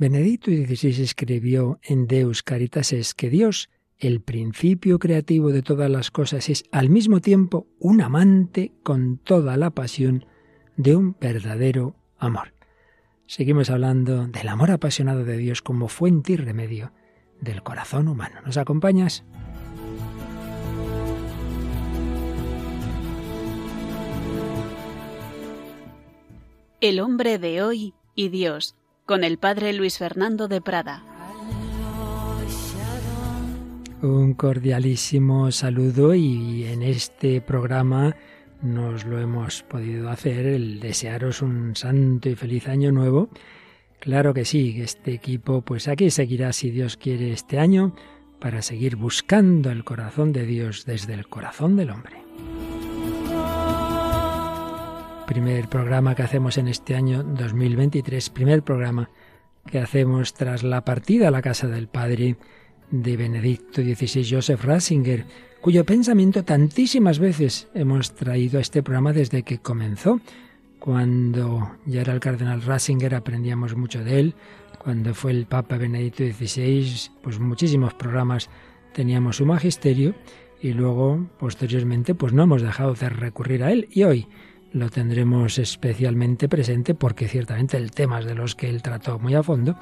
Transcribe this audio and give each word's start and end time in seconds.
Benedicto 0.00 0.50
XVI 0.50 1.02
escribió 1.02 1.78
en 1.82 2.06
Deus 2.06 2.42
Caritas 2.42 2.94
es 2.94 3.12
que 3.12 3.28
Dios, 3.28 3.68
el 3.98 4.22
principio 4.22 4.98
creativo 4.98 5.52
de 5.52 5.60
todas 5.60 5.90
las 5.90 6.10
cosas, 6.10 6.48
es 6.48 6.64
al 6.72 6.88
mismo 6.88 7.20
tiempo 7.20 7.66
un 7.78 8.00
amante 8.00 8.72
con 8.82 9.18
toda 9.18 9.58
la 9.58 9.68
pasión 9.72 10.24
de 10.78 10.96
un 10.96 11.14
verdadero 11.20 11.96
amor. 12.16 12.54
Seguimos 13.26 13.68
hablando 13.68 14.26
del 14.26 14.48
amor 14.48 14.70
apasionado 14.70 15.22
de 15.22 15.36
Dios 15.36 15.60
como 15.60 15.86
fuente 15.88 16.32
y 16.32 16.36
remedio 16.36 16.94
del 17.38 17.62
corazón 17.62 18.08
humano. 18.08 18.40
¿Nos 18.46 18.56
acompañas? 18.56 19.22
El 26.80 27.00
hombre 27.00 27.38
de 27.38 27.60
hoy 27.60 27.92
y 28.14 28.30
Dios 28.30 28.76
con 29.10 29.24
el 29.24 29.38
padre 29.38 29.72
Luis 29.72 29.98
Fernando 29.98 30.46
de 30.46 30.60
Prada. 30.60 31.02
Un 34.02 34.34
cordialísimo 34.34 35.50
saludo 35.50 36.14
y 36.14 36.62
en 36.66 36.84
este 36.84 37.40
programa 37.40 38.14
nos 38.62 39.04
lo 39.04 39.18
hemos 39.18 39.64
podido 39.64 40.10
hacer 40.10 40.46
el 40.46 40.78
desearos 40.78 41.42
un 41.42 41.74
santo 41.74 42.28
y 42.28 42.36
feliz 42.36 42.68
año 42.68 42.92
nuevo. 42.92 43.30
Claro 43.98 44.32
que 44.32 44.44
sí, 44.44 44.80
este 44.80 45.12
equipo 45.12 45.62
pues 45.62 45.88
aquí 45.88 46.10
seguirá 46.10 46.52
si 46.52 46.70
Dios 46.70 46.96
quiere 46.96 47.32
este 47.32 47.58
año 47.58 47.96
para 48.38 48.62
seguir 48.62 48.94
buscando 48.94 49.72
el 49.72 49.82
corazón 49.82 50.32
de 50.32 50.46
Dios 50.46 50.84
desde 50.86 51.14
el 51.14 51.26
corazón 51.26 51.74
del 51.74 51.90
hombre 51.90 52.29
primer 55.30 55.68
programa 55.68 56.16
que 56.16 56.24
hacemos 56.24 56.58
en 56.58 56.66
este 56.66 56.96
año 56.96 57.22
2023, 57.22 58.30
primer 58.30 58.64
programa 58.64 59.10
que 59.64 59.78
hacemos 59.78 60.34
tras 60.34 60.64
la 60.64 60.84
partida 60.84 61.28
a 61.28 61.30
la 61.30 61.40
casa 61.40 61.68
del 61.68 61.86
Padre 61.86 62.34
de 62.90 63.16
Benedicto 63.16 63.80
XVI, 63.80 64.28
Joseph 64.28 64.64
Ratzinger, 64.64 65.26
cuyo 65.60 65.84
pensamiento 65.84 66.42
tantísimas 66.42 67.20
veces 67.20 67.68
hemos 67.74 68.12
traído 68.12 68.58
a 68.58 68.60
este 68.60 68.82
programa 68.82 69.12
desde 69.12 69.44
que 69.44 69.58
comenzó. 69.58 70.20
Cuando 70.80 71.76
ya 71.86 72.00
era 72.00 72.12
el 72.12 72.18
cardenal 72.18 72.62
Ratzinger 72.62 73.14
aprendíamos 73.14 73.76
mucho 73.76 74.02
de 74.02 74.18
él, 74.18 74.34
cuando 74.82 75.14
fue 75.14 75.30
el 75.30 75.46
Papa 75.46 75.78
Benedicto 75.78 76.24
XVI, 76.24 77.08
pues 77.22 77.38
muchísimos 77.38 77.94
programas 77.94 78.50
teníamos 78.92 79.36
su 79.36 79.46
magisterio 79.46 80.12
y 80.60 80.72
luego 80.72 81.24
posteriormente 81.38 82.16
pues 82.16 82.32
no 82.32 82.42
hemos 82.42 82.62
dejado 82.62 82.94
de 82.94 83.08
recurrir 83.08 83.62
a 83.62 83.70
él 83.70 83.86
y 83.92 84.02
hoy 84.02 84.26
lo 84.72 84.88
tendremos 84.88 85.58
especialmente 85.58 86.48
presente 86.48 86.94
porque 86.94 87.28
ciertamente 87.28 87.76
el 87.76 87.90
tema 87.90 88.20
es 88.20 88.26
de 88.26 88.34
los 88.34 88.54
que 88.54 88.68
él 88.68 88.82
trató 88.82 89.18
muy 89.18 89.34
a 89.34 89.42
fondo 89.42 89.76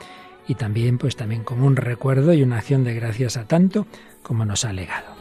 y 0.47 0.55
también 0.55 0.98
pues 0.98 1.17
también 1.17 1.45
como 1.45 1.67
un 1.67 1.77
recuerdo 1.77 2.33
y 2.33 2.42
una 2.42 2.58
acción 2.58 2.84
de 2.84 2.95
gracias 2.95 3.36
a 3.36 3.45
tanto 3.45 3.86
como 4.22 4.45
nos 4.45 4.64
ha 4.64 4.72
legado. 4.72 5.19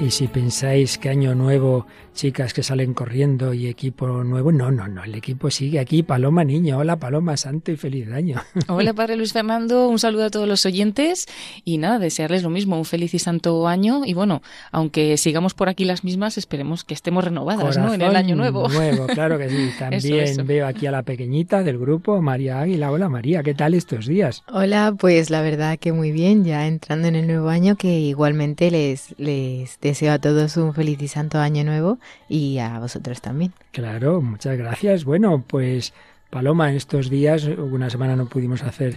Y 0.00 0.10
si 0.10 0.26
pensáis 0.26 0.98
que 0.98 1.10
año 1.10 1.36
nuevo, 1.36 1.86
chicas 2.14 2.52
que 2.54 2.62
salen 2.62 2.94
corriendo 2.94 3.54
y 3.54 3.66
equipo 3.66 4.06
nuevo, 4.24 4.52
no, 4.52 4.70
no, 4.70 4.88
no, 4.88 5.04
el 5.04 5.14
equipo 5.14 5.50
sigue 5.50 5.78
aquí. 5.78 6.02
Paloma 6.02 6.44
Niño, 6.44 6.78
hola 6.78 6.96
Paloma, 6.96 7.36
santo 7.36 7.72
y 7.72 7.76
feliz 7.76 8.10
año. 8.12 8.40
Hola 8.68 8.92
Padre 8.92 9.16
Luis 9.16 9.32
Fernando, 9.32 9.88
un 9.88 9.98
saludo 9.98 10.24
a 10.24 10.30
todos 10.30 10.46
los 10.46 10.64
oyentes 10.66 11.26
y 11.64 11.78
nada, 11.78 11.98
desearles 11.98 12.42
lo 12.42 12.50
mismo, 12.50 12.76
un 12.76 12.84
feliz 12.84 13.14
y 13.14 13.18
santo 13.18 13.66
año 13.66 14.02
y 14.04 14.14
bueno, 14.14 14.42
aunque 14.70 15.16
sigamos 15.16 15.54
por 15.54 15.68
aquí 15.68 15.84
las 15.84 16.04
mismas, 16.04 16.38
esperemos 16.38 16.84
que 16.84 16.94
estemos 16.94 17.24
renovadas 17.24 17.76
¿no? 17.78 17.94
en 17.94 18.02
el 18.02 18.16
año 18.16 18.36
nuevo. 18.36 18.68
Nuevo, 18.68 19.06
claro 19.06 19.38
que 19.38 19.48
sí. 19.48 19.70
También 19.78 20.46
veo 20.46 20.66
aquí 20.66 20.86
a 20.86 20.90
la 20.90 21.02
pequeñita 21.02 21.62
del 21.62 21.78
grupo, 21.78 22.20
María 22.20 22.60
Águila. 22.60 22.90
Hola 22.90 23.08
María, 23.08 23.42
¿qué 23.42 23.54
tal 23.54 23.74
estos 23.74 24.06
días? 24.06 24.42
Hola, 24.48 24.94
pues 24.98 25.30
la 25.30 25.42
verdad 25.42 25.78
que 25.78 25.92
muy 25.92 26.12
bien, 26.12 26.44
ya 26.44 26.66
entrando 26.66 27.08
en 27.08 27.16
el 27.16 27.26
nuevo 27.26 27.48
año 27.48 27.76
que 27.76 27.98
igualmente 28.00 28.70
les, 28.70 29.14
les 29.18 29.78
deseo 29.80 30.12
a 30.12 30.18
todos 30.18 30.56
un 30.56 30.74
feliz 30.74 31.00
y 31.00 31.08
santo 31.08 31.38
año 31.38 31.64
nuevo 31.64 31.98
y 32.28 32.58
a 32.58 32.78
vosotros 32.78 33.20
también. 33.20 33.52
Claro, 33.70 34.20
muchas 34.20 34.56
gracias. 34.56 35.04
Bueno, 35.04 35.44
pues 35.46 35.92
Paloma, 36.30 36.70
en 36.70 36.76
estos 36.76 37.10
días, 37.10 37.44
una 37.44 37.90
semana 37.90 38.16
no 38.16 38.26
pudimos 38.26 38.62
hacer 38.62 38.96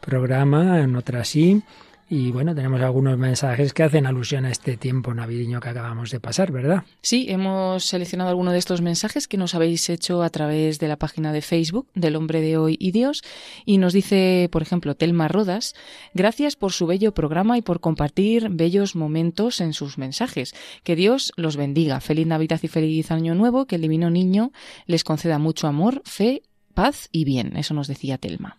programa, 0.00 0.80
en 0.80 0.94
otra 0.94 1.24
sí. 1.24 1.62
Y 2.08 2.30
bueno, 2.30 2.54
tenemos 2.54 2.80
algunos 2.82 3.18
mensajes 3.18 3.72
que 3.72 3.82
hacen 3.82 4.06
alusión 4.06 4.44
a 4.44 4.50
este 4.50 4.76
tiempo 4.76 5.12
navideño 5.12 5.58
que 5.58 5.70
acabamos 5.70 6.10
de 6.10 6.20
pasar, 6.20 6.52
¿verdad? 6.52 6.84
Sí, 7.02 7.26
hemos 7.28 7.84
seleccionado 7.84 8.30
algunos 8.30 8.52
de 8.52 8.60
estos 8.60 8.80
mensajes 8.80 9.26
que 9.26 9.36
nos 9.36 9.56
habéis 9.56 9.90
hecho 9.90 10.22
a 10.22 10.30
través 10.30 10.78
de 10.78 10.86
la 10.86 10.96
página 10.96 11.32
de 11.32 11.42
Facebook 11.42 11.88
del 11.94 12.14
Hombre 12.14 12.40
de 12.40 12.58
Hoy 12.58 12.76
y 12.78 12.92
Dios. 12.92 13.22
Y 13.64 13.78
nos 13.78 13.92
dice, 13.92 14.48
por 14.52 14.62
ejemplo, 14.62 14.94
Telma 14.94 15.26
Rodas, 15.26 15.74
gracias 16.14 16.54
por 16.54 16.72
su 16.72 16.86
bello 16.86 17.12
programa 17.12 17.58
y 17.58 17.62
por 17.62 17.80
compartir 17.80 18.50
bellos 18.50 18.94
momentos 18.94 19.60
en 19.60 19.72
sus 19.72 19.98
mensajes. 19.98 20.54
Que 20.84 20.94
Dios 20.94 21.32
los 21.36 21.56
bendiga. 21.56 22.00
Feliz 22.00 22.28
Navidad 22.28 22.60
y 22.62 22.68
feliz 22.68 23.10
Año 23.10 23.34
Nuevo. 23.34 23.66
Que 23.66 23.76
el 23.76 23.82
Divino 23.82 24.10
Niño 24.10 24.52
les 24.86 25.02
conceda 25.02 25.38
mucho 25.38 25.66
amor, 25.66 26.02
fe 26.04 26.42
paz 26.76 27.08
y 27.10 27.24
bien. 27.24 27.56
Eso 27.56 27.72
nos 27.72 27.88
decía 27.88 28.18
Telma. 28.18 28.58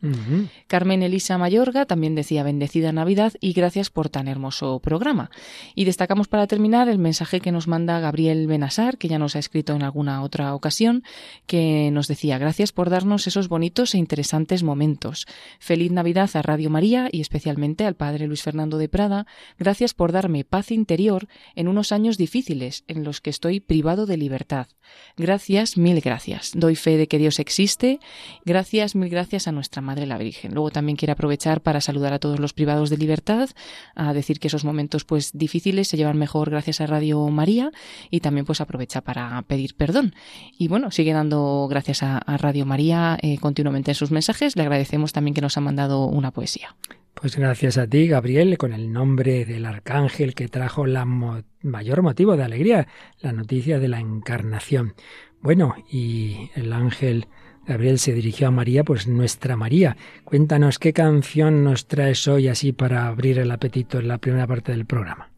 Carmen 0.66 1.04
Elisa 1.04 1.38
Mayorga 1.38 1.86
también 1.86 2.16
decía 2.16 2.42
bendecida 2.42 2.92
Navidad 2.92 3.34
y 3.40 3.54
gracias 3.54 3.92
por 3.92 4.10
tan 4.10 4.28
hermoso 4.28 4.80
programa. 4.80 5.30
Y 5.76 5.86
destacamos 5.86 6.28
para 6.28 6.48
terminar 6.48 6.90
el 6.90 6.98
mensaje 6.98 7.40
que 7.40 7.52
nos 7.52 7.68
manda 7.68 8.00
Gabriel 8.00 8.48
Benasar, 8.48 8.98
que 8.98 9.08
ya 9.08 9.20
nos 9.20 9.36
ha 9.36 9.40
escrito 9.40 9.76
en 9.76 9.84
alguna 9.84 10.24
otra 10.24 10.56
ocasión, 10.56 11.04
que 11.46 11.92
nos 11.92 12.08
decía 12.08 12.40
gracias 12.40 12.72
por 12.72 12.90
darnos 12.90 13.28
esos 13.28 13.50
bonitos 13.50 13.94
e 13.94 14.00
interesantes 14.00 14.64
momentos. 14.64 15.28
Feliz 15.60 15.92
Navidad 15.92 16.32
a 16.34 16.42
Radio 16.42 16.72
María 16.72 17.10
y 17.12 17.22
especialmente 17.22 17.86
al 17.86 17.96
Padre 17.96 18.26
Luis 18.26 18.42
Fernando 18.42 18.80
de 18.80 18.90
Prada. 18.90 19.28
Gracias 19.60 19.94
por 19.94 20.12
darme 20.12 20.44
paz 20.44 20.72
interior 20.72 21.28
en 21.56 21.68
unos 21.68 21.92
años 21.92 22.18
difíciles 22.18 22.84
en 22.88 23.04
los 23.04 23.22
que 23.22 23.30
estoy 23.30 23.60
privado 23.60 24.08
de 24.08 24.18
libertad. 24.18 24.68
Gracias, 25.18 25.78
mil 25.78 26.02
gracias. 26.02 26.54
Doy 26.56 26.76
fe 26.76 26.98
de 26.98 27.08
que 27.08 27.20
Dios 27.20 27.38
existe 27.38 28.00
Gracias, 28.45 28.95
mil 28.95 29.09
gracias 29.09 29.47
a 29.47 29.51
nuestra 29.51 29.81
Madre 29.81 30.06
la 30.06 30.18
Virgen. 30.18 30.53
Luego 30.53 30.72
también 30.72 30.95
quiero 30.95 31.13
aprovechar 31.13 31.62
para 31.62 31.81
saludar 31.81 32.13
a 32.13 32.19
todos 32.19 32.40
los 32.40 32.53
privados 32.53 32.90
de 32.90 32.97
libertad, 32.97 33.50
a 33.95 34.13
decir 34.13 34.40
que 34.40 34.47
esos 34.47 34.66
momentos 34.66 35.03
pues 35.03 35.31
difíciles 35.34 35.88
se 35.88 35.97
llevan 35.97 36.18
mejor 36.18 36.50
gracias 36.50 36.81
a 36.81 36.88
Radio 36.88 37.28
María 37.29 37.72
y 38.09 38.19
también 38.19 38.45
pues 38.45 38.62
aprovecha 38.62 39.01
para 39.01 39.41
pedir 39.44 39.75
perdón. 39.75 40.13
Y 40.57 40.68
bueno, 40.68 40.91
sigue 40.91 41.13
dando 41.13 41.68
gracias 41.69 42.03
a, 42.03 42.19
Radio 42.38 42.66
María 42.66 43.18
eh, 43.22 43.38
continuamente 43.40 43.91
en 43.91 43.95
sus 43.95 44.12
mensajes. 44.12 44.56
Le 44.56 44.62
agradecemos 44.63 45.13
también 45.13 45.34
que 45.34 45.41
nos 45.41 45.57
ha 45.57 45.62
mandado 45.62 46.06
una 46.06 46.31
poesía. 46.31 46.75
Pues 47.19 47.35
gracias 47.35 47.79
a 47.79 47.88
ti, 47.88 48.07
Gabriel, 48.07 48.59
con 48.59 48.74
el 48.74 48.91
nombre 48.91 49.44
del 49.44 49.66
arcángel 49.66 50.35
que 50.35 50.47
trajo 50.50 50.85
la 50.85 51.03
mayor 51.06 52.03
motivo 52.03 52.38
de 52.38 52.44
alegría, 52.44 52.88
la 53.22 53.31
noticia 53.31 53.79
de 53.79 53.88
la 53.88 54.00
encarnación. 54.00 54.94
Bueno, 55.41 55.74
y 55.89 56.51
el 56.53 56.74
ángel 56.74 57.28
Gabriel 57.68 58.00
se 58.00 58.14
dirigió 58.14 58.48
a 58.48 58.52
María, 58.52 58.84
pues 58.84 59.08
nuestra 59.08 59.58
María. 59.58 59.98
Cuéntanos 60.24 60.80
qué 60.80 60.94
canción 60.94 61.64
nos 61.64 61.88
traes 61.88 62.28
hoy 62.28 62.48
así 62.48 62.72
para 62.72 63.08
abrir 63.08 63.40
el 63.40 63.52
apetito 63.52 64.00
en 64.00 64.08
la 64.08 64.18
primera 64.18 64.48
parte 64.48 64.72
del 64.72 64.86
programa. 64.86 65.30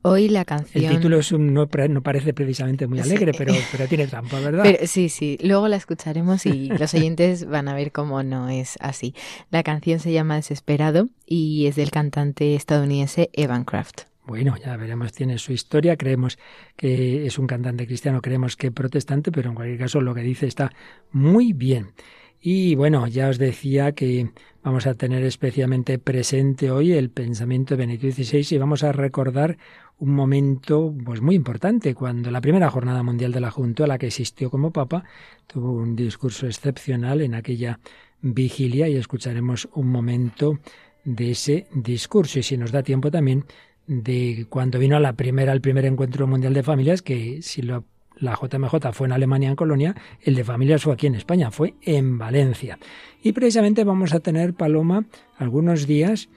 Hoy 0.00 0.28
la 0.28 0.44
canción. 0.44 0.84
El 0.84 0.90
título 0.90 1.18
es 1.18 1.32
no, 1.32 1.66
parece 1.66 2.32
precisamente 2.32 2.86
muy 2.86 3.00
alegre, 3.00 3.32
pero, 3.36 3.52
pero 3.72 3.88
tiene 3.88 4.06
trampa, 4.06 4.38
¿verdad? 4.38 4.64
sí, 4.84 5.08
sí. 5.08 5.36
Luego 5.42 5.68
la 5.68 5.76
escucharemos 5.76 6.46
y 6.46 6.68
los 6.68 6.94
oyentes 6.94 7.44
van 7.44 7.68
a 7.68 7.74
ver 7.74 7.92
cómo 7.92 8.22
no 8.22 8.48
es 8.48 8.76
así. 8.80 9.14
La 9.50 9.62
canción 9.62 9.98
se 9.98 10.12
llama 10.12 10.36
Desesperado 10.36 11.08
y 11.26 11.66
es 11.66 11.76
del 11.76 11.90
cantante 11.90 12.54
estadounidense 12.54 13.30
Evan 13.32 13.64
Kraft. 13.64 14.02
Bueno, 14.26 14.56
ya 14.56 14.76
veremos, 14.76 15.12
tiene 15.12 15.38
su 15.38 15.52
historia, 15.52 15.96
creemos 15.96 16.36
que 16.76 17.26
es 17.26 17.38
un 17.38 17.46
cantante 17.46 17.86
cristiano, 17.86 18.20
creemos 18.20 18.56
que 18.56 18.72
protestante, 18.72 19.30
pero 19.30 19.50
en 19.50 19.54
cualquier 19.54 19.78
caso 19.78 20.00
lo 20.00 20.14
que 20.14 20.22
dice 20.22 20.46
está 20.46 20.72
muy 21.12 21.52
bien. 21.52 21.92
Y 22.40 22.74
bueno, 22.74 23.06
ya 23.06 23.28
os 23.28 23.38
decía 23.38 23.92
que 23.92 24.30
vamos 24.62 24.86
a 24.86 24.94
tener 24.94 25.22
especialmente 25.24 25.98
presente 25.98 26.70
hoy 26.70 26.92
el 26.92 27.10
pensamiento 27.10 27.74
de 27.74 27.86
Benito 27.86 28.10
XVI 28.10 28.56
y 28.56 28.58
vamos 28.58 28.82
a 28.82 28.92
recordar 28.92 29.58
un 29.98 30.12
momento 30.12 30.92
pues 31.04 31.20
muy 31.20 31.36
importante 31.36 31.94
cuando 31.94 32.30
la 32.30 32.40
primera 32.40 32.68
jornada 32.68 33.02
mundial 33.02 33.32
de 33.32 33.40
la 33.40 33.50
Junta 33.50 33.84
a 33.84 33.86
la 33.86 33.98
que 33.98 34.08
existió 34.08 34.50
como 34.50 34.72
papa 34.72 35.04
tuvo 35.46 35.72
un 35.72 35.96
discurso 35.96 36.46
excepcional 36.46 37.20
en 37.20 37.34
aquella 37.34 37.78
vigilia 38.20 38.88
y 38.88 38.96
escucharemos 38.96 39.68
un 39.74 39.88
momento 39.88 40.58
de 41.04 41.30
ese 41.30 41.66
discurso 41.72 42.40
y 42.40 42.42
si 42.42 42.56
nos 42.56 42.72
da 42.72 42.82
tiempo 42.82 43.10
también 43.10 43.44
de 43.86 44.46
cuando 44.48 44.78
vino 44.78 44.96
a 44.96 45.00
la 45.00 45.14
primera, 45.14 45.52
al 45.52 45.60
primer 45.60 45.84
encuentro 45.84 46.26
mundial 46.26 46.54
de 46.54 46.62
familias, 46.62 47.02
que 47.02 47.40
si 47.42 47.62
lo, 47.62 47.84
la 48.18 48.38
JMJ 48.40 48.92
fue 48.92 49.06
en 49.06 49.12
Alemania, 49.12 49.48
en 49.48 49.56
Colonia, 49.56 49.94
el 50.22 50.34
de 50.34 50.44
familias 50.44 50.82
fue 50.82 50.94
aquí 50.94 51.06
en 51.06 51.14
España, 51.14 51.50
fue 51.50 51.74
en 51.82 52.18
Valencia. 52.18 52.78
Y 53.22 53.32
precisamente 53.32 53.84
vamos 53.84 54.14
a 54.14 54.20
tener, 54.20 54.54
Paloma, 54.54 55.06
algunos 55.38 55.86
días, 55.86 56.28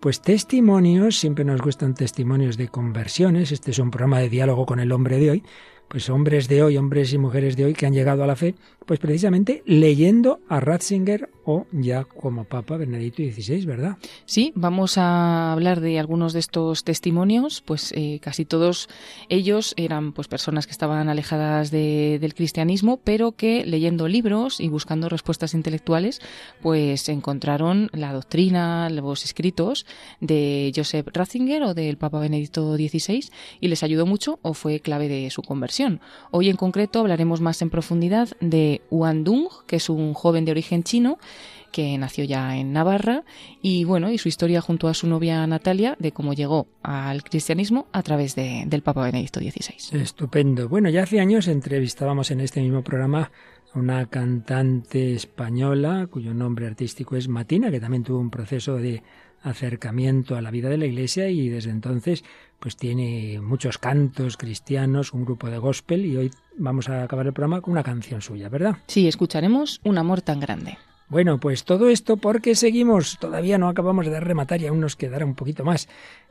pues 0.00 0.20
testimonios, 0.20 1.18
siempre 1.18 1.44
nos 1.44 1.60
gustan 1.60 1.94
testimonios 1.94 2.56
de 2.56 2.68
conversiones, 2.68 3.52
este 3.52 3.70
es 3.70 3.78
un 3.78 3.90
programa 3.90 4.20
de 4.20 4.28
diálogo 4.28 4.66
con 4.66 4.80
el 4.80 4.92
hombre 4.92 5.18
de 5.18 5.30
hoy, 5.30 5.42
pues 5.88 6.10
hombres 6.10 6.48
de 6.48 6.62
hoy, 6.62 6.76
hombres 6.76 7.12
y 7.12 7.18
mujeres 7.18 7.56
de 7.56 7.64
hoy 7.64 7.74
que 7.74 7.86
han 7.86 7.94
llegado 7.94 8.22
a 8.22 8.26
la 8.26 8.36
fe, 8.36 8.54
pues 8.86 9.00
precisamente 9.00 9.62
leyendo 9.64 10.40
a 10.48 10.60
Ratzinger 10.60 11.30
o 11.50 11.66
ya 11.72 12.04
como 12.04 12.44
Papa 12.44 12.76
Benedicto 12.76 13.22
XVI, 13.22 13.64
¿verdad? 13.64 13.96
Sí, 14.26 14.52
vamos 14.54 14.98
a 14.98 15.50
hablar 15.50 15.80
de 15.80 15.98
algunos 15.98 16.34
de 16.34 16.40
estos 16.40 16.84
testimonios, 16.84 17.62
pues 17.62 17.90
eh, 17.96 18.20
casi 18.20 18.44
todos 18.44 18.90
ellos 19.30 19.72
eran 19.78 20.12
pues 20.12 20.28
personas 20.28 20.66
que 20.66 20.72
estaban 20.72 21.08
alejadas 21.08 21.70
del 21.70 22.34
cristianismo, 22.34 22.98
pero 23.02 23.32
que 23.32 23.64
leyendo 23.64 24.08
libros 24.08 24.60
y 24.60 24.68
buscando 24.68 25.08
respuestas 25.08 25.54
intelectuales, 25.54 26.20
pues 26.60 27.08
encontraron 27.08 27.88
la 27.94 28.12
doctrina, 28.12 28.90
los 28.90 29.24
escritos 29.24 29.86
de 30.20 30.70
Joseph 30.76 31.08
Ratzinger 31.14 31.62
o 31.62 31.72
del 31.72 31.96
Papa 31.96 32.20
Benedicto 32.20 32.76
XVI 32.76 33.30
y 33.58 33.68
les 33.68 33.82
ayudó 33.82 34.04
mucho 34.04 34.38
o 34.42 34.52
fue 34.52 34.80
clave 34.80 35.08
de 35.08 35.30
su 35.30 35.40
conversión. 35.40 36.02
Hoy 36.30 36.50
en 36.50 36.56
concreto 36.56 37.00
hablaremos 37.00 37.40
más 37.40 37.62
en 37.62 37.70
profundidad 37.70 38.28
de 38.42 38.82
Huan 38.90 39.24
Dung, 39.24 39.48
que 39.66 39.76
es 39.76 39.88
un 39.88 40.12
joven 40.12 40.44
de 40.44 40.50
origen 40.50 40.82
chino 40.82 41.16
que 41.72 41.96
nació 41.98 42.24
ya 42.24 42.56
en 42.56 42.72
Navarra 42.72 43.24
y 43.62 43.84
bueno, 43.84 44.10
y 44.10 44.18
su 44.18 44.28
historia 44.28 44.60
junto 44.60 44.88
a 44.88 44.94
su 44.94 45.06
novia 45.06 45.46
Natalia 45.46 45.96
de 45.98 46.12
cómo 46.12 46.32
llegó 46.32 46.68
al 46.82 47.22
cristianismo 47.22 47.86
a 47.92 48.02
través 48.02 48.34
de, 48.34 48.64
del 48.66 48.82
Papa 48.82 49.04
Benedicto 49.04 49.40
XVI. 49.40 50.00
Estupendo. 50.00 50.68
Bueno, 50.68 50.88
ya 50.88 51.02
hace 51.02 51.20
años 51.20 51.48
entrevistábamos 51.48 52.30
en 52.30 52.40
este 52.40 52.60
mismo 52.60 52.82
programa 52.82 53.30
a 53.72 53.78
una 53.78 54.06
cantante 54.06 55.14
española 55.14 56.08
cuyo 56.10 56.34
nombre 56.34 56.66
artístico 56.66 57.16
es 57.16 57.28
Matina, 57.28 57.70
que 57.70 57.80
también 57.80 58.04
tuvo 58.04 58.18
un 58.18 58.30
proceso 58.30 58.76
de 58.76 59.02
acercamiento 59.42 60.36
a 60.36 60.42
la 60.42 60.50
vida 60.50 60.68
de 60.68 60.78
la 60.78 60.86
Iglesia 60.86 61.28
y 61.28 61.48
desde 61.48 61.70
entonces 61.70 62.24
pues 62.58 62.76
tiene 62.76 63.40
muchos 63.40 63.78
cantos 63.78 64.36
cristianos, 64.36 65.12
un 65.12 65.24
grupo 65.24 65.48
de 65.48 65.58
gospel 65.58 66.06
y 66.06 66.16
hoy 66.16 66.30
vamos 66.56 66.88
a 66.88 67.04
acabar 67.04 67.26
el 67.26 67.32
programa 67.32 67.60
con 67.60 67.72
una 67.72 67.84
canción 67.84 68.20
suya, 68.20 68.48
¿verdad? 68.48 68.78
Sí, 68.88 69.06
escucharemos 69.06 69.80
Un 69.84 69.98
amor 69.98 70.22
tan 70.22 70.40
grande. 70.40 70.78
Bueno, 71.08 71.38
pues 71.40 71.64
todo 71.64 71.88
esto 71.88 72.18
porque 72.18 72.54
seguimos, 72.54 73.18
todavía 73.18 73.56
no 73.56 73.68
acabamos 73.68 74.06
de 74.06 74.20
rematar 74.20 74.60
y 74.60 74.66
aún 74.66 74.80
nos 74.80 74.94
quedará 74.94 75.24
un 75.24 75.34
poquito 75.34 75.64
más 75.64 75.88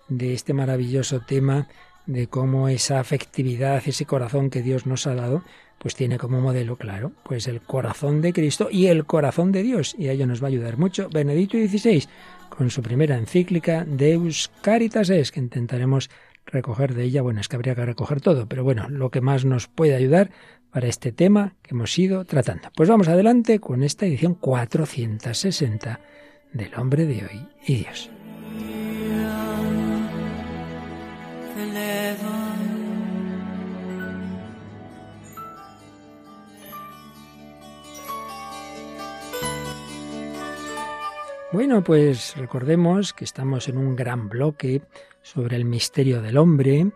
de 0.07 0.33
este 0.33 0.53
maravilloso 0.53 1.19
tema 1.21 1.67
de 2.05 2.27
cómo 2.27 2.69
esa 2.69 2.99
afectividad, 2.99 3.81
ese 3.85 4.05
corazón 4.05 4.49
que 4.49 4.61
Dios 4.61 4.85
nos 4.85 5.07
ha 5.07 5.15
dado, 5.15 5.43
pues 5.79 5.95
tiene 5.95 6.17
como 6.17 6.41
modelo, 6.41 6.75
claro, 6.75 7.11
pues 7.23 7.47
el 7.47 7.61
corazón 7.61 8.21
de 8.21 8.33
Cristo 8.33 8.69
y 8.71 8.87
el 8.87 9.05
corazón 9.05 9.51
de 9.51 9.63
Dios. 9.63 9.95
Y 9.97 10.07
a 10.07 10.11
ello 10.11 10.27
nos 10.27 10.41
va 10.41 10.47
a 10.47 10.49
ayudar 10.49 10.77
mucho 10.77 11.09
Benedicto 11.09 11.57
XVI 11.57 12.07
con 12.49 12.69
su 12.69 12.81
primera 12.81 13.17
encíclica 13.17 13.83
Deus 13.85 14.51
Caritas 14.61 15.09
es, 15.09 15.31
que 15.31 15.39
intentaremos 15.39 16.09
recoger 16.45 16.93
de 16.93 17.03
ella, 17.03 17.21
bueno, 17.21 17.41
es 17.41 17.47
que 17.47 17.55
habría 17.55 17.75
que 17.75 17.85
recoger 17.85 18.21
todo, 18.21 18.47
pero 18.47 18.63
bueno, 18.63 18.87
lo 18.89 19.11
que 19.11 19.21
más 19.21 19.43
nos 19.43 19.67
puede 19.67 19.95
ayudar 19.95 20.31
para 20.77 20.89
este 20.89 21.11
tema 21.11 21.55
que 21.63 21.73
hemos 21.73 21.97
ido 21.97 22.23
tratando. 22.23 22.69
Pues 22.75 22.87
vamos 22.87 23.07
adelante 23.07 23.57
con 23.57 23.81
esta 23.81 24.05
edición 24.05 24.35
460 24.35 25.99
del 26.53 26.75
hombre 26.75 27.07
de 27.07 27.25
hoy 27.25 27.47
y 27.65 27.77
Dios. 27.77 28.11
Bueno, 41.51 41.83
pues 41.83 42.37
recordemos 42.37 43.13
que 43.13 43.25
estamos 43.25 43.67
en 43.67 43.79
un 43.79 43.95
gran 43.95 44.29
bloque 44.29 44.83
sobre 45.23 45.55
el 45.55 45.65
misterio 45.65 46.21
del 46.21 46.37
hombre, 46.37 46.91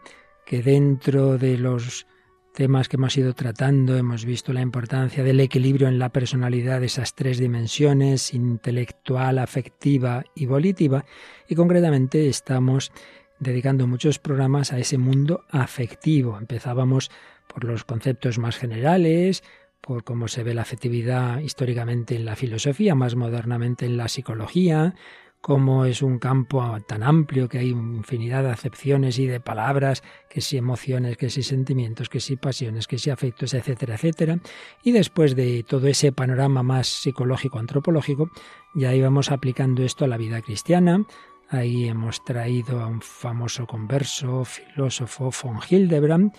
que 0.46 0.62
dentro 0.62 1.40
de 1.40 1.58
los 1.58 2.06
temas 2.54 2.90
que 2.90 2.98
hemos 2.98 3.18
ido 3.18 3.34
tratando 3.34 3.98
hemos 3.98 4.26
visto 4.26 4.54
la 4.54 4.62
importancia 4.62 5.24
del 5.24 5.40
equilibrio 5.40 5.88
en 5.88 6.00
la 6.00 6.10
personalidad 6.10 6.80
de 6.80 6.88
esas 6.88 7.16
tres 7.16 7.38
dimensiones, 7.38 8.34
intelectual, 8.34 9.40
afectiva 9.40 10.24
y 10.36 10.46
volitiva, 10.46 11.06
y 11.48 11.56
concretamente 11.56 12.28
estamos 12.28 12.92
dedicando 13.40 13.88
muchos 13.88 14.20
programas 14.20 14.74
a 14.74 14.80
ese 14.80 14.98
mundo 14.98 15.46
afectivo. 15.50 16.38
Empezábamos 16.38 17.10
por 17.48 17.64
los 17.64 17.84
conceptos 17.84 18.38
más 18.38 18.58
generales, 18.58 19.44
por 19.82 20.04
cómo 20.04 20.28
se 20.28 20.44
ve 20.44 20.54
la 20.54 20.62
afectividad 20.62 21.40
históricamente 21.40 22.16
en 22.16 22.26
la 22.26 22.36
filosofía, 22.36 22.94
más 22.96 23.16
modernamente 23.16 23.86
en 23.86 23.98
la 23.98 24.08
psicología, 24.08 24.94
cómo 25.42 25.86
es 25.86 26.04
un 26.04 26.20
campo 26.20 26.78
tan 26.88 27.04
amplio 27.04 27.50
que 27.50 27.58
hay 27.58 27.70
infinidad 27.70 28.44
de 28.44 28.52
acepciones 28.52 29.18
y 29.18 29.26
de 29.26 29.40
palabras, 29.40 30.04
que 30.30 30.40
si 30.40 30.58
emociones, 30.58 31.18
que 31.18 31.30
si 31.30 31.42
sentimientos, 31.42 32.10
que 32.10 32.20
si 32.20 32.38
pasiones, 32.38 32.88
que 32.88 33.00
si 33.00 33.10
afectos, 33.10 33.54
etcétera, 33.54 33.96
etcétera. 33.96 34.40
Y 34.84 34.92
después 34.92 35.36
de 35.36 35.64
todo 35.64 35.88
ese 35.88 36.12
panorama 36.12 36.62
más 36.62 36.88
psicológico, 36.88 37.58
antropológico, 37.58 38.30
ya 38.76 38.94
íbamos 38.94 39.32
aplicando 39.32 39.84
esto 39.84 40.06
a 40.06 40.08
la 40.08 40.18
vida 40.18 40.42
cristiana. 40.42 41.04
Ahí 41.50 41.88
hemos 41.88 42.24
traído 42.24 42.80
a 42.82 42.88
un 42.88 43.02
famoso 43.02 43.66
converso, 43.66 44.46
filósofo, 44.46 45.32
von 45.44 45.60
Hildebrand, 45.68 46.32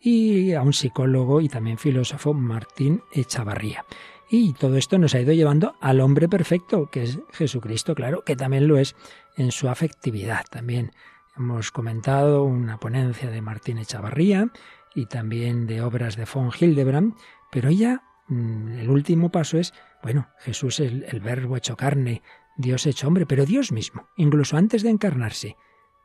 y 0.00 0.52
a 0.54 0.62
un 0.62 0.72
psicólogo 0.72 1.40
y 1.40 1.48
también 1.48 1.78
filósofo, 1.78 2.34
Martín 2.34 3.02
Echavarría. 3.12 3.84
Y 4.30 4.52
todo 4.52 4.76
esto 4.76 4.96
nos 4.98 5.14
ha 5.14 5.20
ido 5.20 5.32
llevando 5.32 5.74
al 5.80 6.00
hombre 6.00 6.28
perfecto, 6.28 6.88
que 6.90 7.02
es 7.02 7.18
Jesucristo, 7.32 7.94
claro, 7.94 8.22
que 8.24 8.36
también 8.36 8.68
lo 8.68 8.78
es 8.78 8.94
en 9.36 9.50
su 9.50 9.68
afectividad. 9.68 10.44
También 10.48 10.92
hemos 11.36 11.72
comentado 11.72 12.44
una 12.44 12.78
ponencia 12.78 13.28
de 13.28 13.42
Martín 13.42 13.78
Echavarría 13.78 14.52
y 14.94 15.06
también 15.06 15.66
de 15.66 15.82
obras 15.82 16.16
de 16.16 16.26
von 16.32 16.50
Hildebrand, 16.58 17.14
pero 17.50 17.70
ya 17.70 18.02
mm, 18.28 18.78
el 18.78 18.90
último 18.90 19.30
paso 19.30 19.58
es, 19.58 19.74
bueno, 20.02 20.28
Jesús 20.38 20.78
es 20.78 20.92
el, 20.92 21.04
el 21.08 21.20
verbo 21.20 21.56
hecho 21.56 21.76
carne, 21.76 22.22
Dios 22.56 22.86
hecho 22.86 23.08
hombre, 23.08 23.26
pero 23.26 23.46
Dios 23.46 23.72
mismo, 23.72 24.08
incluso 24.16 24.56
antes 24.56 24.84
de 24.84 24.90
encarnarse, 24.90 25.56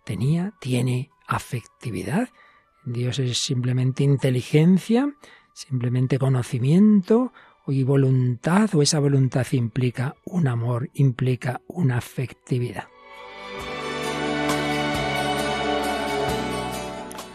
tenía, 0.03 0.53
tiene 0.59 1.11
afectividad 1.27 2.29
Dios 2.85 3.17
es 3.17 3.39
simplemente 3.39 4.03
inteligencia, 4.03 5.15
simplemente 5.53 6.19
conocimiento 6.19 7.33
y 7.67 7.83
voluntad, 7.83 8.73
o 8.75 8.81
esa 8.81 8.99
voluntad 8.99 9.45
implica 9.51 10.15
un 10.25 10.47
amor, 10.47 10.89
implica 10.93 11.61
una 11.67 11.97
afectividad. 11.97 12.85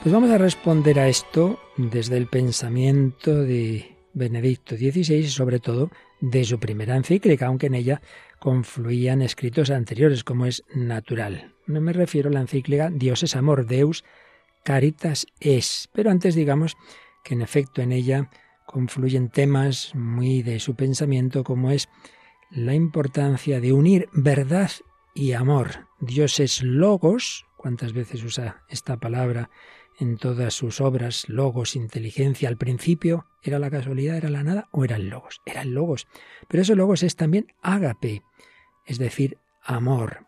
Pues 0.02 0.12
vamos 0.14 0.30
a 0.30 0.38
responder 0.38 0.98
a 0.98 1.08
esto 1.08 1.60
desde 1.76 2.16
el 2.16 2.26
pensamiento 2.26 3.42
de 3.42 3.96
Benedicto 4.14 4.76
XVI 4.76 5.16
y 5.16 5.28
sobre 5.28 5.60
todo 5.60 5.90
de 6.20 6.44
su 6.44 6.58
primera 6.58 6.96
encíclica, 6.96 7.46
aunque 7.46 7.66
en 7.66 7.74
ella 7.74 8.00
confluían 8.38 9.20
escritos 9.20 9.70
anteriores, 9.70 10.24
como 10.24 10.46
es 10.46 10.64
natural. 10.74 11.52
No 11.66 11.80
me 11.80 11.92
refiero 11.92 12.30
a 12.30 12.32
la 12.32 12.40
encíclica 12.40 12.90
Dios 12.90 13.22
es 13.22 13.36
amor, 13.36 13.66
Deus 13.66 14.04
Caritas 14.64 15.26
es. 15.38 15.88
Pero 15.92 16.10
antes 16.10 16.34
digamos 16.34 16.76
que 17.24 17.34
en 17.34 17.42
efecto 17.42 17.82
en 17.82 17.92
ella 17.92 18.30
confluyen 18.70 19.30
temas 19.30 19.92
muy 19.94 20.42
de 20.42 20.60
su 20.60 20.76
pensamiento 20.76 21.42
como 21.42 21.72
es 21.72 21.88
la 22.50 22.74
importancia 22.74 23.60
de 23.60 23.72
unir 23.72 24.08
verdad 24.12 24.70
y 25.12 25.32
amor. 25.32 25.88
Dios 25.98 26.38
es 26.38 26.62
logos, 26.62 27.46
¿cuántas 27.56 27.92
veces 27.92 28.22
usa 28.22 28.62
esta 28.68 28.96
palabra 28.98 29.50
en 29.98 30.18
todas 30.18 30.54
sus 30.54 30.80
obras? 30.80 31.28
Logos, 31.28 31.74
inteligencia. 31.74 32.48
Al 32.48 32.56
principio, 32.56 33.26
¿era 33.42 33.58
la 33.58 33.70
casualidad, 33.70 34.16
era 34.16 34.30
la 34.30 34.44
nada 34.44 34.68
o 34.70 34.84
era 34.84 34.96
el 34.96 35.08
logos? 35.08 35.40
Era 35.44 35.62
el 35.62 35.74
logos. 35.74 36.06
Pero 36.48 36.62
ese 36.62 36.76
logos 36.76 37.02
es 37.02 37.16
también 37.16 37.48
ágape, 37.62 38.22
es 38.86 38.98
decir, 38.98 39.38
amor. 39.62 40.26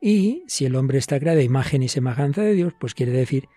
Y 0.00 0.44
si 0.46 0.64
el 0.64 0.76
hombre 0.76 0.96
está 0.96 1.20
creado 1.20 1.40
a 1.40 1.42
imagen 1.42 1.82
y 1.82 1.88
semejanza 1.88 2.40
de 2.40 2.54
Dios, 2.54 2.72
pues 2.80 2.94
quiere 2.94 3.12
decir 3.12 3.48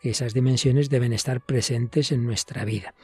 que 0.00 0.10
esas 0.10 0.32
dimensiones 0.32 0.90
deben 0.90 1.12
estar 1.12 1.44
presentes 1.44 2.12
en 2.12 2.24
nuestra 2.24 2.64
vida. 2.64 2.94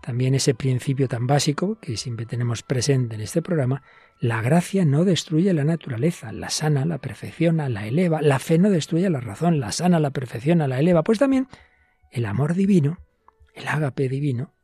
También 0.00 0.34
ese 0.34 0.54
principio 0.54 1.08
tan 1.08 1.26
básico 1.26 1.78
que 1.80 1.96
siempre 1.96 2.24
tenemos 2.24 2.62
presente 2.62 3.16
en 3.16 3.20
este 3.20 3.42
programa, 3.42 3.82
la 4.20 4.40
gracia 4.42 4.84
no 4.84 5.04
destruye 5.04 5.52
la 5.52 5.64
naturaleza, 5.64 6.32
la 6.32 6.50
sana, 6.50 6.84
la 6.84 6.98
perfecciona, 6.98 7.68
la 7.68 7.86
eleva, 7.86 8.22
la 8.22 8.38
fe 8.38 8.58
no 8.58 8.70
destruye 8.70 9.10
la 9.10 9.20
razón, 9.20 9.60
la 9.60 9.72
sana, 9.72 10.00
la 10.00 10.10
perfecciona, 10.10 10.68
la 10.68 10.78
eleva. 10.78 11.02
Pues 11.02 11.18
también 11.18 11.48
el 12.10 12.26
amor 12.26 12.54
divino, 12.54 12.98
el 13.54 13.66
ágape 13.66 14.08
divino, 14.08 14.54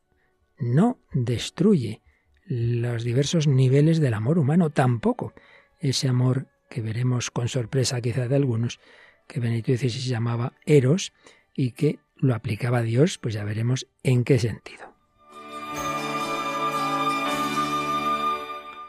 no 0.57 0.99
destruye 1.13 2.01
los 2.45 3.03
diversos 3.03 3.47
niveles 3.47 3.99
del 3.99 4.13
amor 4.13 4.39
humano, 4.39 4.69
tampoco 4.69 5.33
ese 5.79 6.07
amor 6.07 6.47
que 6.69 6.81
veremos 6.81 7.31
con 7.31 7.47
sorpresa 7.47 8.01
quizá 8.01 8.27
de 8.27 8.35
algunos, 8.35 8.79
que 9.27 9.39
Benito 9.39 9.71
XVI 9.75 9.89
llamaba 9.89 10.53
eros 10.65 11.13
y 11.53 11.71
que 11.71 11.99
lo 12.15 12.35
aplicaba 12.35 12.79
a 12.79 12.83
Dios, 12.83 13.17
pues 13.17 13.33
ya 13.33 13.43
veremos 13.43 13.87
en 14.03 14.23
qué 14.23 14.39
sentido. 14.39 14.94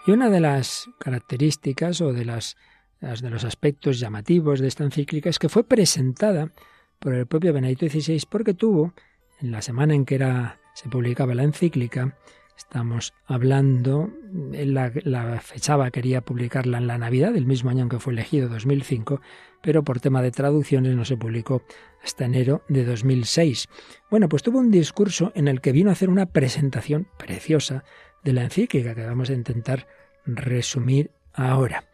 Y 0.06 0.12
una 0.12 0.30
de 0.30 0.38
las 0.38 0.88
características 0.98 2.00
o 2.00 2.12
de, 2.12 2.24
las, 2.24 2.56
de 3.00 3.28
los 3.28 3.44
aspectos 3.44 3.98
llamativos 3.98 4.60
de 4.60 4.68
esta 4.68 4.84
encíclica 4.84 5.28
es 5.28 5.40
que 5.40 5.48
fue 5.48 5.64
presentada 5.64 6.52
por 7.00 7.12
el 7.12 7.26
propio 7.26 7.52
Benedicto 7.52 7.88
XVI 7.88 8.22
porque 8.30 8.54
tuvo 8.54 8.94
en 9.40 9.50
la 9.50 9.62
semana 9.62 9.94
en 9.94 10.04
que 10.04 10.14
era, 10.14 10.60
se 10.74 10.88
publicaba 10.88 11.34
la 11.34 11.42
encíclica, 11.42 12.16
estamos 12.56 13.14
hablando, 13.26 14.10
él 14.52 14.74
la, 14.74 14.92
la, 15.02 15.40
fechaba, 15.40 15.90
quería 15.90 16.20
publicarla 16.20 16.78
en 16.78 16.86
la 16.86 16.98
Navidad, 16.98 17.32
del 17.32 17.46
mismo 17.46 17.70
año 17.70 17.82
en 17.82 17.88
que 17.88 17.98
fue 17.98 18.12
elegido, 18.12 18.48
2005, 18.48 19.20
pero 19.60 19.82
por 19.82 20.00
tema 20.00 20.22
de 20.22 20.30
traducciones 20.30 20.94
no 20.94 21.04
se 21.04 21.16
publicó 21.16 21.62
hasta 22.02 22.24
enero 22.24 22.62
de 22.68 22.84
2006. 22.84 23.68
Bueno, 24.10 24.28
pues 24.28 24.44
tuvo 24.44 24.60
un 24.60 24.70
discurso 24.70 25.32
en 25.34 25.48
el 25.48 25.60
que 25.60 25.72
vino 25.72 25.90
a 25.90 25.94
hacer 25.94 26.08
una 26.08 26.26
presentación 26.26 27.08
preciosa 27.18 27.84
de 28.26 28.32
la 28.32 28.42
encíclica 28.42 28.96
que 28.96 29.06
vamos 29.06 29.30
a 29.30 29.34
intentar 29.34 29.86
resumir 30.26 31.12
ahora. 31.32 31.84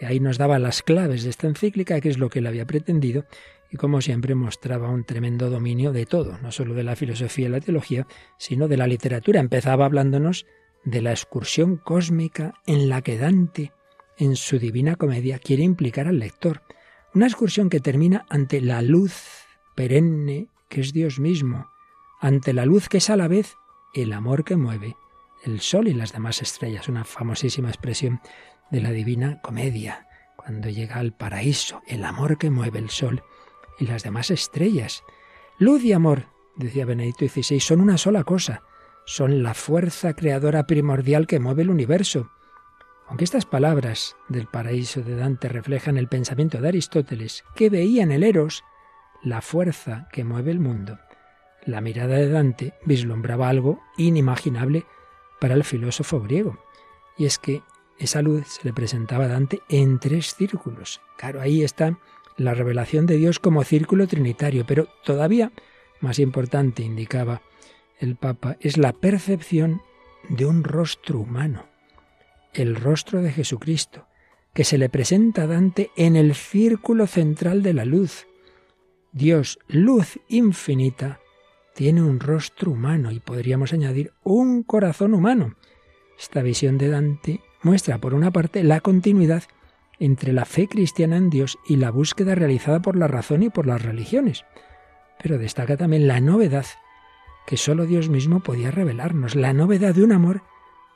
Ahí 0.00 0.18
nos 0.18 0.38
daba 0.38 0.58
las 0.58 0.82
claves 0.82 1.22
de 1.22 1.28
esta 1.28 1.46
encíclica, 1.46 2.00
que 2.00 2.08
es 2.08 2.18
lo 2.18 2.30
que 2.30 2.38
él 2.38 2.46
había 2.46 2.64
pretendido, 2.64 3.26
y 3.70 3.76
como 3.76 4.00
siempre 4.00 4.34
mostraba 4.34 4.88
un 4.88 5.04
tremendo 5.04 5.50
dominio 5.50 5.92
de 5.92 6.06
todo, 6.06 6.38
no 6.38 6.50
solo 6.50 6.72
de 6.72 6.82
la 6.82 6.96
filosofía 6.96 7.46
y 7.46 7.50
la 7.50 7.60
teología, 7.60 8.06
sino 8.38 8.68
de 8.68 8.78
la 8.78 8.86
literatura. 8.86 9.38
Empezaba 9.38 9.84
hablándonos 9.84 10.46
de 10.82 11.02
la 11.02 11.10
excursión 11.10 11.76
cósmica 11.76 12.54
en 12.66 12.88
la 12.88 13.02
que 13.02 13.18
Dante, 13.18 13.72
en 14.16 14.36
su 14.36 14.58
divina 14.58 14.96
comedia, 14.96 15.38
quiere 15.38 15.62
implicar 15.62 16.08
al 16.08 16.20
lector. 16.20 16.62
Una 17.14 17.26
excursión 17.26 17.68
que 17.68 17.80
termina 17.80 18.24
ante 18.30 18.62
la 18.62 18.80
luz 18.80 19.44
perenne 19.74 20.48
que 20.70 20.80
es 20.80 20.94
Dios 20.94 21.20
mismo, 21.20 21.68
ante 22.18 22.54
la 22.54 22.64
luz 22.64 22.88
que 22.88 22.96
es 22.96 23.10
a 23.10 23.16
la 23.16 23.28
vez 23.28 23.56
el 23.92 24.14
amor 24.14 24.42
que 24.42 24.56
mueve 24.56 24.96
el 25.44 25.60
sol 25.60 25.88
y 25.88 25.94
las 25.94 26.12
demás 26.12 26.42
estrellas, 26.42 26.88
una 26.88 27.04
famosísima 27.04 27.68
expresión 27.68 28.20
de 28.70 28.80
la 28.80 28.90
divina 28.90 29.40
comedia, 29.40 30.06
cuando 30.36 30.68
llega 30.68 30.96
al 30.96 31.12
paraíso, 31.12 31.82
el 31.86 32.04
amor 32.04 32.38
que 32.38 32.50
mueve 32.50 32.78
el 32.78 32.90
sol 32.90 33.22
y 33.78 33.86
las 33.86 34.02
demás 34.02 34.30
estrellas. 34.30 35.02
Luz 35.58 35.82
y 35.82 35.92
amor, 35.92 36.26
decía 36.56 36.86
Benedicto 36.86 37.26
XVI, 37.26 37.60
son 37.60 37.80
una 37.80 37.98
sola 37.98 38.24
cosa, 38.24 38.62
son 39.04 39.42
la 39.42 39.54
fuerza 39.54 40.14
creadora 40.14 40.66
primordial 40.66 41.26
que 41.26 41.40
mueve 41.40 41.62
el 41.62 41.70
universo. 41.70 42.30
Aunque 43.08 43.24
estas 43.24 43.44
palabras 43.44 44.16
del 44.28 44.46
paraíso 44.46 45.02
de 45.02 45.16
Dante 45.16 45.48
reflejan 45.48 45.96
el 45.96 46.08
pensamiento 46.08 46.60
de 46.60 46.68
Aristóteles, 46.68 47.44
que 47.56 47.70
veía 47.70 48.02
en 48.02 48.12
el 48.12 48.22
Eros 48.22 48.62
la 49.22 49.42
fuerza 49.42 50.08
que 50.12 50.24
mueve 50.24 50.52
el 50.52 50.60
mundo, 50.60 50.98
la 51.66 51.80
mirada 51.80 52.16
de 52.16 52.28
Dante 52.28 52.74
vislumbraba 52.84 53.48
algo 53.48 53.82
inimaginable 53.98 54.86
para 55.40 55.54
el 55.54 55.64
filósofo 55.64 56.20
griego. 56.20 56.58
Y 57.16 57.26
es 57.26 57.38
que 57.38 57.62
esa 57.98 58.22
luz 58.22 58.46
se 58.46 58.64
le 58.64 58.72
presentaba 58.72 59.24
a 59.24 59.28
Dante 59.28 59.60
en 59.68 59.98
tres 59.98 60.34
círculos. 60.34 61.00
Claro, 61.18 61.40
ahí 61.40 61.62
está 61.62 61.98
la 62.36 62.54
revelación 62.54 63.06
de 63.06 63.16
Dios 63.16 63.38
como 63.38 63.64
círculo 63.64 64.06
trinitario, 64.06 64.64
pero 64.66 64.88
todavía 65.04 65.52
más 66.00 66.18
importante, 66.18 66.82
indicaba 66.82 67.42
el 67.98 68.16
Papa, 68.16 68.56
es 68.60 68.78
la 68.78 68.92
percepción 68.92 69.82
de 70.28 70.46
un 70.46 70.64
rostro 70.64 71.20
humano, 71.20 71.66
el 72.54 72.74
rostro 72.74 73.20
de 73.20 73.32
Jesucristo, 73.32 74.06
que 74.54 74.64
se 74.64 74.78
le 74.78 74.88
presenta 74.88 75.42
a 75.42 75.46
Dante 75.46 75.90
en 75.96 76.16
el 76.16 76.34
círculo 76.34 77.06
central 77.06 77.62
de 77.62 77.74
la 77.74 77.84
luz. 77.84 78.26
Dios, 79.12 79.58
luz 79.68 80.18
infinita, 80.28 81.20
tiene 81.74 82.02
un 82.02 82.20
rostro 82.20 82.72
humano 82.72 83.10
y 83.10 83.20
podríamos 83.20 83.72
añadir 83.72 84.12
un 84.22 84.62
corazón 84.62 85.14
humano. 85.14 85.54
Esta 86.18 86.42
visión 86.42 86.78
de 86.78 86.88
Dante 86.88 87.40
muestra, 87.62 87.98
por 87.98 88.14
una 88.14 88.30
parte, 88.30 88.62
la 88.62 88.80
continuidad 88.80 89.44
entre 89.98 90.32
la 90.32 90.44
fe 90.44 90.66
cristiana 90.66 91.16
en 91.16 91.30
Dios 91.30 91.58
y 91.66 91.76
la 91.76 91.90
búsqueda 91.90 92.34
realizada 92.34 92.80
por 92.80 92.96
la 92.96 93.06
razón 93.06 93.42
y 93.42 93.50
por 93.50 93.66
las 93.66 93.82
religiones. 93.82 94.44
Pero 95.22 95.38
destaca 95.38 95.76
también 95.76 96.08
la 96.08 96.20
novedad 96.20 96.66
que 97.46 97.56
sólo 97.56 97.86
Dios 97.86 98.08
mismo 98.08 98.40
podía 98.40 98.70
revelarnos, 98.70 99.34
la 99.34 99.52
novedad 99.52 99.94
de 99.94 100.04
un 100.04 100.12
amor 100.12 100.42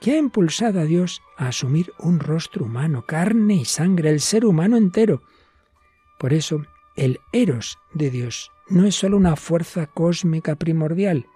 que 0.00 0.12
ha 0.12 0.18
impulsado 0.18 0.80
a 0.80 0.84
Dios 0.84 1.22
a 1.36 1.48
asumir 1.48 1.92
un 1.98 2.20
rostro 2.20 2.64
humano, 2.64 3.04
carne 3.06 3.54
y 3.54 3.64
sangre, 3.64 4.10
el 4.10 4.20
ser 4.20 4.44
humano 4.44 4.76
entero. 4.76 5.22
Por 6.18 6.32
eso, 6.32 6.62
el 6.96 7.20
eros 7.32 7.78
de 7.92 8.10
Dios 8.10 8.50
no 8.68 8.86
es 8.86 8.94
sólo 8.94 9.16
una 9.16 9.36
fuerza 9.36 9.86
cósmica 9.86 10.56
primordial, 10.56 11.26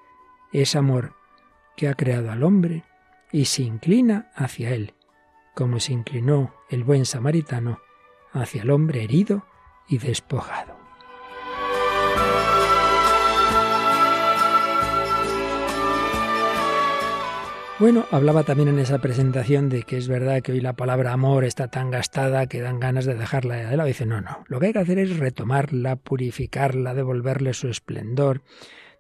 es 0.53 0.77
amor 0.77 1.15
que 1.77 1.89
ha 1.89 1.95
creado 1.95 2.31
al 2.31 2.43
hombre 2.43 2.85
y 3.33 3.45
se 3.45 3.63
inclina 3.63 4.31
hacia 4.35 4.71
él, 4.71 4.95
como 5.55 5.81
se 5.81 5.93
inclinó 5.93 6.55
el 6.71 6.85
buen 6.85 7.05
samaritano 7.05 7.81
hacia 8.33 8.63
el 8.63 8.71
hombre 8.71 9.05
herido 9.05 9.47
y 9.89 9.99
despojado. 9.99 10.78
Bueno, 17.79 18.07
hablaba 18.11 18.43
también 18.43 18.69
en 18.71 18.81
esa 18.81 18.99
presentación 18.99 19.69
de 19.69 19.85
que 19.85 19.99
es 19.99 20.09
verdad 20.09 20.43
que 20.43 20.51
hoy 20.51 20.61
la 20.61 20.73
palabra 20.73 21.13
amor 21.13 21.45
está 21.45 21.69
tan 21.69 21.93
gastada 21.93 22.49
que 22.49 22.61
dan 22.61 22.81
ganas 22.81 23.05
de 23.05 23.15
dejarla 23.15 23.55
de 23.55 23.77
lado. 23.77 23.87
Dice, 23.87 24.05
no, 24.05 24.21
no, 24.21 24.45
lo 24.49 24.59
que 24.59 24.67
hay 24.67 24.73
que 24.73 24.81
hacer 24.81 24.99
es 24.99 25.17
retomarla, 25.17 25.95
purificarla, 25.95 26.93
devolverle 26.93 27.55
su 27.55 27.69
esplendor. 27.69 28.43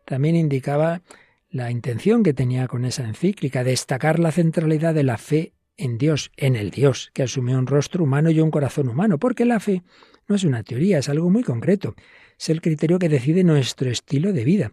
También 0.04 0.36
indicaba 0.36 1.02
la 1.50 1.72
intención 1.72 2.22
que 2.22 2.34
tenía 2.34 2.68
con 2.68 2.84
esa 2.84 3.02
encíclica, 3.02 3.64
destacar 3.64 4.20
la 4.20 4.30
centralidad 4.30 4.94
de 4.94 5.02
la 5.02 5.18
fe 5.18 5.54
en 5.76 5.98
Dios, 5.98 6.30
en 6.36 6.54
el 6.54 6.70
Dios, 6.70 7.10
que 7.14 7.24
asumió 7.24 7.58
un 7.58 7.66
rostro 7.66 8.04
humano 8.04 8.30
y 8.30 8.38
un 8.38 8.52
corazón 8.52 8.88
humano, 8.88 9.18
porque 9.18 9.44
la 9.44 9.58
fe 9.58 9.82
no 10.28 10.36
es 10.36 10.44
una 10.44 10.62
teoría, 10.62 10.98
es 10.98 11.08
algo 11.08 11.30
muy 11.30 11.42
concreto, 11.42 11.96
es 12.38 12.48
el 12.48 12.60
criterio 12.60 13.00
que 13.00 13.08
decide 13.08 13.42
nuestro 13.42 13.90
estilo 13.90 14.32
de 14.32 14.44
vida. 14.44 14.72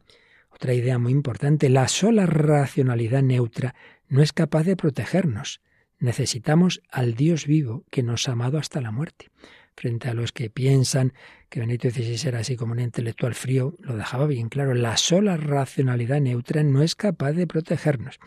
Otra 0.56 0.74
idea 0.74 0.98
muy 0.98 1.12
importante, 1.12 1.68
la 1.68 1.90
sola 1.90 2.26
racionalidad 2.26 3.22
neutra 3.22 3.76
no 4.08 4.22
es 4.22 4.32
capaz 4.32 4.64
de 4.64 4.78
protegernos. 4.78 5.60
Necesitamos 6.00 6.82
al 6.90 7.16
Dios 7.16 7.46
vivo 7.46 7.84
que 7.92 8.04
nos 8.04 8.30
ha 8.30 8.32
amado 8.32 8.58
hasta 8.58 8.80
la 8.80 8.92
muerte. 8.92 9.28
Frente 9.76 10.08
a 10.08 10.14
los 10.14 10.32
que 10.32 10.50
piensan 10.50 11.12
que 11.50 11.60
Benito 11.60 11.90
XVI 11.90 12.30
era 12.30 12.40
así 12.40 12.56
como 12.56 12.72
un 12.72 12.80
intelectual 12.80 13.36
frío, 13.36 13.76
lo 13.80 13.98
dejaba 13.98 14.28
bien 14.28 14.48
claro. 14.48 14.74
La 14.74 14.96
sola 14.96 15.36
racionalidad 15.36 16.22
neutra 16.22 16.64
no 16.64 16.82
es 16.82 16.96
capaz 16.96 17.34
de 17.34 17.48
protegernos. 17.48 18.18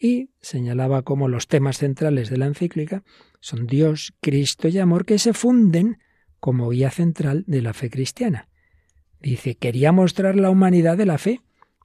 Y 0.00 0.30
señalaba 0.40 1.02
cómo 1.02 1.28
los 1.28 1.46
temas 1.46 1.78
centrales 1.78 2.28
de 2.28 2.38
la 2.38 2.46
encíclica 2.46 3.04
son 3.38 3.68
Dios, 3.68 4.14
Cristo 4.20 4.66
y 4.66 4.78
amor 4.78 5.04
que 5.04 5.20
se 5.20 5.32
funden 5.32 5.98
como 6.40 6.70
guía 6.70 6.90
central 6.90 7.44
de 7.46 7.62
la 7.62 7.72
fe 7.72 7.88
cristiana. 7.88 8.48
Dice, 9.20 9.54
quería 9.54 9.92
mostrar 9.92 10.34
la 10.34 10.50
humanidad 10.50 10.96
de 10.96 11.06
la 11.06 11.18
fe, 11.18 11.40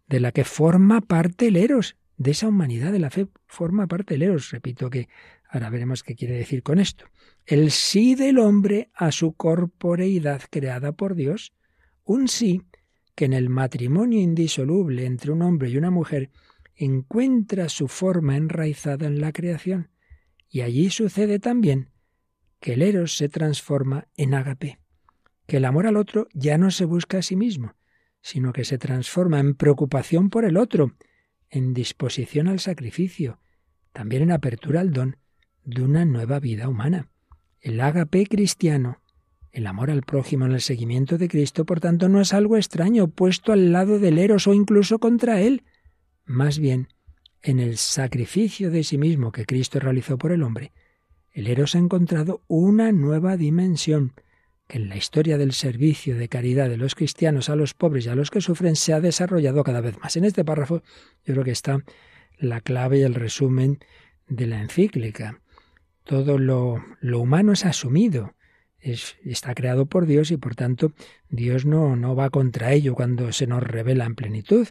de 0.08 0.20
la 0.20 0.32
que 0.32 0.44
forma 0.44 1.02
parte 1.02 1.48
el 1.48 1.58
Eros, 1.58 1.96
de 2.18 2.32
esa 2.32 2.48
humanidad 2.48 2.92
de 2.92 3.00
la 3.00 3.10
fe 3.10 3.28
forma 3.48 3.88
parte 3.88 4.16
el 4.16 4.22
Eros. 4.22 4.52
Repito 4.52 4.90
que 4.90 5.10
ahora 5.50 5.70
veremos 5.70 6.04
qué 6.04 6.16
quiere 6.16 6.36
decir 6.36 6.64
con 6.64 6.80
esto. 6.80 7.06
El 7.46 7.72
sí 7.72 8.16
del 8.16 8.40
hombre 8.40 8.90
a 8.94 9.12
su 9.12 9.34
corporeidad 9.34 10.42
creada 10.50 10.92
por 10.92 11.16
Dios, 11.16 11.54
un 12.04 12.28
sí 12.28 12.64
que 13.16 13.26
en 13.26 13.34
el 13.34 13.50
matrimonio 13.50 14.20
indisoluble 14.20 15.06
entre 15.06 15.32
un 15.32 15.42
hombre 15.42 15.70
y 15.70 15.78
una 15.78 15.92
mujer 15.92 16.32
encuentra 16.76 17.70
su 17.70 17.88
forma 17.88 18.36
enraizada 18.36 19.06
en 19.08 19.22
la 19.22 19.32
creación. 19.32 19.90
Y 20.50 20.62
allí 20.62 20.90
sucede 20.90 21.40
también 21.40 21.90
que 22.60 22.74
el 22.74 22.82
Eros 22.82 23.18
se 23.18 23.30
transforma 23.30 24.08
en 24.16 24.34
agape, 24.34 24.80
que 25.46 25.58
el 25.58 25.66
amor 25.66 25.88
al 25.88 25.98
otro 25.98 26.28
ya 26.34 26.58
no 26.58 26.72
se 26.72 26.86
busca 26.86 27.20
a 27.20 27.22
sí 27.22 27.36
mismo, 27.36 27.76
sino 28.24 28.54
que 28.54 28.64
se 28.64 28.78
transforma 28.78 29.40
en 29.40 29.54
preocupación 29.54 30.30
por 30.30 30.46
el 30.46 30.56
otro, 30.56 30.96
en 31.50 31.74
disposición 31.74 32.48
al 32.48 32.62
sacrificio, 32.62 33.40
también 33.92 34.24
en 34.24 34.32
apertura 34.32 34.80
al 34.80 34.92
don 34.92 35.18
de 35.66 35.84
una 35.84 36.06
nueva 36.06 36.40
vida 36.40 36.70
humana. 36.70 37.10
El 37.60 37.82
ágape 37.82 38.26
cristiano, 38.26 39.02
el 39.52 39.68
amor 39.68 39.92
al 39.92 40.04
prójimo 40.04 40.46
en 40.46 40.54
el 40.54 40.62
seguimiento 40.62 41.18
de 41.18 41.28
Cristo, 41.28 41.66
por 41.66 41.82
tanto, 41.82 42.08
no 42.08 42.22
es 42.22 42.34
algo 42.34 42.56
extraño 42.56 43.10
puesto 43.10 43.52
al 43.52 43.74
lado 43.74 44.00
del 44.00 44.18
eros 44.18 44.48
o 44.48 44.54
incluso 44.54 45.00
contra 45.00 45.42
él. 45.42 45.64
Más 46.24 46.60
bien, 46.60 46.88
en 47.42 47.60
el 47.60 47.76
sacrificio 47.76 48.72
de 48.72 48.86
sí 48.86 48.98
mismo 48.98 49.34
que 49.34 49.46
Cristo 49.46 49.80
realizó 49.80 50.18
por 50.18 50.32
el 50.32 50.44
hombre, 50.44 50.72
el 51.34 51.48
eros 51.48 51.76
ha 51.76 51.80
encontrado 51.80 52.42
una 52.48 52.94
nueva 52.94 53.36
dimensión, 53.36 54.14
en 54.74 54.90
la 54.90 54.98
historia 54.98 55.38
del 55.38 55.54
servicio 55.54 56.18
de 56.18 56.28
caridad 56.28 56.68
de 56.68 56.78
los 56.78 56.96
cristianos 56.96 57.50
a 57.50 57.56
los 57.56 57.76
pobres 57.76 58.08
y 58.08 58.10
a 58.10 58.16
los 58.16 58.32
que 58.32 58.42
sufren 58.42 58.76
se 58.76 58.92
ha 58.92 59.00
desarrollado 59.00 59.64
cada 59.64 59.82
vez 59.82 60.00
más. 60.00 60.18
En 60.18 60.26
este 60.26 60.44
párrafo 60.44 60.82
yo 61.24 61.34
creo 61.36 61.44
que 61.44 61.52
está 61.52 61.84
la 62.40 62.60
clave 62.60 62.98
y 62.98 63.02
el 63.04 63.14
resumen 63.14 63.78
de 64.28 64.48
la 64.48 64.60
encíclica. 64.60 65.40
Todo 66.04 66.40
lo, 66.40 66.84
lo 67.02 67.20
humano 67.20 67.54
es 67.54 67.66
asumido, 67.66 68.34
es, 68.80 69.16
está 69.24 69.54
creado 69.54 69.86
por 69.86 70.08
Dios 70.08 70.32
y 70.32 70.38
por 70.38 70.56
tanto 70.56 70.92
Dios 71.30 71.66
no 71.66 72.16
va 72.16 72.32
contra 72.32 72.74
ello 72.74 72.96
cuando 72.96 73.32
se 73.32 73.46
nos 73.46 73.62
revela 73.62 74.06
en 74.06 74.16
plenitud. 74.16 74.68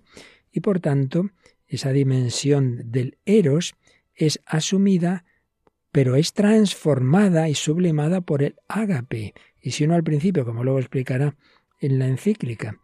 Y 0.51 0.61
por 0.61 0.81
tanto 0.81 1.31
esa 1.69 1.93
dimensión 1.93 2.91
del 2.91 3.19
eros 3.25 3.77
es 4.15 4.41
asumida 4.47 5.25
pero 5.93 6.17
es 6.17 6.33
transformada 6.33 7.49
y 7.49 7.55
sublimada 7.55 8.23
por 8.23 8.43
el 8.43 8.57
ágape, 8.67 9.35
y 9.61 9.71
si 9.71 9.85
uno 9.85 9.95
al 9.95 10.03
principio, 10.03 10.45
como 10.45 10.65
luego 10.65 10.79
explicará 10.79 11.37
en 11.79 11.99
la 11.99 12.09
encíclica, 12.09 12.81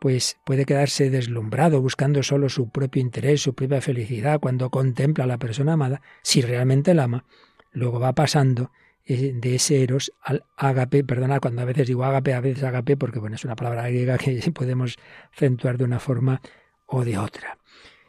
pues 0.00 0.38
puede 0.44 0.64
quedarse 0.64 1.10
deslumbrado 1.10 1.80
buscando 1.80 2.22
solo 2.22 2.48
su 2.48 2.70
propio 2.70 3.02
interés, 3.02 3.42
su 3.42 3.54
propia 3.54 3.80
felicidad 3.80 4.40
cuando 4.40 4.70
contempla 4.70 5.24
a 5.24 5.26
la 5.26 5.38
persona 5.38 5.74
amada, 5.74 6.02
si 6.22 6.40
realmente 6.40 6.94
la 6.94 7.04
ama, 7.04 7.24
luego 7.72 8.00
va 8.00 8.12
pasando 8.12 8.70
eh, 9.04 9.32
de 9.34 9.56
ese 9.56 9.82
eros 9.82 10.12
al 10.22 10.44
ágape, 10.56 11.04
perdona, 11.04 11.40
cuando 11.40 11.62
a 11.62 11.64
veces 11.64 11.88
digo 11.88 12.04
ágape, 12.04 12.34
a 12.34 12.40
veces 12.40 12.62
ágape, 12.62 12.96
porque 12.96 13.18
bueno, 13.18 13.36
es 13.36 13.44
una 13.44 13.56
palabra 13.56 13.88
griega 13.88 14.18
que 14.18 14.40
podemos 14.54 14.96
acentuar 15.34 15.78
de 15.78 15.84
una 15.84 15.98
forma 15.98 16.40
o 16.86 17.04
de 17.04 17.18
otra. 17.18 17.58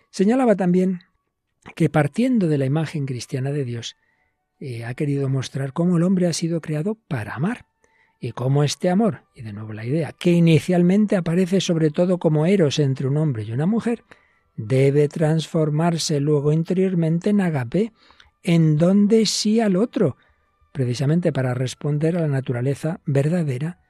Señalaba 0.10 0.55
también 0.55 1.01
que 1.75 1.89
partiendo 1.89 2.48
de 2.48 2.57
la 2.57 2.65
imagen 2.65 3.05
cristiana 3.05 3.51
de 3.51 3.65
Dios, 3.65 3.95
eh, 4.65 4.86
ha 4.86 4.93
querido 4.93 5.27
mostrar 5.27 5.74
cómo 5.74 5.98
el 5.98 6.03
hombre 6.03 6.25
ha 6.25 6.32
sido 6.32 6.62
creado 6.62 6.96
para 6.96 7.36
amar 7.36 7.65
y 8.22 8.32
cómo 8.32 8.63
este 8.63 8.89
amor, 8.89 9.25
y 9.36 9.41
de 9.41 9.51
nuevo 9.51 9.74
la 9.74 9.86
idea, 9.86 10.13
que 10.13 10.32
inicialmente 10.32 11.17
aparece 11.17 11.60
sobre 11.60 11.91
todo 11.91 12.17
como 12.17 12.46
eros 12.46 12.79
entre 12.79 13.10
un 13.10 13.17
hombre 13.17 13.43
y 13.43 13.51
una 13.51 13.65
mujer, 13.65 14.05
debe 14.55 15.10
transformarse 15.10 16.22
luego 16.22 16.53
interiormente 16.53 17.32
en 17.32 17.41
agape, 17.41 17.91
en 18.41 18.77
donde 18.77 19.25
sí 19.25 19.60
al 19.60 19.75
otro, 19.75 20.15
precisamente 20.72 21.34
para 21.34 21.53
responder 21.53 22.15
a 22.15 22.22
la 22.22 22.29
naturaleza 22.29 23.01
verdadera 23.05 23.82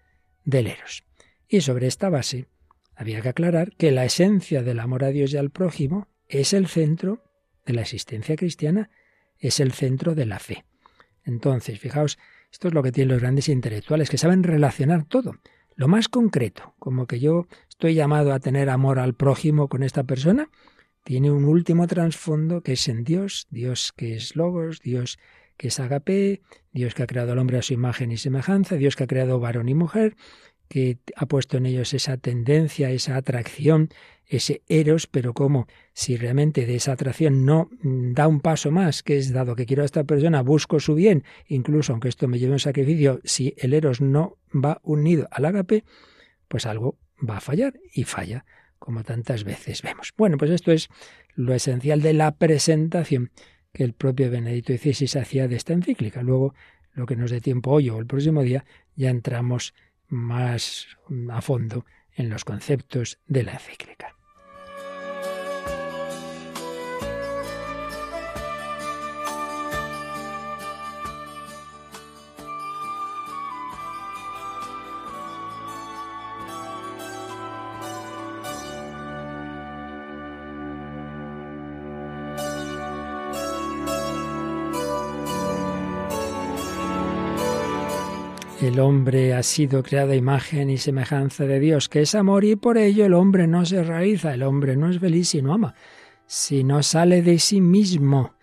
del 0.44 0.66
eros. 0.66 1.04
Y 1.48 1.62
sobre 1.62 1.86
esta 1.86 2.10
base, 2.10 2.48
había 2.96 3.22
que 3.22 3.30
aclarar 3.30 3.76
que 3.76 3.92
la 3.92 4.06
esencia 4.06 4.64
del 4.64 4.80
amor 4.80 5.04
a 5.04 5.10
Dios 5.10 5.34
y 5.34 5.38
al 5.38 5.52
prójimo 5.52 6.08
es 6.28 6.52
el 6.52 6.66
centro 6.66 7.22
de 7.64 7.74
la 7.74 7.82
existencia 7.82 8.36
cristiana, 8.36 8.90
es 9.48 9.60
el 9.60 9.72
centro 9.74 10.16
de 10.16 10.26
la 10.26 10.40
fe. 10.40 10.66
Entonces, 11.24 11.80
fijaos, 11.80 12.18
esto 12.52 12.68
es 12.68 12.74
lo 12.74 12.84
que 12.84 12.92
tienen 12.92 13.14
los 13.14 13.22
grandes 13.22 13.50
intelectuales, 13.50 14.10
que 14.10 14.18
saben 14.18 14.44
relacionar 14.44 15.06
todo. 15.06 15.36
Lo 15.76 15.88
más 15.88 16.08
concreto, 16.08 16.76
como 16.80 17.08
que 17.08 17.20
yo 17.20 17.48
estoy 17.68 17.96
llamado 17.96 18.34
a 18.34 18.40
tener 18.40 18.70
amor 18.70 19.00
al 19.00 19.16
prójimo 19.16 19.70
con 19.70 19.84
esta 19.84 20.04
persona, 20.04 20.50
tiene 21.04 21.32
un 21.32 21.46
último 21.46 21.88
trasfondo 21.88 22.62
que 22.62 22.74
es 22.74 22.88
en 22.88 23.04
Dios, 23.04 23.48
Dios 23.50 23.92
que 23.96 24.16
es 24.16 24.36
Logos, 24.36 24.80
Dios 24.82 25.20
que 25.58 25.68
es 25.68 25.80
Agape, 25.80 26.42
Dios 26.72 26.94
que 26.94 27.04
ha 27.04 27.08
creado 27.08 27.34
al 27.34 27.40
hombre 27.40 27.58
a 27.58 27.62
su 27.62 27.74
imagen 27.74 28.12
y 28.12 28.18
semejanza, 28.18 28.76
Dios 28.76 28.96
que 28.96 29.04
ha 29.04 29.08
creado 29.08 29.40
varón 29.40 29.68
y 29.68 29.74
mujer, 29.74 30.16
que 30.68 30.98
ha 31.16 31.26
puesto 31.26 31.58
en 31.58 31.66
ellos 31.66 31.94
esa 31.94 32.18
tendencia, 32.18 32.90
esa 32.90 33.16
atracción, 33.16 33.90
ese 34.26 34.64
eros, 34.68 35.08
pero 35.08 35.34
como 35.34 35.68
si 35.94 36.18
realmente 36.18 36.66
de 36.66 36.76
esa 36.76 36.94
atracción 36.94 37.46
no 37.46 37.70
mm, 37.82 38.14
da 38.14 38.28
un 38.28 38.40
paso 38.40 38.72
más, 38.72 39.04
que 39.04 39.18
es 39.18 39.32
dado 39.32 39.56
que 39.56 39.66
quiero 39.66 39.84
a 39.84 39.86
esta 39.86 40.04
persona, 40.04 40.42
busco 40.42 40.80
su 40.80 40.96
bien, 40.96 41.24
incluso 41.48 41.94
aunque 41.94 42.10
esto 42.10 42.28
me 42.28 42.40
lleve 42.40 42.54
a 42.54 42.56
un 42.56 42.60
sacrificio, 42.60 43.22
si 43.24 43.54
el 43.58 43.74
eros 43.74 44.02
no 44.02 44.38
va 44.54 44.80
unido 44.84 45.28
al 45.32 45.46
ágape, 45.46 45.84
pues 46.48 46.66
algo 46.66 46.98
va 47.28 47.38
a 47.38 47.42
fallar 47.42 47.80
y 47.94 48.04
falla, 48.04 48.46
como 48.80 49.04
tantas 49.04 49.44
veces 49.44 49.82
vemos. 49.82 50.14
Bueno, 50.18 50.38
pues 50.38 50.52
esto 50.52 50.72
es 50.72 50.90
lo 51.36 51.54
esencial 51.54 52.02
de 52.02 52.14
la 52.14 52.36
presentación 52.36 53.32
que 53.72 53.84
el 53.84 53.94
propio 53.94 54.30
Benedicto 54.30 54.74
XVI 54.74 55.20
hacía 55.20 55.48
de 55.48 55.56
esta 55.56 55.74
encíclica. 55.74 56.22
Luego, 56.22 56.54
lo 56.94 57.06
que 57.06 57.16
nos 57.16 57.32
dé 57.32 57.42
tiempo 57.42 57.72
hoy 57.72 57.90
o 57.90 57.98
el 57.98 58.06
próximo 58.06 58.44
día, 58.44 58.66
ya 58.96 59.10
entramos 59.10 59.74
más 60.14 60.88
a 61.32 61.42
fondo 61.42 61.86
en 62.14 62.30
los 62.30 62.46
conceptos 62.46 63.20
de 63.28 63.44
la 63.44 63.54
encíclica. 63.54 64.16
El 88.64 88.80
hombre 88.80 89.34
ha 89.34 89.44
sido 89.44 89.84
creada 89.84 90.16
imagen 90.16 90.70
y 90.70 90.78
semejanza 90.78 91.44
de 91.44 91.60
Dios, 91.60 91.90
que 91.90 92.00
es 92.00 92.16
amor, 92.16 92.46
y 92.46 92.56
por 92.56 92.78
ello 92.78 93.06
el 93.06 93.14
hombre 93.14 93.46
no 93.46 93.66
se 93.66 93.84
realiza, 93.84 94.34
el 94.34 94.42
hombre 94.42 94.78
no 94.78 94.90
es 94.90 95.00
feliz 95.00 95.28
si 95.28 95.42
no 95.42 95.54
ama, 95.54 95.76
si 96.28 96.64
no 96.64 96.82
sale 96.82 97.22
de 97.22 97.40
sí 97.40 97.60
mismo. 97.60 98.36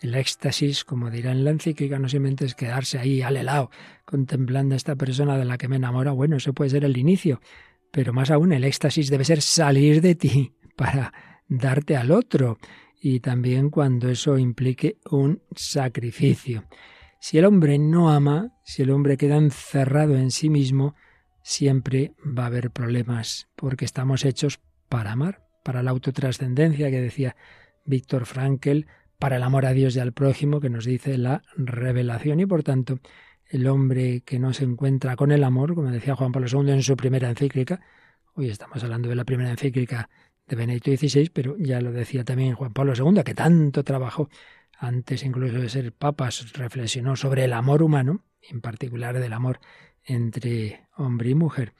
El 0.00 0.16
éxtasis, 0.16 0.84
como 0.84 1.10
dirá 1.10 1.30
en 1.30 1.44
la 1.44 1.50
encíclica, 1.50 2.00
no 2.00 2.08
simplemente 2.08 2.44
es 2.44 2.56
quedarse 2.56 2.98
ahí 2.98 3.22
al 3.22 3.36
helado, 3.36 3.70
contemplando 4.04 4.74
a 4.74 4.76
esta 4.76 4.96
persona 4.96 5.38
de 5.38 5.44
la 5.44 5.58
que 5.58 5.68
me 5.68 5.76
enamora. 5.76 6.10
Bueno, 6.10 6.38
eso 6.38 6.52
puede 6.52 6.70
ser 6.70 6.84
el 6.84 6.96
inicio, 6.96 7.40
pero 7.92 8.12
más 8.12 8.32
aún 8.32 8.52
el 8.52 8.64
éxtasis 8.64 9.10
debe 9.10 9.24
ser 9.24 9.40
salir 9.42 10.00
de 10.00 10.16
ti 10.16 10.54
para 10.76 11.12
darte 11.46 11.96
al 11.96 12.10
otro, 12.10 12.58
y 13.00 13.20
también 13.20 13.70
cuando 13.70 14.08
eso 14.08 14.38
implique 14.38 14.98
un 15.08 15.40
sacrificio. 15.54 16.64
Si 17.18 17.38
el 17.38 17.44
hombre 17.44 17.78
no 17.78 18.10
ama, 18.10 18.52
si 18.62 18.82
el 18.82 18.90
hombre 18.90 19.16
queda 19.16 19.36
encerrado 19.36 20.16
en 20.16 20.30
sí 20.30 20.50
mismo, 20.50 20.94
siempre 21.42 22.12
va 22.24 22.44
a 22.44 22.46
haber 22.46 22.70
problemas, 22.70 23.48
porque 23.56 23.84
estamos 23.84 24.24
hechos 24.24 24.60
para 24.88 25.12
amar, 25.12 25.42
para 25.64 25.82
la 25.82 25.90
autotrascendencia 25.90 26.90
que 26.90 27.00
decía 27.00 27.36
Víctor 27.84 28.26
Frankel, 28.26 28.86
para 29.18 29.36
el 29.36 29.42
amor 29.42 29.66
a 29.66 29.72
Dios 29.72 29.96
y 29.96 30.00
al 30.00 30.12
prójimo 30.12 30.60
que 30.60 30.70
nos 30.70 30.84
dice 30.84 31.18
la 31.18 31.42
revelación. 31.56 32.40
Y 32.40 32.46
por 32.46 32.62
tanto 32.62 33.00
el 33.46 33.66
hombre 33.66 34.20
que 34.20 34.38
no 34.38 34.52
se 34.52 34.64
encuentra 34.64 35.16
con 35.16 35.32
el 35.32 35.42
amor, 35.42 35.74
como 35.74 35.90
decía 35.90 36.14
Juan 36.14 36.32
Pablo 36.32 36.48
II 36.50 36.70
en 36.70 36.82
su 36.82 36.96
primera 36.96 37.28
encíclica, 37.28 37.80
hoy 38.34 38.48
estamos 38.48 38.82
hablando 38.84 39.08
de 39.08 39.16
la 39.16 39.24
primera 39.24 39.50
encíclica 39.50 40.08
de 40.46 40.56
Benedicto 40.56 40.90
XVI, 40.90 41.30
pero 41.30 41.56
ya 41.58 41.80
lo 41.80 41.92
decía 41.92 42.24
también 42.24 42.54
Juan 42.54 42.72
Pablo 42.72 42.92
II, 42.94 43.22
que 43.24 43.34
tanto 43.34 43.82
trabajó 43.84 44.28
antes 44.78 45.24
incluso 45.24 45.58
de 45.58 45.68
ser 45.68 45.92
papas, 45.92 46.52
reflexionó 46.52 47.16
sobre 47.16 47.44
el 47.44 47.52
amor 47.52 47.82
humano, 47.82 48.22
en 48.40 48.60
particular 48.60 49.18
del 49.18 49.32
amor 49.32 49.60
entre 50.04 50.86
hombre 50.96 51.30
y 51.30 51.34
mujer, 51.34 51.74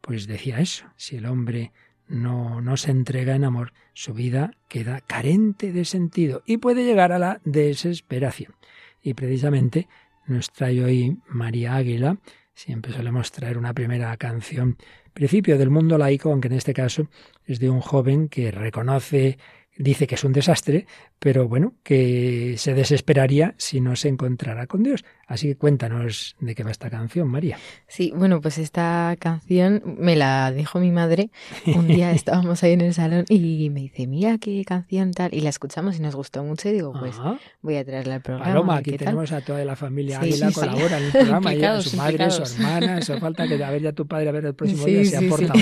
pues 0.00 0.26
decía 0.26 0.60
eso, 0.60 0.86
si 0.96 1.16
el 1.16 1.26
hombre 1.26 1.72
no, 2.08 2.60
no 2.60 2.76
se 2.76 2.90
entrega 2.90 3.34
en 3.36 3.44
amor, 3.44 3.72
su 3.94 4.12
vida 4.12 4.52
queda 4.68 5.00
carente 5.00 5.72
de 5.72 5.84
sentido 5.84 6.42
y 6.44 6.56
puede 6.56 6.84
llegar 6.84 7.12
a 7.12 7.18
la 7.18 7.40
desesperación. 7.44 8.54
Y 9.00 9.14
precisamente 9.14 9.88
nos 10.26 10.50
trae 10.50 10.82
hoy 10.84 11.18
María 11.28 11.76
Águila, 11.76 12.18
siempre 12.52 12.92
solemos 12.92 13.30
traer 13.30 13.56
una 13.56 13.72
primera 13.72 14.16
canción, 14.16 14.76
principio 15.12 15.56
del 15.56 15.70
mundo 15.70 15.98
laico, 15.98 16.30
aunque 16.30 16.48
en 16.48 16.54
este 16.54 16.74
caso 16.74 17.08
es 17.44 17.60
de 17.60 17.70
un 17.70 17.80
joven 17.80 18.28
que 18.28 18.50
reconoce 18.50 19.38
dice 19.80 20.06
que 20.06 20.14
es 20.14 20.24
un 20.24 20.32
desastre, 20.32 20.86
pero 21.18 21.48
bueno, 21.48 21.74
que 21.82 22.54
se 22.58 22.74
desesperaría 22.74 23.54
si 23.56 23.80
no 23.80 23.96
se 23.96 24.08
encontrara 24.08 24.66
con 24.66 24.82
Dios. 24.82 25.04
Así 25.26 25.46
que 25.48 25.56
cuéntanos 25.56 26.36
de 26.40 26.54
qué 26.54 26.64
va 26.64 26.70
esta 26.70 26.90
canción, 26.90 27.28
María. 27.28 27.56
Sí, 27.86 28.12
bueno, 28.14 28.40
pues 28.40 28.58
esta 28.58 29.14
canción 29.18 29.82
me 29.98 30.16
la 30.16 30.50
dijo 30.50 30.80
mi 30.80 30.90
madre. 30.90 31.30
Un 31.66 31.86
día 31.86 32.10
estábamos 32.12 32.62
ahí 32.62 32.72
en 32.72 32.80
el 32.80 32.94
salón 32.94 33.24
y 33.28 33.70
me 33.70 33.80
dice, 33.80 34.06
mira 34.06 34.38
qué 34.38 34.64
canción 34.64 35.12
tal. 35.12 35.32
Y 35.32 35.40
la 35.40 35.50
escuchamos 35.50 35.96
y 35.96 36.02
nos 36.02 36.16
gustó 36.16 36.42
mucho 36.42 36.68
y 36.68 36.72
digo, 36.72 36.92
pues 36.98 37.16
voy 37.62 37.76
a 37.76 37.84
traerla 37.84 38.16
al 38.16 38.22
programa. 38.22 38.50
Paloma, 38.50 38.76
aquí 38.78 38.96
tenemos 38.96 39.30
a 39.32 39.40
toda 39.40 39.64
la 39.64 39.76
familia 39.76 40.20
Águila, 40.20 40.50
colabora 40.52 40.98
en 40.98 41.04
el 41.04 41.12
programa, 41.12 41.54
y 41.54 41.82
su 41.82 41.96
madre, 41.96 42.30
su 42.30 42.42
hermana, 42.42 42.98
eso 42.98 43.18
falta 43.18 43.46
que 43.46 43.62
a 43.62 43.70
ver 43.70 43.82
ya 43.82 43.92
tu 43.92 44.06
padre, 44.06 44.28
a 44.28 44.32
ver 44.32 44.46
el 44.46 44.54
próximo 44.54 44.84
día 44.84 45.04
se 45.04 45.16
aporta 45.16 45.54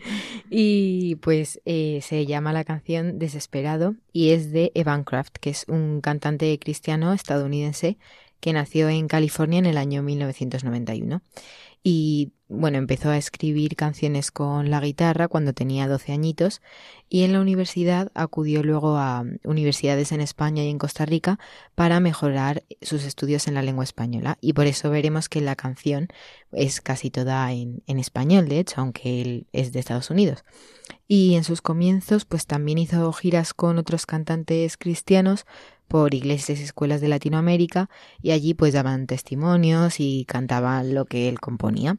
Y 0.50 1.16
pues 1.16 1.60
eh, 1.64 1.98
se 2.02 2.26
llama 2.26 2.52
la 2.52 2.62
canción 2.62 3.18
Y 4.12 4.30
es 4.30 4.52
de 4.52 4.72
Evan 4.74 5.04
Craft, 5.04 5.36
que 5.40 5.50
es 5.50 5.64
un 5.68 6.00
cantante 6.00 6.58
cristiano 6.58 7.12
estadounidense 7.12 7.98
que 8.40 8.52
nació 8.52 8.88
en 8.88 9.08
California 9.08 9.58
en 9.58 9.66
el 9.66 9.78
año 9.78 10.02
1991. 10.02 11.22
Y 11.82 12.32
bueno, 12.48 12.78
empezó 12.78 13.10
a 13.10 13.16
escribir 13.16 13.76
canciones 13.76 14.32
con 14.32 14.70
la 14.70 14.80
guitarra 14.80 15.28
cuando 15.28 15.52
tenía 15.52 15.86
12 15.86 16.12
añitos 16.12 16.60
y 17.08 17.22
en 17.22 17.32
la 17.32 17.40
universidad 17.40 18.10
acudió 18.14 18.64
luego 18.64 18.96
a 18.96 19.24
universidades 19.44 20.10
en 20.10 20.20
España 20.20 20.64
y 20.64 20.68
en 20.68 20.78
Costa 20.78 21.06
Rica 21.06 21.38
para 21.74 22.00
mejorar 22.00 22.64
sus 22.82 23.04
estudios 23.04 23.46
en 23.46 23.54
la 23.54 23.62
lengua 23.62 23.84
española. 23.84 24.36
Y 24.40 24.52
por 24.52 24.66
eso 24.66 24.90
veremos 24.90 25.28
que 25.28 25.40
la 25.40 25.54
canción 25.54 26.08
es 26.50 26.80
casi 26.80 27.10
toda 27.10 27.52
en, 27.52 27.82
en 27.86 27.98
español, 28.00 28.48
de 28.48 28.58
hecho, 28.58 28.80
aunque 28.80 29.20
él 29.20 29.46
es 29.52 29.72
de 29.72 29.78
Estados 29.78 30.10
Unidos. 30.10 30.44
Y 31.08 31.34
en 31.34 31.44
sus 31.44 31.62
comienzos 31.62 32.24
pues 32.24 32.46
también 32.46 32.78
hizo 32.78 33.12
giras 33.12 33.54
con 33.54 33.78
otros 33.78 34.06
cantantes 34.06 34.76
cristianos 34.76 35.46
por 35.88 36.14
iglesias 36.14 36.58
y 36.60 36.64
escuelas 36.64 37.00
de 37.00 37.08
Latinoamérica 37.08 37.88
y 38.20 38.32
allí 38.32 38.54
pues 38.54 38.74
daban 38.74 39.06
testimonios 39.06 40.00
y 40.00 40.24
cantaban 40.26 40.94
lo 40.94 41.04
que 41.04 41.28
él 41.28 41.40
componía. 41.40 41.98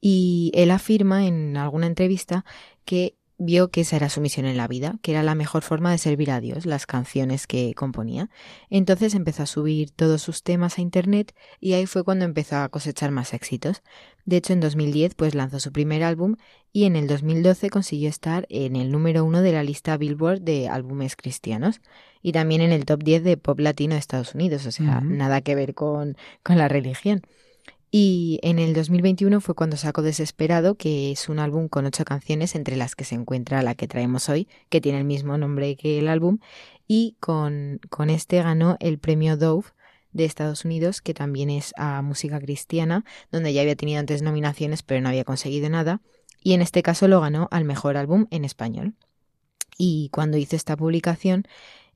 Y 0.00 0.52
él 0.54 0.70
afirma 0.70 1.26
en 1.26 1.56
alguna 1.56 1.86
entrevista 1.86 2.44
que 2.84 3.16
vio 3.38 3.70
que 3.70 3.82
esa 3.82 3.96
era 3.96 4.08
su 4.08 4.20
misión 4.20 4.46
en 4.46 4.56
la 4.56 4.68
vida, 4.68 4.98
que 5.02 5.12
era 5.12 5.22
la 5.22 5.34
mejor 5.34 5.62
forma 5.62 5.90
de 5.90 5.98
servir 5.98 6.30
a 6.30 6.40
Dios, 6.40 6.64
las 6.64 6.86
canciones 6.86 7.46
que 7.46 7.74
componía. 7.74 8.30
Entonces 8.70 9.14
empezó 9.14 9.42
a 9.42 9.46
subir 9.46 9.90
todos 9.90 10.22
sus 10.22 10.42
temas 10.42 10.78
a 10.78 10.80
Internet 10.80 11.34
y 11.60 11.74
ahí 11.74 11.86
fue 11.86 12.02
cuando 12.02 12.24
empezó 12.24 12.56
a 12.56 12.68
cosechar 12.68 13.10
más 13.10 13.34
éxitos. 13.34 13.82
De 14.24 14.38
hecho, 14.38 14.52
en 14.52 14.60
2010 14.60 15.14
pues 15.14 15.34
lanzó 15.34 15.60
su 15.60 15.70
primer 15.72 16.02
álbum 16.02 16.36
y 16.72 16.84
en 16.84 16.96
el 16.96 17.06
2012 17.06 17.70
consiguió 17.70 18.08
estar 18.08 18.46
en 18.48 18.74
el 18.76 18.90
número 18.90 19.24
uno 19.24 19.42
de 19.42 19.52
la 19.52 19.62
lista 19.62 19.96
Billboard 19.96 20.40
de 20.40 20.68
álbumes 20.68 21.16
cristianos 21.16 21.80
y 22.22 22.32
también 22.32 22.60
en 22.60 22.72
el 22.72 22.84
top 22.84 23.02
10 23.02 23.22
de 23.22 23.36
pop 23.36 23.60
latino 23.60 23.94
de 23.94 24.00
Estados 24.00 24.34
Unidos, 24.34 24.66
o 24.66 24.72
sea, 24.72 25.00
nada 25.00 25.42
que 25.42 25.54
ver 25.54 25.74
con, 25.74 26.16
con 26.42 26.58
la 26.58 26.68
religión. 26.68 27.22
Y 27.90 28.40
en 28.42 28.58
el 28.58 28.74
2021 28.74 29.40
fue 29.40 29.54
cuando 29.54 29.76
sacó 29.76 30.02
Desesperado, 30.02 30.74
que 30.74 31.12
es 31.12 31.28
un 31.28 31.38
álbum 31.38 31.68
con 31.68 31.86
ocho 31.86 32.04
canciones, 32.04 32.54
entre 32.54 32.76
las 32.76 32.94
que 32.94 33.04
se 33.04 33.14
encuentra 33.14 33.62
la 33.62 33.74
que 33.74 33.88
traemos 33.88 34.28
hoy, 34.28 34.48
que 34.68 34.80
tiene 34.80 34.98
el 34.98 35.04
mismo 35.04 35.38
nombre 35.38 35.76
que 35.76 35.98
el 35.98 36.08
álbum, 36.08 36.38
y 36.88 37.16
con, 37.20 37.80
con 37.88 38.10
este 38.10 38.42
ganó 38.42 38.76
el 38.80 38.98
premio 38.98 39.36
Dove 39.36 39.68
de 40.12 40.24
Estados 40.24 40.64
Unidos, 40.64 41.00
que 41.00 41.14
también 41.14 41.50
es 41.50 41.72
a 41.76 42.02
música 42.02 42.40
cristiana, 42.40 43.04
donde 43.30 43.52
ya 43.52 43.62
había 43.62 43.76
tenido 43.76 44.00
antes 44.00 44.22
nominaciones, 44.22 44.82
pero 44.82 45.00
no 45.00 45.08
había 45.08 45.24
conseguido 45.24 45.68
nada, 45.68 46.00
y 46.42 46.54
en 46.54 46.62
este 46.62 46.82
caso 46.82 47.08
lo 47.08 47.20
ganó 47.20 47.48
al 47.50 47.64
mejor 47.64 47.96
álbum 47.96 48.26
en 48.30 48.44
español. 48.44 48.94
Y 49.78 50.08
cuando 50.10 50.38
hizo 50.38 50.56
esta 50.56 50.76
publicación, 50.76 51.46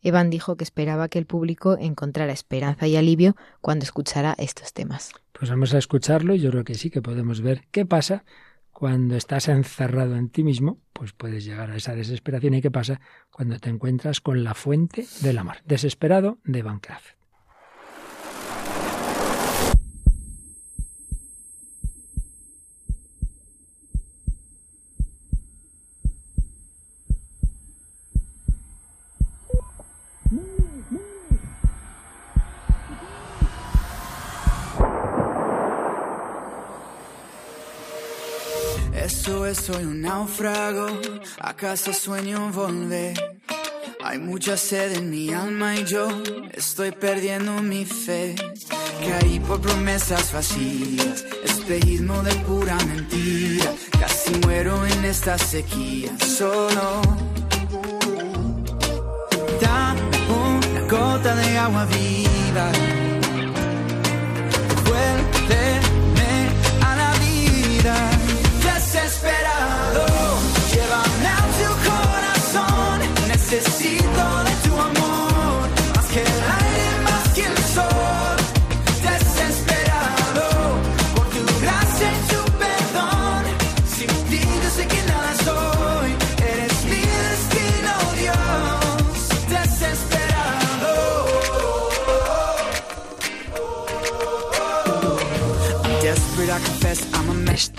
Evan 0.02 0.30
dijo 0.30 0.56
que 0.56 0.64
esperaba 0.64 1.08
que 1.08 1.18
el 1.18 1.26
público 1.26 1.76
encontrara 1.78 2.32
esperanza 2.32 2.86
y 2.86 2.96
alivio 2.96 3.36
cuando 3.60 3.84
escuchara 3.84 4.34
estos 4.38 4.72
temas. 4.72 5.12
Pues 5.32 5.50
vamos 5.50 5.74
a 5.74 5.78
escucharlo 5.78 6.34
y 6.34 6.40
yo 6.40 6.50
creo 6.50 6.64
que 6.64 6.74
sí 6.74 6.90
que 6.90 7.02
podemos 7.02 7.40
ver 7.40 7.64
qué 7.70 7.86
pasa 7.86 8.24
cuando 8.72 9.16
estás 9.16 9.48
encerrado 9.48 10.16
en 10.16 10.30
ti 10.30 10.42
mismo, 10.42 10.78
pues 10.94 11.12
puedes 11.12 11.44
llegar 11.44 11.70
a 11.70 11.76
esa 11.76 11.94
desesperación. 11.94 12.54
¿Y 12.54 12.62
qué 12.62 12.70
pasa 12.70 13.00
cuando 13.30 13.58
te 13.58 13.68
encuentras 13.68 14.20
con 14.20 14.42
la 14.42 14.54
fuente 14.54 15.06
del 15.20 15.38
amor? 15.38 15.56
Desesperado 15.66 16.38
de 16.44 16.62
Van 16.62 16.80
Soy 39.22 39.84
un 39.84 40.00
náufrago, 40.00 40.86
acaso 41.40 41.92
sueño 41.92 42.50
volver. 42.52 43.40
Hay 44.02 44.18
mucha 44.18 44.56
sed 44.56 44.96
en 44.96 45.10
mi 45.10 45.30
alma 45.30 45.76
y 45.76 45.84
yo 45.84 46.08
estoy 46.52 46.90
perdiendo 46.92 47.52
mi 47.60 47.84
fe. 47.84 48.34
Caí 49.06 49.38
por 49.40 49.60
promesas 49.60 50.32
vacías, 50.32 51.26
espejismo 51.44 52.22
de 52.22 52.34
pura 52.46 52.76
mentira. 52.86 53.70
Casi 54.00 54.34
muero 54.36 54.86
en 54.86 55.04
esta 55.04 55.36
sequía, 55.36 56.12
solo. 56.18 57.02
Dame 59.60 60.00
una 60.28 60.80
gota 60.88 61.34
de 61.34 61.58
agua 61.58 61.84
viva. 61.84 62.72
Vuélveme 64.86 65.79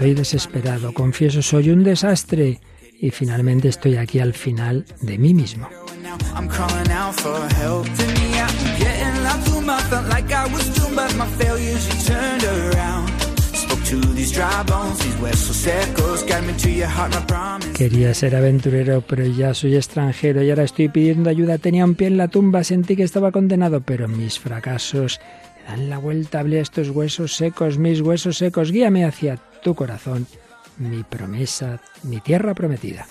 Estoy 0.01 0.15
desesperado, 0.15 0.93
confieso, 0.93 1.43
soy 1.43 1.69
un 1.69 1.83
desastre 1.83 2.59
y 3.01 3.09
finalmente 3.09 3.67
estoy 3.67 3.97
aquí 3.97 4.19
al 4.19 4.33
final 4.33 4.85
de 5.01 5.17
mí 5.17 5.33
mismo. 5.33 5.67
Quería 17.75 18.13
ser 18.13 18.35
aventurero, 18.35 19.01
pero 19.01 19.25
ya 19.25 19.53
soy 19.53 19.75
extranjero 19.75 20.43
y 20.43 20.49
ahora 20.51 20.63
estoy 20.63 20.89
pidiendo 20.89 21.29
ayuda. 21.29 21.57
Tenía 21.57 21.85
un 21.85 21.95
pie 21.95 22.07
en 22.07 22.17
la 22.17 22.27
tumba, 22.27 22.63
sentí 22.63 22.95
que 22.95 23.03
estaba 23.03 23.31
condenado, 23.31 23.81
pero 23.81 24.07
mis 24.07 24.39
fracasos 24.39 25.19
dan 25.67 25.89
la 25.89 25.97
vuelta. 25.97 26.39
Hablé 26.39 26.59
a 26.59 26.61
estos 26.61 26.89
huesos 26.89 27.35
secos, 27.35 27.79
mis 27.79 28.01
huesos 28.01 28.37
secos. 28.37 28.71
Guíame 28.71 29.05
hacia 29.05 29.37
tu 29.63 29.73
corazón, 29.75 30.27
mi 30.81 31.03
promesa, 31.03 31.79
mi 32.03 32.19
tierra 32.19 32.53
prometida. 32.53 33.05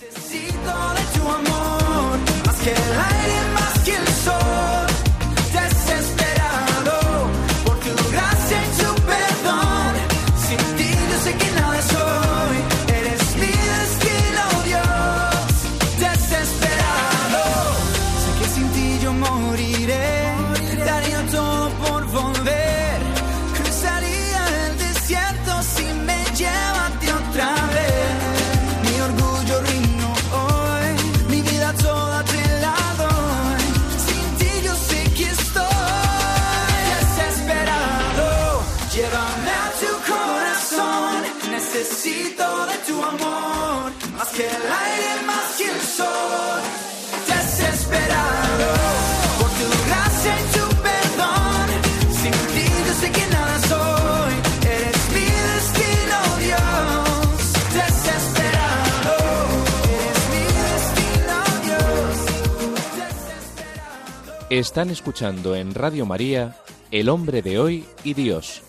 Están 64.51 64.89
escuchando 64.89 65.55
en 65.55 65.73
Radio 65.73 66.05
María 66.05 66.57
El 66.91 67.07
hombre 67.07 67.41
de 67.41 67.57
hoy 67.57 67.85
y 68.03 68.15
Dios, 68.15 68.63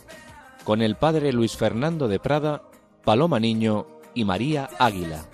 con 0.63 0.81
el 0.81 0.95
padre 0.95 1.33
Luis 1.33 1.57
Fernando 1.57 2.07
de 2.07 2.21
Prada, 2.21 2.63
Paloma 3.05 3.41
Niño 3.41 3.89
y 4.15 4.25
María 4.25 4.71
Águila. 4.79 5.25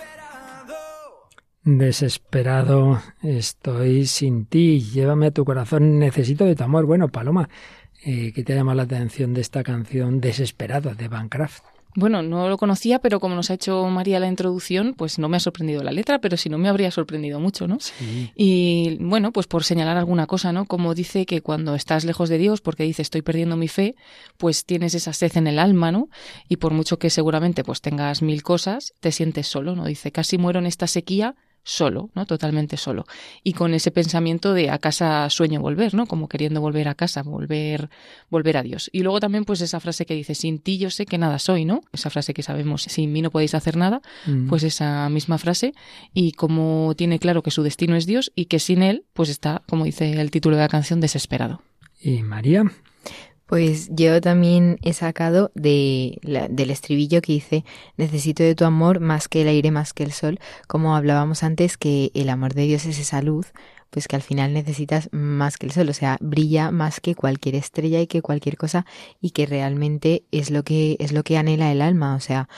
Desesperado 1.64 2.98
estoy 3.22 4.06
sin 4.06 4.46
ti, 4.46 4.80
llévame 4.80 5.26
a 5.26 5.32
tu 5.32 5.44
corazón, 5.44 5.98
necesito 5.98 6.46
de 6.46 6.56
tu 6.56 6.64
amor. 6.64 6.87
Bueno, 6.87 7.11
Paloma, 7.11 7.50
eh, 8.02 8.32
¿qué 8.32 8.42
te 8.42 8.54
ha 8.54 8.56
llamado 8.56 8.76
la 8.76 8.84
atención 8.84 9.34
de 9.34 9.42
esta 9.42 9.62
canción 9.62 10.22
Desesperado 10.22 10.94
de 10.94 11.08
Bancraft? 11.08 11.62
Bueno, 11.94 12.22
no 12.22 12.48
lo 12.48 12.59
conocía, 12.59 12.98
pero 12.98 13.18
como 13.18 13.35
nos 13.35 13.51
ha 13.51 13.55
hecho 13.55 13.85
María 13.87 14.20
la 14.20 14.29
introducción, 14.29 14.94
pues 14.96 15.18
no 15.18 15.29
me 15.29 15.37
ha 15.37 15.40
sorprendido 15.40 15.83
la 15.83 15.90
letra, 15.90 16.20
pero 16.20 16.37
si 16.37 16.48
no 16.48 16.59
me 16.59 16.68
habría 16.68 16.90
sorprendido 16.90 17.40
mucho, 17.40 17.66
¿no? 17.66 17.81
Sí. 17.81 18.31
Y 18.37 18.98
bueno, 19.01 19.33
pues 19.33 19.46
por 19.46 19.64
señalar 19.64 19.96
alguna 19.96 20.27
cosa, 20.27 20.53
¿no? 20.53 20.66
Como 20.66 20.94
dice 20.94 21.27
que 21.27 21.40
cuando 21.40 21.74
estás 21.74 22.05
lejos 22.05 22.29
de 22.29 22.38
Dios, 22.38 22.61
porque 22.61 22.85
dice 22.85 23.03
estoy 23.03 23.22
perdiendo 23.22 23.57
mi 23.57 23.68
fe, 23.68 23.96
pues 24.37 24.64
tienes 24.64 24.94
esa 24.94 25.12
sed 25.12 25.37
en 25.37 25.46
el 25.46 25.59
alma, 25.59 25.90
¿no? 25.90 26.09
Y 26.48 26.57
por 26.57 26.72
mucho 26.72 26.98
que 26.98 27.11
seguramente 27.11 27.64
pues 27.64 27.81
tengas 27.81 28.22
mil 28.22 28.42
cosas, 28.42 28.94
te 29.01 29.11
sientes 29.11 29.48
solo, 29.48 29.74
¿no? 29.74 29.85
Dice 29.85 30.12
casi 30.12 30.38
muero 30.38 30.59
en 30.59 30.66
esta 30.66 30.87
sequía, 30.87 31.35
solo, 31.70 32.09
¿no? 32.14 32.24
Totalmente 32.24 32.78
solo. 32.78 33.04
Y 33.44 33.52
con 33.52 33.74
ese 33.74 33.90
pensamiento 33.90 34.54
de 34.54 34.70
a 34.70 34.78
casa 34.78 35.28
sueño 35.28 35.61
volver, 35.61 35.92
¿no? 35.92 36.07
Como 36.07 36.26
queriendo 36.26 36.62
volver 36.62 36.88
a 36.88 36.94
casa, 36.94 37.22
volver, 37.22 37.90
volver 38.31 38.57
a 38.57 38.62
Dios. 38.62 38.88
Y 38.90 39.02
luego 39.02 39.20
también, 39.20 39.44
pues 39.44 39.61
esa 39.61 39.78
frase 39.78 40.07
que 40.07 40.14
dice, 40.14 40.35
sin 40.35 40.61
ti 40.61 40.78
yo 40.78 40.88
sé 40.88 41.04
que 41.04 41.18
nada 41.18 41.38
soy, 41.38 41.66
¿no? 41.66 41.83
Esa 41.92 42.09
frase 42.09 42.33
que 42.33 42.42
sabemos, 42.42 42.85
sin 42.85 43.12
mí 43.12 43.20
no 43.20 43.31
podéis 43.31 43.54
hacer 43.54 43.76
nada, 43.76 44.00
Mm. 44.26 44.48
pues 44.48 44.62
esa 44.62 45.11
misma 45.11 45.37
frase. 45.37 45.74
Y 46.14 46.33
como 46.33 46.94
tiene 46.96 47.18
claro 47.18 47.42
que 47.42 47.50
su 47.50 47.62
destino 47.62 47.96
es 47.96 48.07
Dios 48.07 48.33
y 48.35 48.46
que 48.46 48.61
sin 48.61 48.83
él, 48.83 49.04
pues 49.12 49.28
está, 49.28 49.62
como 49.68 49.85
dice 49.85 50.18
el 50.20 50.31
título 50.31 50.57
de 50.57 50.62
la 50.62 50.68
canción, 50.68 51.00
desesperado. 51.00 51.61
¿Y 52.00 52.22
María? 52.22 52.64
Pues 53.48 53.88
yo 53.90 54.20
también 54.20 54.78
he 54.82 54.92
sacado 54.92 55.50
de 55.54 56.18
la- 56.22 56.48
del 56.48 56.70
estribillo 56.70 57.22
que 57.22 57.32
dice 57.32 57.64
necesito 57.96 58.42
de 58.42 58.54
tu 58.54 58.66
amor 58.66 59.00
más 59.00 59.26
que 59.26 59.40
el 59.40 59.48
aire, 59.48 59.70
más 59.70 59.94
que 59.94 60.04
el 60.04 60.12
sol, 60.12 60.38
como 60.66 60.94
hablábamos 60.94 61.42
antes 61.42 61.78
que 61.78 62.11
el 62.14 62.28
amor 62.28 62.52
de 62.52 62.64
Dios 62.64 62.84
es 62.84 62.98
esa 62.98 63.22
luz, 63.22 63.52
pues 63.88 64.06
que 64.06 64.16
al 64.16 64.22
final 64.22 64.52
necesitas 64.52 65.08
más 65.12 65.56
que 65.56 65.64
el 65.64 65.72
sol, 65.72 65.88
o 65.88 65.94
sea, 65.94 66.18
brilla 66.20 66.70
más 66.70 67.00
que 67.00 67.14
cualquier 67.14 67.54
estrella 67.54 68.00
y 68.02 68.06
que 68.06 68.20
cualquier 68.20 68.58
cosa 68.58 68.84
y 69.22 69.30
que 69.30 69.46
realmente 69.46 70.24
es 70.30 70.50
lo 70.50 70.62
que 70.62 70.96
es 71.00 71.12
lo 71.12 71.22
que 71.24 71.38
anhela 71.38 71.72
el 71.72 71.80
alma, 71.80 72.16
o 72.16 72.20
sea, 72.20 72.48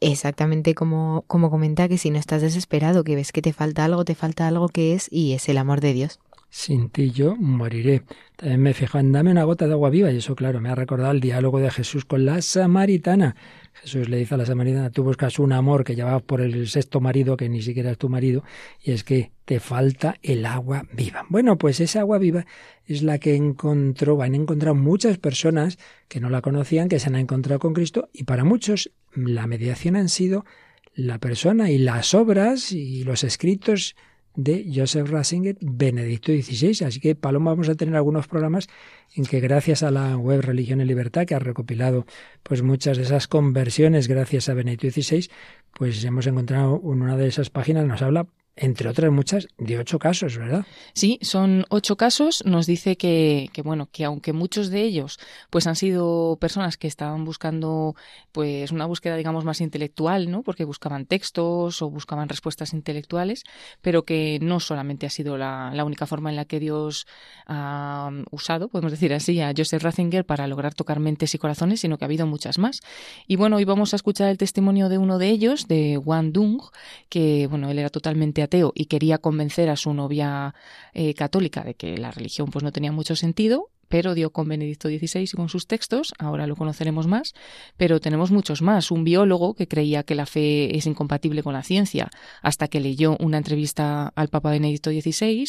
exactamente 0.00 0.74
como 0.74 1.24
como 1.28 1.50
comenta 1.50 1.88
que 1.88 1.98
si 1.98 2.10
no 2.10 2.18
estás 2.18 2.42
desesperado, 2.42 3.04
que 3.04 3.16
ves 3.16 3.32
que 3.32 3.42
te 3.42 3.52
falta 3.54 3.84
algo, 3.86 4.04
te 4.04 4.14
falta 4.16 4.48
algo 4.48 4.68
que 4.68 4.94
es 4.94 5.08
y 5.12 5.32
es 5.34 5.48
el 5.48 5.58
amor 5.58 5.80
de 5.82 5.94
Dios. 5.94 6.20
Sin 6.58 6.88
ti 6.88 7.10
yo 7.10 7.36
moriré. 7.36 8.02
También 8.34 8.62
me 8.62 8.72
fijo 8.72 8.98
en 8.98 9.12
dame 9.12 9.30
una 9.30 9.44
gota 9.44 9.66
de 9.66 9.74
agua 9.74 9.90
viva 9.90 10.10
y 10.10 10.16
eso, 10.16 10.34
claro, 10.34 10.58
me 10.58 10.70
ha 10.70 10.74
recordado 10.74 11.12
el 11.12 11.20
diálogo 11.20 11.60
de 11.60 11.70
Jesús 11.70 12.06
con 12.06 12.24
la 12.24 12.40
samaritana. 12.40 13.36
Jesús 13.74 14.08
le 14.08 14.16
dice 14.16 14.34
a 14.34 14.38
la 14.38 14.46
samaritana, 14.46 14.88
tú 14.88 15.04
buscas 15.04 15.38
un 15.38 15.52
amor 15.52 15.84
que 15.84 15.94
llevas 15.94 16.22
por 16.22 16.40
el 16.40 16.66
sexto 16.66 16.98
marido, 16.98 17.36
que 17.36 17.50
ni 17.50 17.60
siquiera 17.60 17.90
es 17.90 17.98
tu 17.98 18.08
marido, 18.08 18.42
y 18.82 18.92
es 18.92 19.04
que 19.04 19.32
te 19.44 19.60
falta 19.60 20.16
el 20.22 20.46
agua 20.46 20.86
viva. 20.94 21.26
Bueno, 21.28 21.58
pues 21.58 21.78
esa 21.78 22.00
agua 22.00 22.16
viva 22.16 22.46
es 22.86 23.02
la 23.02 23.18
que 23.18 23.36
encontró, 23.36 24.22
han 24.22 24.34
encontrado 24.34 24.74
muchas 24.74 25.18
personas 25.18 25.78
que 26.08 26.20
no 26.20 26.30
la 26.30 26.40
conocían, 26.40 26.88
que 26.88 26.98
se 26.98 27.08
han 27.08 27.16
encontrado 27.16 27.60
con 27.60 27.74
Cristo, 27.74 28.08
y 28.14 28.24
para 28.24 28.44
muchos 28.44 28.90
la 29.14 29.46
mediación 29.46 29.94
han 29.94 30.08
sido 30.08 30.46
la 30.94 31.18
persona 31.18 31.70
y 31.70 31.76
las 31.76 32.14
obras 32.14 32.72
y 32.72 33.04
los 33.04 33.24
escritos 33.24 33.94
de 34.36 34.70
Joseph 34.72 35.08
Ratzinger, 35.10 35.56
Benedicto 35.60 36.32
XVI. 36.32 36.86
Así 36.86 37.00
que, 37.00 37.14
Paloma, 37.14 37.50
vamos 37.50 37.68
a 37.68 37.74
tener 37.74 37.96
algunos 37.96 38.28
programas 38.28 38.68
en 39.14 39.24
que 39.24 39.40
gracias 39.40 39.82
a 39.82 39.90
la 39.90 40.16
web 40.16 40.42
Religión 40.42 40.80
y 40.80 40.84
Libertad, 40.84 41.26
que 41.26 41.34
ha 41.34 41.38
recopilado 41.38 42.06
pues 42.42 42.62
muchas 42.62 42.98
de 42.98 43.04
esas 43.04 43.26
conversiones 43.26 44.08
gracias 44.08 44.48
a 44.48 44.54
Benedicto 44.54 44.88
XVI, 44.90 45.28
pues 45.72 46.04
hemos 46.04 46.26
encontrado 46.26 46.80
en 46.84 47.02
una 47.02 47.16
de 47.16 47.26
esas 47.26 47.50
páginas, 47.50 47.86
nos 47.86 48.02
habla, 48.02 48.28
entre 48.56 48.88
otras 48.88 49.12
muchas, 49.12 49.48
de 49.58 49.78
ocho 49.78 49.98
casos, 49.98 50.38
¿verdad? 50.38 50.64
Sí, 50.94 51.18
son 51.20 51.66
ocho 51.68 51.96
casos. 51.96 52.42
Nos 52.46 52.66
dice 52.66 52.96
que, 52.96 53.50
que, 53.52 53.60
bueno, 53.60 53.88
que 53.92 54.04
aunque 54.04 54.32
muchos 54.32 54.70
de 54.70 54.82
ellos 54.82 55.18
pues 55.50 55.66
han 55.66 55.76
sido 55.76 56.38
personas 56.40 56.78
que 56.78 56.86
estaban 56.86 57.24
buscando 57.24 57.94
pues 58.32 58.72
una 58.72 58.86
búsqueda 58.86 59.16
digamos 59.16 59.44
más 59.44 59.60
intelectual, 59.60 60.30
¿no? 60.30 60.42
Porque 60.42 60.64
buscaban 60.64 61.06
textos 61.06 61.82
o 61.82 61.90
buscaban 61.90 62.28
respuestas 62.28 62.72
intelectuales, 62.72 63.44
pero 63.82 64.04
que 64.04 64.38
no 64.40 64.60
solamente 64.60 65.06
ha 65.06 65.10
sido 65.10 65.36
la, 65.36 65.72
única 65.84 66.06
forma 66.06 66.30
en 66.30 66.36
la 66.36 66.46
que 66.46 66.58
Dios 66.58 67.06
ha 67.46 68.10
usado, 68.30 68.68
podemos 68.68 68.90
decir 68.90 69.12
así, 69.12 69.40
a 69.40 69.52
Joseph 69.56 69.82
Ratzinger 69.82 70.24
para 70.24 70.46
lograr 70.46 70.74
tocar 70.74 70.98
mentes 70.98 71.34
y 71.34 71.38
corazones, 71.38 71.80
sino 71.80 71.98
que 71.98 72.04
ha 72.04 72.06
habido 72.06 72.26
muchas 72.26 72.58
más. 72.58 72.80
Y 73.26 73.36
bueno, 73.36 73.56
hoy 73.56 73.64
vamos 73.64 73.92
a 73.92 73.96
escuchar 73.96 74.28
el 74.30 74.38
testimonio 74.38 74.88
de 74.88 74.98
uno 74.98 75.18
de 75.18 75.28
ellos, 75.28 75.68
de 75.68 75.98
Wang 75.98 76.32
Dung, 76.32 76.62
que 77.08 77.46
bueno, 77.48 77.70
él 77.70 77.78
era 77.78 77.90
totalmente 77.90 78.42
y 78.74 78.86
quería 78.86 79.18
convencer 79.18 79.68
a 79.70 79.76
su 79.76 79.92
novia 79.94 80.54
eh, 80.94 81.14
católica 81.14 81.62
de 81.62 81.74
que 81.74 81.98
la 81.98 82.10
religión 82.10 82.50
pues 82.50 82.62
no 82.62 82.72
tenía 82.72 82.92
mucho 82.92 83.16
sentido 83.16 83.70
pero 83.88 84.14
dio 84.14 84.30
con 84.30 84.48
Benedicto 84.48 84.88
XVI 84.88 85.28
y 85.32 85.36
con 85.36 85.48
sus 85.48 85.66
textos, 85.66 86.14
ahora 86.18 86.46
lo 86.46 86.56
conoceremos 86.56 87.06
más, 87.06 87.34
pero 87.76 88.00
tenemos 88.00 88.30
muchos 88.30 88.62
más. 88.62 88.90
Un 88.90 89.04
biólogo 89.04 89.54
que 89.54 89.68
creía 89.68 90.02
que 90.02 90.14
la 90.14 90.26
fe 90.26 90.76
es 90.76 90.86
incompatible 90.86 91.42
con 91.42 91.52
la 91.52 91.62
ciencia, 91.62 92.10
hasta 92.42 92.68
que 92.68 92.80
leyó 92.80 93.16
una 93.20 93.38
entrevista 93.38 94.12
al 94.14 94.28
Papa 94.28 94.50
Benedicto 94.50 94.90
XVI, 94.90 95.46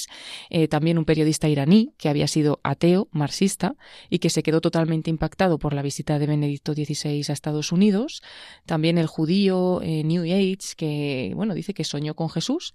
eh, 0.50 0.68
también 0.68 0.98
un 0.98 1.06
periodista 1.06 1.48
iraní 1.48 1.94
que 1.98 2.10
había 2.10 2.28
sido 2.28 2.60
ateo, 2.64 3.08
marxista, 3.12 3.76
y 4.10 4.20
que 4.20 4.30
se 4.30 4.44
quedó 4.44 4.62
totalmente 4.62 5.10
impactado 5.10 5.60
por 5.60 5.74
la 5.74 5.82
visita 5.82 6.20
de 6.20 6.28
Benedicto 6.28 6.74
XVI 6.74 7.26
a 7.30 7.34
Estados 7.34 7.72
Unidos, 7.72 8.22
también 8.66 8.98
el 8.98 9.08
judío 9.08 9.82
eh, 9.82 10.04
New 10.04 10.24
Age, 10.24 10.76
que 10.76 11.32
bueno, 11.36 11.54
dice 11.54 11.74
que 11.74 11.84
soñó 11.84 12.16
con 12.16 12.30
Jesús 12.30 12.74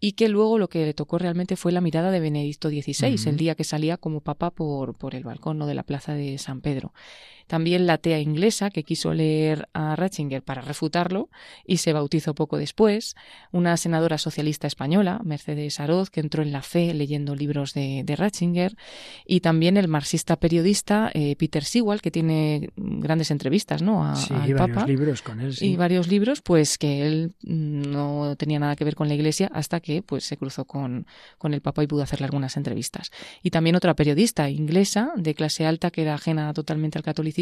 y 0.00 0.12
que 0.12 0.28
luego 0.28 0.58
lo 0.58 0.68
que 0.68 0.84
le 0.84 0.94
tocó 0.94 1.18
realmente 1.18 1.56
fue 1.56 1.72
la 1.72 1.80
mirada 1.80 2.10
de 2.10 2.20
Benedicto 2.20 2.68
XVI, 2.68 3.12
uh 3.12 3.16
-huh. 3.16 3.28
el 3.28 3.36
día 3.36 3.54
que 3.54 3.64
salía 3.64 3.96
como 3.96 4.20
papa 4.20 4.50
por, 4.50 4.96
por 5.02 5.16
el 5.16 5.24
balcón 5.24 5.58
¿no? 5.58 5.66
de 5.66 5.74
la 5.74 5.82
plaza 5.82 6.14
de 6.14 6.38
San 6.38 6.60
Pedro. 6.60 6.94
También 7.52 7.86
la 7.86 7.92
atea 7.92 8.18
inglesa, 8.18 8.70
que 8.70 8.82
quiso 8.82 9.12
leer 9.12 9.68
a 9.74 9.94
Ratzinger 9.94 10.42
para 10.42 10.62
refutarlo 10.62 11.28
y 11.66 11.76
se 11.76 11.92
bautizó 11.92 12.34
poco 12.34 12.56
después. 12.56 13.14
Una 13.50 13.76
senadora 13.76 14.16
socialista 14.16 14.66
española, 14.66 15.20
Mercedes 15.22 15.78
Aroz, 15.78 16.08
que 16.08 16.20
entró 16.20 16.42
en 16.42 16.50
la 16.50 16.62
fe 16.62 16.94
leyendo 16.94 17.34
libros 17.34 17.74
de, 17.74 18.04
de 18.06 18.16
Ratzinger. 18.16 18.74
Y 19.26 19.40
también 19.40 19.76
el 19.76 19.86
marxista 19.86 20.36
periodista 20.36 21.10
eh, 21.12 21.36
Peter 21.36 21.62
Sewell, 21.62 22.00
que 22.00 22.10
tiene 22.10 22.70
grandes 22.74 23.30
entrevistas 23.30 23.82
¿no? 23.82 24.02
a, 24.02 24.16
sí, 24.16 24.32
al 24.32 24.48
y 24.48 24.54
Papa. 24.54 24.72
varios 24.72 24.88
libros 24.88 25.20
con 25.20 25.40
él. 25.42 25.52
Sí. 25.52 25.72
Y 25.72 25.76
varios 25.76 26.08
libros, 26.08 26.40
pues 26.40 26.78
que 26.78 27.06
él 27.06 27.34
no 27.42 28.34
tenía 28.36 28.60
nada 28.60 28.76
que 28.76 28.84
ver 28.86 28.94
con 28.94 29.08
la 29.08 29.14
Iglesia 29.14 29.50
hasta 29.52 29.80
que 29.80 30.00
pues, 30.00 30.24
se 30.24 30.38
cruzó 30.38 30.64
con, 30.64 31.06
con 31.36 31.52
el 31.52 31.60
Papa 31.60 31.84
y 31.84 31.86
pudo 31.86 32.02
hacerle 32.02 32.24
algunas 32.24 32.56
entrevistas. 32.56 33.10
Y 33.42 33.50
también 33.50 33.76
otra 33.76 33.92
periodista 33.92 34.48
inglesa 34.48 35.12
de 35.16 35.34
clase 35.34 35.66
alta 35.66 35.90
que 35.90 36.00
era 36.00 36.14
ajena 36.14 36.50
totalmente 36.54 36.96
al 36.96 37.04
catolicismo 37.04 37.41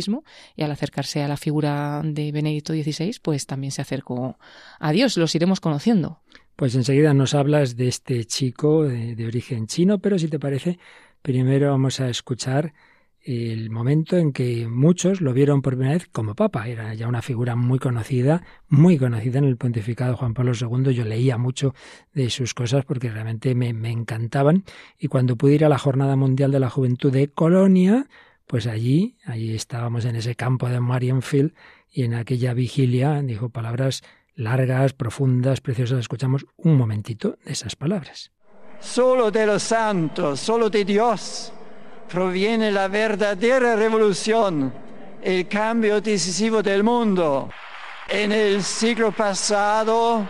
y 0.56 0.62
al 0.62 0.70
acercarse 0.70 1.22
a 1.22 1.28
la 1.28 1.36
figura 1.36 2.02
de 2.04 2.32
Benedicto 2.32 2.72
XVI, 2.72 3.16
pues 3.22 3.46
también 3.46 3.70
se 3.70 3.82
acercó 3.82 4.38
a 4.78 4.92
Dios. 4.92 5.16
Los 5.16 5.34
iremos 5.34 5.60
conociendo. 5.60 6.20
Pues 6.60 6.74
enseguida 6.74 7.14
nos 7.14 7.32
hablas 7.32 7.74
de 7.76 7.88
este 7.88 8.26
chico 8.26 8.84
de, 8.84 9.26
origen 9.26 9.66
chino, 9.66 9.98
pero 9.98 10.18
si 10.18 10.28
te 10.28 10.38
parece, 10.38 10.78
primero 11.22 11.70
vamos 11.70 12.00
a 12.00 12.10
escuchar 12.10 12.74
el 13.22 13.70
momento 13.70 14.18
en 14.18 14.32
que 14.32 14.68
muchos 14.68 15.22
lo 15.22 15.32
vieron 15.32 15.62
por 15.62 15.74
primera 15.74 15.94
vez 15.94 16.08
como 16.12 16.34
papa. 16.34 16.68
Era 16.68 16.92
ya 16.92 17.08
una 17.08 17.22
figura 17.22 17.56
muy 17.56 17.78
conocida, 17.78 18.42
muy 18.68 18.98
conocida 18.98 19.38
en 19.38 19.44
el 19.44 19.56
pontificado 19.56 20.18
Juan 20.18 20.34
Pablo 20.34 20.52
II. 20.52 20.92
Yo 20.92 21.06
leía 21.06 21.38
mucho 21.38 21.74
de 22.12 22.28
sus 22.28 22.52
cosas 22.52 22.84
porque 22.84 23.10
realmente 23.10 23.54
me, 23.54 23.72
me 23.72 23.90
encantaban. 23.90 24.64
Y 24.98 25.08
cuando 25.08 25.36
pude 25.36 25.54
ir 25.54 25.64
a 25.64 25.70
la 25.70 25.78
Jornada 25.78 26.14
Mundial 26.14 26.50
de 26.50 26.60
la 26.60 26.68
Juventud 26.68 27.10
de 27.10 27.28
Colonia, 27.28 28.06
pues 28.50 28.66
allí, 28.66 29.16
allí 29.26 29.54
estábamos 29.54 30.04
en 30.04 30.16
ese 30.16 30.34
campo 30.34 30.68
de 30.68 30.80
Marienfield 30.80 31.54
y 31.88 32.02
en 32.02 32.14
aquella 32.14 32.52
vigilia 32.52 33.22
dijo 33.22 33.48
palabras 33.48 34.02
largas, 34.34 34.92
profundas, 34.92 35.60
preciosas. 35.60 36.00
Escuchamos 36.00 36.44
un 36.56 36.76
momentito 36.76 37.38
de 37.44 37.52
esas 37.52 37.76
palabras. 37.76 38.32
Solo 38.80 39.30
de 39.30 39.46
los 39.46 39.62
santos, 39.62 40.40
solo 40.40 40.68
de 40.68 40.84
Dios 40.84 41.52
proviene 42.10 42.72
la 42.72 42.88
verdadera 42.88 43.76
revolución, 43.76 44.74
el 45.22 45.46
cambio 45.46 46.00
decisivo 46.00 46.60
del 46.60 46.82
mundo. 46.82 47.50
En 48.08 48.32
el 48.32 48.64
siglo 48.64 49.12
pasado 49.12 50.28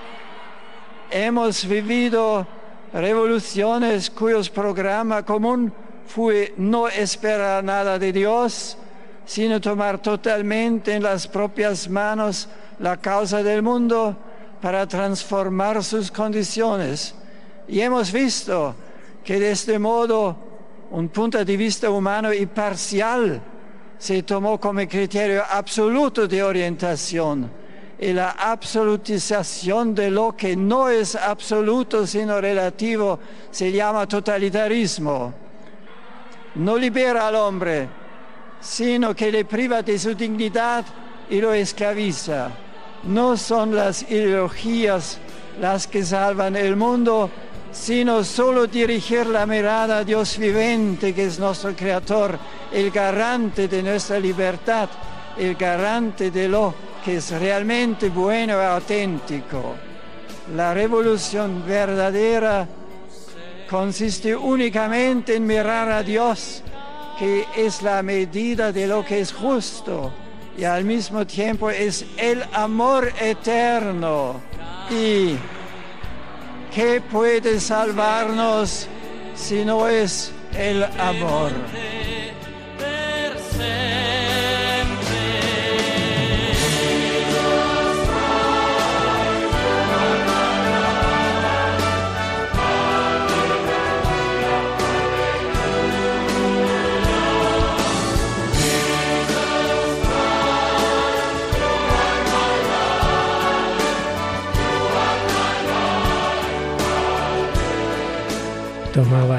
hemos 1.11 1.67
vivido 1.67 2.47
revoluciones 2.93 4.11
cuyos 4.11 4.51
programa 4.51 5.25
común 5.25 5.73
fue 6.11 6.53
no 6.57 6.89
esperar 6.89 7.63
nada 7.63 7.97
de 7.97 8.13
Dios, 8.13 8.77
sino 9.25 9.61
tomar 9.61 10.03
totalmente 10.03 10.93
en 10.95 11.05
las 11.05 11.29
propias 11.29 11.89
manos 11.89 12.49
la 12.81 12.97
causa 12.97 13.45
del 13.45 13.63
mundo 13.63 14.17
para 14.61 14.89
transformar 14.89 15.85
sus 15.85 16.11
condiciones. 16.11 17.15
Y 17.69 17.81
hemos 17.81 18.11
visto 18.11 18.75
que 19.23 19.39
de 19.39 19.53
este 19.53 19.79
modo 19.79 20.37
un 20.91 21.09
punto 21.11 21.45
de 21.45 21.57
vista 21.57 21.89
humano 21.89 22.33
y 22.33 22.47
parcial 22.47 23.41
se 23.97 24.25
tomó 24.25 24.59
como 24.59 24.81
criterio 24.89 25.45
absoluto 25.49 26.27
de 26.27 26.43
orientación 26.43 27.49
y 28.01 28.13
la 28.13 28.31
absolutización 28.31 29.95
de 29.95 30.11
lo 30.11 30.35
que 30.35 30.57
no 30.57 30.89
es 30.89 31.15
absoluto 31.15 32.05
sino 32.05 32.41
relativo 32.41 33.21
se 33.53 33.71
llama 33.71 34.09
totalitarismo. 34.09 35.50
No 36.57 36.77
libera 36.77 37.29
al 37.29 37.37
hombre, 37.37 37.89
sino 38.61 39.15
que 39.15 39.31
le 39.31 39.45
priva 39.45 39.83
de 39.83 39.99
su 39.99 40.15
dignidad 40.15 40.85
y 41.29 41.41
lo 41.41 41.53
esclaviza. 41.53 42.51
No 43.05 43.37
son 43.37 43.75
las 43.75 44.03
ideologías 44.11 45.19
las 45.61 45.87
que 45.87 46.05
salvan 46.05 46.57
el 46.57 46.77
mundo, 46.77 47.31
sino 47.73 48.25
solo 48.25 48.67
dirigir 48.67 49.27
la 49.27 49.47
mirada 49.47 49.99
a 49.99 50.05
Dios 50.05 50.37
vivente, 50.39 51.15
que 51.15 51.27
es 51.27 51.39
nuestro 51.39 51.75
Creador, 51.75 52.39
el 52.73 52.91
garante 52.91 53.69
de 53.69 53.83
nuestra 53.83 54.19
libertad, 54.19 54.89
el 55.39 55.55
garante 55.55 56.31
de 56.31 56.49
lo 56.49 56.75
que 57.05 57.17
es 57.17 57.31
realmente 57.31 58.09
bueno 58.09 58.61
y 58.61 58.65
auténtico. 58.65 59.77
La 60.57 60.75
revolución 60.75 61.65
verdadera 61.65 62.67
consiste 63.71 64.35
únicamente 64.35 65.37
en 65.37 65.47
mirar 65.47 65.89
a 65.93 66.03
Dios, 66.03 66.65
que 67.19 67.47
es 67.57 67.83
la 67.83 68.03
medida 68.03 68.73
de 68.73 68.89
lo 68.89 69.05
que 69.05 69.21
es 69.21 69.33
justo 69.33 70.13
y 70.59 70.65
al 70.65 70.85
mismo 70.85 71.25
tiempo 71.25 71.71
es 71.71 72.05
el 72.17 72.43
amor 72.53 73.13
eterno. 73.21 74.41
¿Y 74.91 75.37
qué 76.75 77.01
puede 77.01 77.61
salvarnos 77.61 78.89
si 79.37 79.65
no 79.65 79.87
es 79.87 80.33
el 80.57 80.83
amor? 80.83 81.53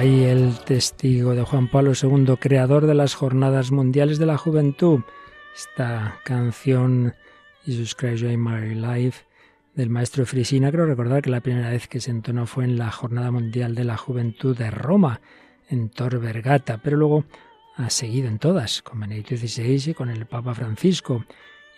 Ahí 0.02 0.24
el 0.24 0.58
testigo 0.66 1.36
de 1.36 1.44
Juan 1.44 1.68
Pablo 1.68 1.92
II, 1.94 2.36
creador 2.40 2.88
de 2.88 2.96
las 2.96 3.14
Jornadas 3.14 3.72
Mundiales 3.72 4.18
de 4.18 4.26
la 4.26 4.36
Juventud. 4.36 5.02
Esta 5.56 6.20
canción, 6.24 7.14
Jesus 7.66 7.94
Christ, 7.94 8.24
in 8.24 8.44
My 8.44 8.74
Life, 8.74 9.26
del 9.76 9.92
maestro 9.92 10.26
Frisina. 10.26 10.72
Creo 10.72 10.88
recordar 10.88 11.22
que 11.22 11.30
la 11.30 11.42
primera 11.42 11.70
vez 11.70 11.88
que 11.88 12.00
se 12.00 12.10
entonó 12.10 12.48
fue 12.48 12.64
en 12.64 12.80
la 12.80 12.90
Jornada 12.90 13.30
Mundial 13.30 13.76
de 13.76 13.84
la 13.84 13.96
Juventud 13.96 14.58
de 14.58 14.72
Roma, 14.72 15.22
en 15.70 15.90
Tor 15.90 16.20
Vergata, 16.20 16.80
pero 16.80 16.98
luego 16.98 17.26
ha 17.76 17.92
seguido 17.92 18.28
en 18.28 18.40
todas, 18.40 18.82
con 18.82 19.02
Benedicto 19.02 19.38
XVI 19.38 19.92
y 19.92 19.94
con 19.94 20.10
el 20.10 20.26
Papa 20.26 20.56
Francisco. 20.56 21.26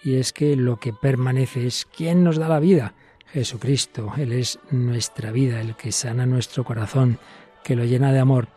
Y 0.01 0.15
es 0.15 0.31
que 0.31 0.55
lo 0.55 0.79
que 0.79 0.93
permanece 0.93 1.67
es 1.67 1.85
quién 1.93 2.23
nos 2.23 2.37
da 2.37 2.47
la 2.47 2.61
vida. 2.61 2.93
Jesucristo, 3.33 4.13
Él 4.15 4.31
es 4.31 4.59
nuestra 4.71 5.31
vida, 5.33 5.59
el 5.59 5.75
que 5.75 5.91
sana 5.91 6.25
nuestro 6.25 6.63
corazón 6.63 7.19
que 7.63 7.75
lo 7.75 7.85
llena 7.85 8.11
de 8.11 8.19
amor. 8.19 8.49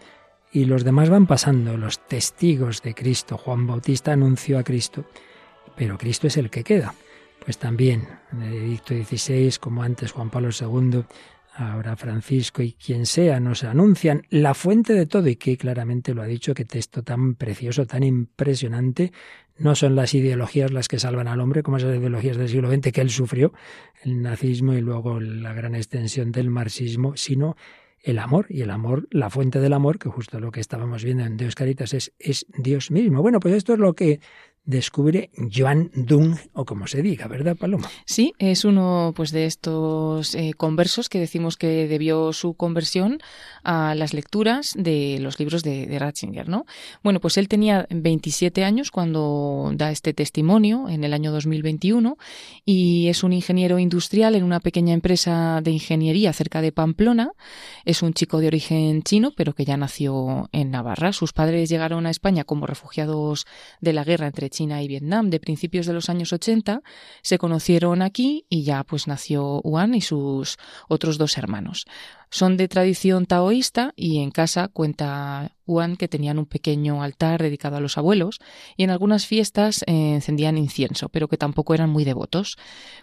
Y 0.52 0.64
los 0.64 0.84
demás 0.84 1.10
van 1.10 1.26
pasando, 1.26 1.76
los 1.76 2.06
testigos 2.06 2.82
de 2.82 2.94
Cristo. 2.94 3.36
Juan 3.36 3.66
Bautista 3.66 4.12
anunció 4.12 4.58
a 4.58 4.62
Cristo, 4.62 5.04
pero 5.76 5.98
Cristo 5.98 6.26
es 6.26 6.36
el 6.36 6.50
que 6.50 6.64
queda. 6.64 6.94
Pues 7.44 7.58
también 7.58 8.08
Benedicto 8.32 8.94
XVI, 8.94 9.56
como 9.60 9.82
antes 9.82 10.12
Juan 10.12 10.30
Pablo 10.30 10.48
II, 10.58 11.04
ahora 11.56 11.96
Francisco 11.96 12.62
y 12.62 12.72
quien 12.72 13.06
sea, 13.06 13.40
nos 13.40 13.64
anuncian 13.64 14.22
la 14.30 14.54
fuente 14.54 14.92
de 14.92 15.06
todo 15.06 15.28
y 15.28 15.36
que 15.36 15.56
claramente 15.56 16.14
lo 16.14 16.22
ha 16.22 16.26
dicho, 16.26 16.54
qué 16.54 16.64
texto 16.64 17.02
tan 17.02 17.34
precioso, 17.34 17.86
tan 17.86 18.02
impresionante. 18.02 19.12
No 19.58 19.74
son 19.74 19.96
las 19.96 20.12
ideologías 20.12 20.70
las 20.70 20.86
que 20.86 20.98
salvan 20.98 21.28
al 21.28 21.40
hombre, 21.40 21.62
como 21.62 21.78
esas 21.78 21.96
ideologías 21.96 22.36
del 22.36 22.48
siglo 22.48 22.70
XX 22.70 22.92
que 22.92 23.00
él 23.00 23.10
sufrió, 23.10 23.52
el 24.02 24.20
nazismo 24.20 24.74
y 24.74 24.80
luego 24.80 25.18
la 25.18 25.54
gran 25.54 25.74
extensión 25.74 26.30
del 26.30 26.50
marxismo, 26.50 27.16
sino 27.16 27.56
el 28.06 28.20
amor, 28.20 28.46
y 28.48 28.62
el 28.62 28.70
amor, 28.70 29.08
la 29.10 29.30
fuente 29.30 29.58
del 29.58 29.72
amor, 29.72 29.98
que 29.98 30.08
justo 30.08 30.38
lo 30.38 30.52
que 30.52 30.60
estábamos 30.60 31.02
viendo 31.02 31.24
en 31.24 31.36
Dios 31.36 31.56
Caritas 31.56 31.92
es, 31.92 32.12
es 32.20 32.46
Dios 32.56 32.92
mismo. 32.92 33.20
Bueno, 33.20 33.40
pues 33.40 33.52
esto 33.54 33.72
es 33.72 33.80
lo 33.80 33.94
que 33.94 34.20
descubre 34.66 35.30
Joan 35.54 35.90
Dung, 35.94 36.36
o 36.52 36.64
como 36.64 36.86
se 36.88 37.00
diga, 37.00 37.28
¿verdad, 37.28 37.56
Paloma? 37.56 37.88
Sí, 38.04 38.34
es 38.38 38.64
uno 38.64 39.12
pues 39.16 39.30
de 39.30 39.46
estos 39.46 40.34
eh, 40.34 40.52
conversos 40.56 41.08
que 41.08 41.20
decimos 41.20 41.56
que 41.56 41.86
debió 41.86 42.32
su 42.32 42.54
conversión 42.54 43.18
a 43.62 43.94
las 43.94 44.12
lecturas 44.12 44.74
de 44.76 45.18
los 45.20 45.38
libros 45.38 45.62
de, 45.62 45.86
de, 45.86 45.98
Ratzinger, 45.98 46.48
¿no? 46.48 46.66
Bueno, 47.02 47.20
pues 47.20 47.38
él 47.38 47.48
tenía 47.48 47.86
27 47.90 48.64
años 48.64 48.90
cuando 48.90 49.70
da 49.74 49.90
este 49.90 50.12
testimonio 50.12 50.88
en 50.88 51.04
el 51.04 51.14
año 51.14 51.32
2021 51.32 52.18
y 52.64 53.08
es 53.08 53.22
un 53.22 53.32
ingeniero 53.32 53.78
industrial 53.78 54.34
en 54.34 54.42
una 54.42 54.60
pequeña 54.60 54.94
empresa 54.94 55.60
de 55.62 55.70
ingeniería 55.70 56.32
cerca 56.32 56.60
de 56.60 56.72
Pamplona. 56.72 57.32
Es 57.84 58.02
un 58.02 58.14
chico 58.14 58.38
de 58.38 58.48
origen 58.48 59.02
chino, 59.02 59.32
pero 59.36 59.54
que 59.54 59.64
ya 59.64 59.76
nació 59.76 60.48
en 60.52 60.70
Navarra. 60.72 61.12
Sus 61.12 61.32
padres 61.32 61.68
llegaron 61.68 62.06
a 62.06 62.10
España 62.10 62.44
como 62.44 62.66
refugiados 62.66 63.46
de 63.80 63.92
la 63.92 64.04
guerra 64.04 64.26
entre 64.26 64.50
China 64.56 64.82
y 64.82 64.88
Vietnam 64.88 65.28
de 65.28 65.38
principios 65.38 65.86
de 65.86 65.92
los 65.92 66.08
años 66.08 66.32
80, 66.32 66.80
se 67.22 67.38
conocieron 67.38 68.00
aquí 68.00 68.46
y 68.48 68.64
ya 68.64 68.84
pues 68.84 69.06
nació 69.06 69.60
Juan 69.62 69.94
y 69.94 70.00
sus 70.00 70.56
otros 70.88 71.18
dos 71.18 71.36
hermanos. 71.36 71.84
Son 72.30 72.56
de 72.56 72.66
tradición 72.66 73.26
taoísta 73.26 73.92
y 73.96 74.18
en 74.18 74.30
casa 74.30 74.68
cuenta 74.68 75.52
Juan 75.64 75.96
que 75.96 76.08
tenían 76.08 76.38
un 76.38 76.46
pequeño 76.46 77.02
altar 77.02 77.40
dedicado 77.40 77.76
a 77.76 77.80
los 77.80 77.98
abuelos 77.98 78.40
y 78.76 78.84
en 78.84 78.90
algunas 78.90 79.26
fiestas 79.26 79.82
eh, 79.86 80.14
encendían 80.14 80.58
incienso, 80.58 81.08
pero 81.08 81.28
que 81.28 81.36
tampoco 81.36 81.74
eran 81.74 81.90
muy 81.90 82.04
devotos. 82.04 82.56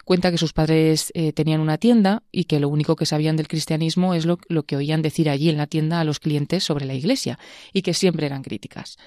Cuenta 0.04 0.30
que 0.30 0.38
sus 0.38 0.52
padres 0.52 1.10
eh, 1.14 1.32
tenían 1.32 1.60
una 1.60 1.78
tienda 1.78 2.22
y 2.32 2.44
que 2.44 2.60
lo 2.60 2.68
único 2.68 2.96
que 2.96 3.06
sabían 3.06 3.36
del 3.36 3.48
cristianismo 3.48 4.14
es 4.14 4.26
lo, 4.26 4.38
lo 4.48 4.64
que 4.64 4.76
oían 4.76 5.02
decir 5.02 5.30
allí 5.30 5.48
en 5.48 5.56
la 5.56 5.66
tienda 5.66 6.00
a 6.00 6.04
los 6.04 6.20
clientes 6.20 6.64
sobre 6.64 6.84
la 6.84 6.94
iglesia 6.94 7.38
y 7.72 7.82
que 7.82 7.94
siempre 7.94 8.26
eran 8.26 8.42
críticas. 8.42 8.98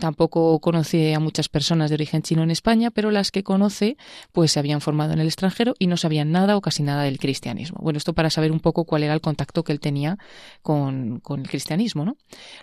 Tampoco 0.00 0.58
conoce 0.60 1.14
a 1.14 1.20
muchas 1.20 1.50
personas 1.50 1.90
de 1.90 1.94
origen 1.94 2.22
chino 2.22 2.42
en 2.42 2.50
España, 2.50 2.90
pero 2.90 3.10
las 3.10 3.30
que 3.30 3.42
conoce 3.42 3.98
pues 4.32 4.52
se 4.52 4.58
habían 4.58 4.80
formado 4.80 5.12
en 5.12 5.20
el 5.20 5.26
extranjero 5.26 5.74
y 5.78 5.86
no 5.88 5.98
sabían 5.98 6.32
nada 6.32 6.56
o 6.56 6.62
casi 6.62 6.82
nada 6.82 7.02
del 7.02 7.18
cristianismo. 7.18 7.78
Bueno, 7.82 7.98
esto 7.98 8.14
para 8.14 8.30
saber 8.30 8.50
un 8.50 8.60
poco 8.60 8.84
cuál 8.84 9.02
era 9.02 9.12
el 9.12 9.20
contacto 9.20 9.62
que 9.62 9.72
él 9.72 9.78
tenía 9.78 10.16
con, 10.62 11.20
el 11.36 11.48
cristianismo, 11.48 12.06
¿no? 12.06 12.16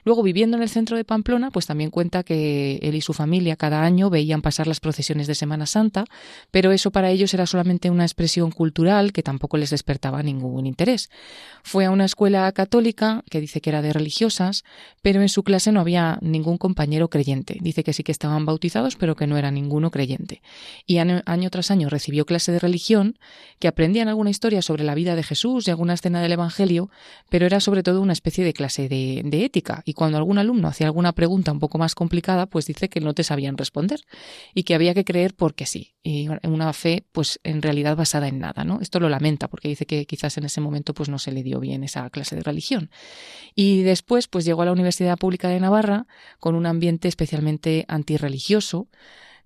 Luego, 0.04 0.24
viviendo 0.24 0.58
en 0.58 0.64
el 0.64 0.70
centro 0.70 0.98
de 0.98 1.06
Pamplona, 1.06 1.52
pues 1.52 1.68
también 1.68 1.92
cuenta 1.92 2.24
que 2.24 2.80
él 2.82 2.96
y 2.96 3.02
su 3.02 3.14
familia 3.14 3.56
cada 3.56 3.84
año 3.84 4.10
veían 4.10 4.42
pasar 4.42 4.66
las 4.66 4.80
procesiones 4.80 5.28
de 5.28 5.36
Semana 5.36 5.68
Santa, 5.68 6.06
pero 6.50 6.72
eso 6.72 6.90
para 6.90 7.12
ellos 7.12 7.36
era 7.36 7.46
solamente 7.46 7.92
una 7.92 8.04
expresión 8.04 8.50
cultural 8.50 9.14
que 9.14 9.22
tampoco 9.22 9.58
les 9.58 9.70
despertaba 9.70 10.24
ningún 10.24 10.66
interés. 10.66 11.12
Fue 11.62 11.86
a 11.86 11.92
una 11.92 12.06
escuela 12.06 12.52
católica 12.52 13.24
que 13.30 13.42
dice 13.42 13.62
que 13.62 13.70
era 13.70 13.84
de 13.84 13.94
religiosas, 13.94 14.64
pero 15.04 15.22
en 15.22 15.30
su 15.30 15.44
clase 15.44 15.72
no 15.72 15.82
había 15.82 16.18
ningún 16.22 16.58
compañero 16.58 17.10
creyente 17.10 17.27
Dice 17.28 17.84
que 17.84 17.94
sí 17.94 18.04
que 18.04 18.12
estaban 18.12 18.46
bautizados, 18.46 18.96
pero 18.96 19.16
que 19.16 19.28
no 19.28 19.38
era 19.38 19.52
ninguno 19.52 19.92
creyente. 19.92 20.42
Y 20.86 21.00
año, 21.00 21.22
año, 21.26 21.50
tras 21.50 21.72
año 21.72 21.90
recibió 21.90 22.26
clase 22.26 22.52
de 22.52 22.60
religión, 22.60 23.20
que 23.60 23.68
aprendían 23.68 24.08
alguna 24.08 24.30
historia 24.30 24.62
sobre 24.62 24.84
la 24.84 24.96
vida 24.96 25.16
de 25.16 25.24
Jesús 25.24 25.68
y 25.68 25.72
alguna 25.72 25.94
escena 25.94 26.22
del 26.22 26.32
Evangelio, 26.32 26.90
pero 27.30 27.46
era 27.46 27.60
sobre 27.60 27.84
todo 27.84 28.02
una 28.02 28.14
especie 28.14 28.46
de 28.46 28.54
clase 28.54 28.88
de, 28.88 29.22
de 29.26 29.46
ética. 29.46 29.82
Y 29.86 29.94
cuando 29.94 30.18
algún 30.18 30.38
alumno 30.38 30.68
hacía 30.68 30.88
alguna 30.88 31.14
pregunta 31.14 31.52
un 31.52 31.60
poco 31.60 31.78
más 31.78 31.96
complicada, 31.96 32.46
pues 32.46 32.66
dice 32.66 32.90
que 32.90 33.02
no 33.02 33.14
te 33.14 33.24
sabían 33.24 33.58
responder 33.58 34.02
y 34.54 34.64
que 34.64 34.76
había 34.76 34.94
que 34.94 35.04
creer 35.04 35.34
porque 35.36 35.66
sí. 35.66 35.97
Y 36.10 36.30
una 36.44 36.72
fe, 36.72 37.04
pues 37.12 37.38
en 37.44 37.62
realidad 37.62 37.98
basada 37.98 38.30
en 38.30 38.40
nada, 38.40 38.64
¿no? 38.64 38.80
Esto 38.80 39.02
lo 39.02 39.10
lamenta 39.10 39.50
porque 39.50 39.68
dice 39.68 39.86
que 39.86 40.06
quizás 40.06 40.38
en 40.38 40.46
ese 40.46 40.62
momento 40.62 40.94
pues 40.94 41.10
no 41.10 41.20
se 41.20 41.34
le 41.34 41.44
dio 41.44 41.60
bien 41.60 41.84
esa 41.84 42.10
clase 42.10 42.38
de 42.38 42.44
religión. 42.44 42.90
Y 43.56 43.82
después, 43.82 44.30
pues 44.30 44.46
llegó 44.46 44.62
a 44.62 44.66
la 44.66 44.72
Universidad 44.72 45.18
Pública 45.18 45.50
de 45.50 45.60
Navarra 45.60 46.08
con 46.40 46.56
un 46.56 46.66
ambiente 46.66 47.10
especialmente 47.10 47.84
antirreligioso. 47.90 48.88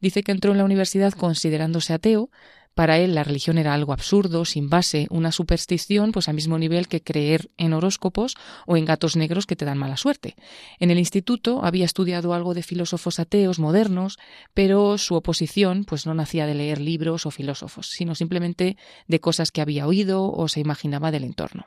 Dice 0.01 0.21
que 0.21 0.33
entró 0.33 0.51
en 0.51 0.59
la 0.59 0.63
universidad 0.63 1.13
considerándose 1.13 1.93
ateo. 1.93 2.29
Para 2.73 2.97
él 2.97 3.15
la 3.15 3.23
religión 3.23 3.57
era 3.57 3.73
algo 3.73 3.91
absurdo, 3.93 4.45
sin 4.45 4.69
base, 4.69 5.07
una 5.09 5.31
superstición, 5.31 6.11
pues 6.11 6.29
al 6.29 6.35
mismo 6.35 6.57
nivel 6.57 6.87
que 6.87 7.03
creer 7.03 7.51
en 7.57 7.73
horóscopos 7.73 8.35
o 8.65 8.77
en 8.77 8.85
gatos 8.85 9.15
negros 9.15 9.45
que 9.45 9.55
te 9.55 9.65
dan 9.65 9.77
mala 9.77 9.97
suerte. 9.97 10.35
En 10.79 10.89
el 10.89 10.97
instituto 10.97 11.65
había 11.65 11.85
estudiado 11.85 12.33
algo 12.33 12.53
de 12.53 12.63
filósofos 12.63 13.19
ateos 13.19 13.59
modernos, 13.59 14.19
pero 14.53 14.97
su 14.97 15.15
oposición 15.15 15.83
pues 15.83 16.05
no 16.05 16.13
nacía 16.13 16.47
de 16.47 16.55
leer 16.55 16.79
libros 16.79 17.25
o 17.25 17.31
filósofos, 17.31 17.87
sino 17.87 18.15
simplemente 18.15 18.77
de 19.07 19.19
cosas 19.19 19.51
que 19.51 19.61
había 19.61 19.87
oído 19.87 20.31
o 20.31 20.47
se 20.47 20.61
imaginaba 20.61 21.11
del 21.11 21.25
entorno. 21.25 21.65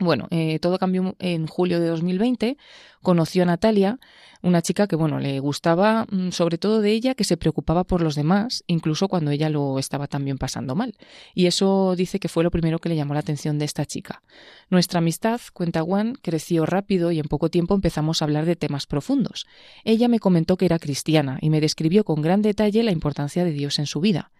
Bueno, 0.00 0.26
eh, 0.32 0.58
todo 0.58 0.78
cambió 0.78 1.14
en 1.20 1.46
julio 1.46 1.78
de 1.78 1.86
2020. 1.86 2.56
Conoció 3.00 3.44
a 3.44 3.46
Natalia, 3.46 4.00
una 4.42 4.60
chica 4.60 4.88
que, 4.88 4.96
bueno, 4.96 5.20
le 5.20 5.38
gustaba 5.38 6.04
mm, 6.10 6.30
sobre 6.30 6.58
todo 6.58 6.80
de 6.80 6.90
ella, 6.90 7.14
que 7.14 7.22
se 7.22 7.36
preocupaba 7.36 7.84
por 7.84 8.02
los 8.02 8.16
demás, 8.16 8.64
incluso 8.66 9.06
cuando 9.06 9.30
ella 9.30 9.50
lo 9.50 9.78
estaba 9.78 10.08
también 10.08 10.36
pasando 10.36 10.74
mal. 10.74 10.96
Y 11.32 11.46
eso 11.46 11.94
dice 11.96 12.18
que 12.18 12.28
fue 12.28 12.42
lo 12.42 12.50
primero 12.50 12.80
que 12.80 12.88
le 12.88 12.96
llamó 12.96 13.14
la 13.14 13.20
atención 13.20 13.60
de 13.60 13.66
esta 13.66 13.86
chica. 13.86 14.20
Nuestra 14.68 14.98
amistad, 14.98 15.40
cuenta 15.52 15.82
Juan, 15.82 16.14
creció 16.20 16.66
rápido 16.66 17.12
y 17.12 17.20
en 17.20 17.28
poco 17.28 17.48
tiempo 17.48 17.74
empezamos 17.76 18.20
a 18.20 18.24
hablar 18.24 18.46
de 18.46 18.56
temas 18.56 18.86
profundos. 18.86 19.46
Ella 19.84 20.08
me 20.08 20.18
comentó 20.18 20.56
que 20.56 20.66
era 20.66 20.80
cristiana 20.80 21.38
y 21.40 21.50
me 21.50 21.60
describió 21.60 22.02
con 22.02 22.20
gran 22.20 22.42
detalle 22.42 22.82
la 22.82 22.90
importancia 22.90 23.44
de 23.44 23.52
Dios 23.52 23.78
en 23.78 23.86
su 23.86 24.00
vida. 24.00 24.32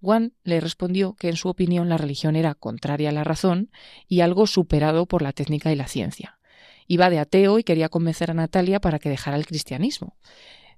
Juan 0.00 0.32
le 0.44 0.60
respondió 0.60 1.14
que 1.14 1.28
en 1.28 1.36
su 1.36 1.48
opinión 1.48 1.88
la 1.88 1.98
religión 1.98 2.36
era 2.36 2.54
contraria 2.54 3.10
a 3.10 3.12
la 3.12 3.24
razón 3.24 3.70
y 4.08 4.20
algo 4.20 4.46
superado 4.46 5.06
por 5.06 5.22
la 5.22 5.32
técnica 5.32 5.72
y 5.72 5.76
la 5.76 5.88
ciencia. 5.88 6.38
Iba 6.86 7.10
de 7.10 7.18
ateo 7.18 7.58
y 7.58 7.64
quería 7.64 7.88
convencer 7.88 8.30
a 8.30 8.34
Natalia 8.34 8.80
para 8.80 8.98
que 8.98 9.08
dejara 9.08 9.36
el 9.36 9.46
cristianismo. 9.46 10.16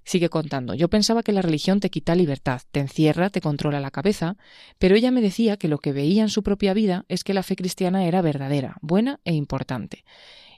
Sigue 0.03 0.29
contando, 0.29 0.73
yo 0.73 0.89
pensaba 0.89 1.21
que 1.21 1.33
la 1.33 1.41
religión 1.41 1.79
te 1.79 1.89
quita 1.89 2.15
libertad, 2.15 2.61
te 2.71 2.79
encierra, 2.79 3.29
te 3.29 3.41
controla 3.41 3.79
la 3.79 3.91
cabeza, 3.91 4.37
pero 4.79 4.95
ella 4.95 5.11
me 5.11 5.21
decía 5.21 5.57
que 5.57 5.67
lo 5.67 5.77
que 5.77 5.91
veía 5.91 6.23
en 6.23 6.29
su 6.29 6.41
propia 6.41 6.73
vida 6.73 7.05
es 7.09 7.23
que 7.23 7.33
la 7.33 7.43
fe 7.43 7.55
cristiana 7.55 8.05
era 8.05 8.21
verdadera, 8.21 8.77
buena 8.81 9.19
e 9.23 9.33
importante. 9.33 10.05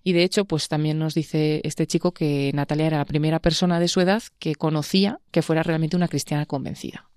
Y 0.03 0.13
de 0.13 0.23
hecho, 0.23 0.45
pues 0.45 0.67
también 0.67 0.99
nos 0.99 1.13
dice 1.13 1.61
este 1.63 1.85
chico 1.85 2.13
que 2.13 2.51
Natalia 2.53 2.87
era 2.87 2.97
la 2.99 3.05
primera 3.05 3.39
persona 3.39 3.79
de 3.79 3.87
su 3.87 3.99
edad 3.99 4.23
que 4.39 4.55
conocía 4.55 5.19
que 5.31 5.41
fuera 5.41 5.63
realmente 5.63 5.95
una 5.95 6.07
cristiana 6.07 6.45
convencida. 6.45 7.09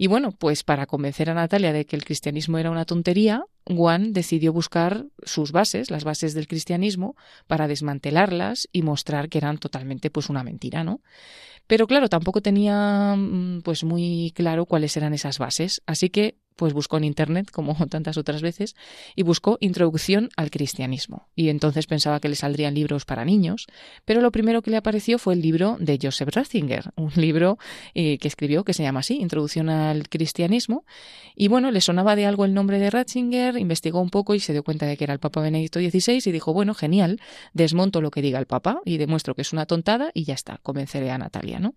Y 0.00 0.06
bueno, 0.06 0.30
pues 0.30 0.62
para 0.62 0.86
convencer 0.86 1.28
a 1.28 1.34
Natalia 1.34 1.72
de 1.72 1.84
que 1.84 1.96
el 1.96 2.04
cristianismo 2.04 2.56
era 2.56 2.70
una 2.70 2.84
tontería, 2.84 3.42
Juan 3.66 4.12
decidió 4.12 4.52
buscar 4.52 5.06
sus 5.24 5.50
bases, 5.50 5.90
las 5.90 6.04
bases 6.04 6.34
del 6.34 6.46
cristianismo, 6.46 7.16
para 7.48 7.66
desmantelarlas 7.66 8.68
y 8.72 8.82
mostrar 8.82 9.28
que 9.28 9.38
eran 9.38 9.58
totalmente 9.58 10.08
pues 10.08 10.30
una 10.30 10.44
mentira, 10.44 10.84
¿no? 10.84 11.00
Pero 11.66 11.88
claro, 11.88 12.08
tampoco 12.08 12.40
tenía 12.40 13.16
mm, 13.16 13.62
pues 13.62 13.82
muy 13.82 14.32
claro 14.36 14.66
cuáles 14.66 14.96
eran 14.96 15.14
esas 15.14 15.38
bases, 15.38 15.82
así 15.84 16.10
que 16.10 16.36
pues 16.58 16.72
buscó 16.72 16.96
en 16.96 17.04
internet, 17.04 17.50
como 17.50 17.74
tantas 17.88 18.18
otras 18.18 18.42
veces, 18.42 18.74
y 19.14 19.22
buscó 19.22 19.56
introducción 19.60 20.28
al 20.36 20.50
cristianismo. 20.50 21.28
Y 21.36 21.48
entonces 21.48 21.86
pensaba 21.86 22.18
que 22.20 22.28
le 22.28 22.34
saldrían 22.34 22.74
libros 22.74 23.04
para 23.04 23.24
niños, 23.24 23.66
pero 24.04 24.20
lo 24.20 24.32
primero 24.32 24.60
que 24.60 24.72
le 24.72 24.76
apareció 24.76 25.18
fue 25.18 25.34
el 25.34 25.40
libro 25.40 25.76
de 25.78 25.98
Joseph 26.02 26.30
Ratzinger, 26.34 26.90
un 26.96 27.12
libro 27.14 27.58
eh, 27.94 28.18
que 28.18 28.28
escribió 28.28 28.64
que 28.64 28.74
se 28.74 28.82
llama 28.82 29.00
así, 29.00 29.18
Introducción 29.20 29.70
al 29.70 30.08
cristianismo. 30.08 30.84
Y 31.36 31.46
bueno, 31.46 31.70
le 31.70 31.80
sonaba 31.80 32.16
de 32.16 32.26
algo 32.26 32.44
el 32.44 32.52
nombre 32.52 32.80
de 32.80 32.90
Ratzinger, 32.90 33.56
investigó 33.56 34.00
un 34.00 34.10
poco 34.10 34.34
y 34.34 34.40
se 34.40 34.52
dio 34.52 34.64
cuenta 34.64 34.86
de 34.86 34.96
que 34.96 35.04
era 35.04 35.14
el 35.14 35.20
Papa 35.20 35.40
Benedicto 35.40 35.78
XVI 35.78 36.20
y 36.26 36.32
dijo, 36.32 36.52
bueno, 36.52 36.74
genial, 36.74 37.20
desmonto 37.52 38.00
lo 38.00 38.10
que 38.10 38.20
diga 38.20 38.40
el 38.40 38.46
Papa 38.46 38.80
y 38.84 38.98
demuestro 38.98 39.36
que 39.36 39.42
es 39.42 39.52
una 39.52 39.64
tontada 39.66 40.10
y 40.12 40.24
ya 40.24 40.34
está, 40.34 40.58
convenceré 40.58 41.12
a 41.12 41.18
Natalia, 41.18 41.60
¿no? 41.60 41.74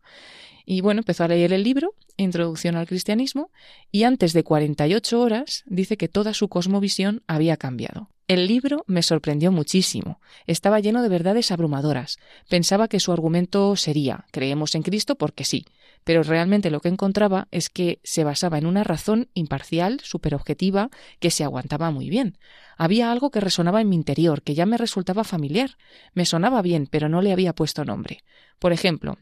Y 0.66 0.82
bueno, 0.82 1.00
empezó 1.00 1.24
a 1.24 1.28
leer 1.28 1.54
el 1.54 1.64
libro, 1.64 1.96
Introducción 2.18 2.76
al 2.76 2.88
Cristianismo, 2.88 3.52
y 3.92 4.04
antes 4.04 4.34
de 4.34 4.44
48 4.44 5.20
horas 5.20 5.64
dice 5.66 5.98
que 5.98 6.08
toda 6.08 6.34
su 6.34 6.50
cosmovisión 6.50 7.24
había 7.28 7.58
cambiado. 7.58 8.10
El 8.32 8.48
libro 8.48 8.86
me 8.88 9.04
sorprendió 9.04 9.52
muchísimo. 9.52 10.22
Estaba 10.48 10.80
lleno 10.80 11.04
de 11.04 11.10
verdades 11.10 11.52
abrumadoras. 11.52 12.18
Pensaba 12.50 12.88
que 12.88 13.02
su 13.02 13.12
argumento 13.12 13.76
sería 13.76 14.26
creemos 14.32 14.74
en 14.74 14.84
Cristo 14.84 15.16
porque 15.16 15.44
sí, 15.44 15.66
pero 16.06 16.24
realmente 16.24 16.72
lo 16.72 16.80
que 16.80 16.88
encontraba 16.88 17.50
es 17.52 17.70
que 17.70 18.00
se 18.06 18.24
basaba 18.24 18.58
en 18.58 18.68
una 18.68 18.86
razón 18.86 19.28
imparcial, 19.34 20.00
superobjetiva, 20.02 20.92
que 21.20 21.30
se 21.30 21.44
aguantaba 21.44 21.92
muy 21.92 22.10
bien. 22.10 22.38
Había 22.78 23.12
algo 23.12 23.32
que 23.32 23.42
resonaba 23.42 23.82
en 23.82 23.90
mi 23.90 23.98
interior, 23.98 24.44
que 24.44 24.56
ya 24.56 24.66
me 24.66 24.78
resultaba 24.78 25.26
familiar. 25.26 25.78
Me 26.14 26.26
sonaba 26.26 26.62
bien, 26.62 26.88
pero 26.90 27.10
no 27.10 27.22
le 27.22 27.34
había 27.34 27.54
puesto 27.54 27.84
nombre. 27.84 28.24
Por 28.60 28.72
ejemplo, 28.72 29.18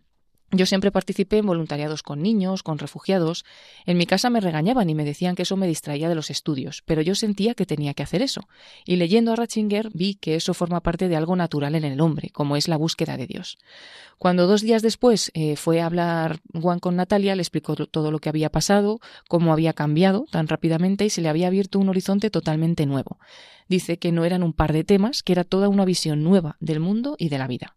yo 0.51 0.65
siempre 0.65 0.91
participé 0.91 1.37
en 1.37 1.45
voluntariados 1.45 2.01
con 2.01 2.21
niños, 2.21 2.63
con 2.63 2.79
refugiados. 2.79 3.45
En 3.85 3.97
mi 3.97 4.05
casa 4.05 4.29
me 4.29 4.41
regañaban 4.41 4.89
y 4.89 4.95
me 4.95 5.05
decían 5.05 5.35
que 5.35 5.43
eso 5.43 5.57
me 5.57 5.67
distraía 5.67 6.09
de 6.09 6.15
los 6.15 6.31
estudios, 6.31 6.81
pero 6.85 7.01
yo 7.01 7.13
sentía 7.13 7.53
que 7.53 7.67
tenía 7.67 7.93
que 7.93 8.03
hacer 8.03 8.21
eso. 8.21 8.41
Y 8.85 8.95
leyendo 8.95 9.31
a 9.31 9.35
Ratzinger 9.35 9.89
vi 9.93 10.15
que 10.15 10.35
eso 10.35 10.53
forma 10.53 10.81
parte 10.81 11.07
de 11.07 11.15
algo 11.15 11.35
natural 11.35 11.75
en 11.75 11.83
el 11.83 12.01
hombre, 12.01 12.29
como 12.31 12.55
es 12.55 12.67
la 12.67 12.77
búsqueda 12.77 13.15
de 13.15 13.27
Dios. 13.27 13.57
Cuando 14.17 14.47
dos 14.47 14.61
días 14.61 14.81
después 14.81 15.31
eh, 15.33 15.55
fue 15.55 15.81
a 15.81 15.85
hablar 15.85 16.39
Juan 16.53 16.79
con 16.79 16.95
Natalia, 16.95 17.35
le 17.35 17.41
explicó 17.41 17.75
todo 17.75 18.11
lo 18.11 18.19
que 18.19 18.29
había 18.29 18.49
pasado, 18.49 18.99
cómo 19.27 19.53
había 19.53 19.73
cambiado 19.73 20.25
tan 20.31 20.47
rápidamente 20.47 21.05
y 21.05 21.09
se 21.09 21.21
le 21.21 21.29
había 21.29 21.47
abierto 21.47 21.79
un 21.79 21.89
horizonte 21.89 22.29
totalmente 22.29 22.85
nuevo. 22.85 23.19
Dice 23.67 23.99
que 23.99 24.11
no 24.11 24.25
eran 24.25 24.43
un 24.43 24.53
par 24.53 24.73
de 24.73 24.83
temas, 24.83 25.21
que 25.21 25.31
era 25.31 25.43
toda 25.43 25.69
una 25.69 25.85
visión 25.85 26.23
nueva 26.23 26.57
del 26.59 26.79
mundo 26.79 27.15
y 27.19 27.29
de 27.29 27.37
la 27.37 27.47
vida. 27.47 27.75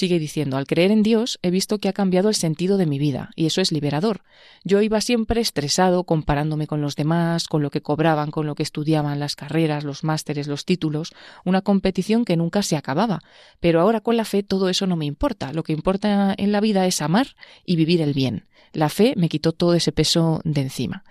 Sigue 0.00 0.18
diciendo, 0.18 0.56
al 0.56 0.66
creer 0.66 0.92
en 0.92 1.02
Dios 1.02 1.38
he 1.42 1.50
visto 1.50 1.76
que 1.76 1.90
ha 1.90 1.92
cambiado 1.92 2.30
el 2.30 2.34
sentido 2.34 2.78
de 2.78 2.86
mi 2.86 2.98
vida, 2.98 3.32
y 3.36 3.44
eso 3.44 3.60
es 3.60 3.70
liberador. 3.70 4.22
Yo 4.64 4.80
iba 4.80 4.98
siempre 5.02 5.42
estresado 5.42 6.04
comparándome 6.04 6.66
con 6.66 6.80
los 6.80 6.96
demás, 6.96 7.48
con 7.48 7.60
lo 7.60 7.70
que 7.70 7.82
cobraban, 7.82 8.30
con 8.30 8.46
lo 8.46 8.54
que 8.54 8.62
estudiaban, 8.62 9.20
las 9.20 9.36
carreras, 9.36 9.84
los 9.84 10.02
másteres, 10.02 10.46
los 10.46 10.64
títulos, 10.64 11.12
una 11.44 11.60
competición 11.60 12.24
que 12.24 12.38
nunca 12.38 12.62
se 12.62 12.78
acababa. 12.78 13.20
Pero 13.60 13.78
ahora 13.78 14.00
con 14.00 14.16
la 14.16 14.24
fe 14.24 14.42
todo 14.42 14.70
eso 14.70 14.86
no 14.86 14.96
me 14.96 15.04
importa. 15.04 15.52
Lo 15.52 15.64
que 15.64 15.74
importa 15.74 16.34
en 16.38 16.50
la 16.50 16.62
vida 16.62 16.86
es 16.86 17.02
amar 17.02 17.36
y 17.66 17.76
vivir 17.76 18.00
el 18.00 18.14
bien. 18.14 18.46
La 18.72 18.88
fe 18.88 19.12
me 19.18 19.28
quitó 19.28 19.52
todo 19.52 19.74
ese 19.74 19.92
peso 19.92 20.40
de 20.44 20.62
encima. 20.62 21.04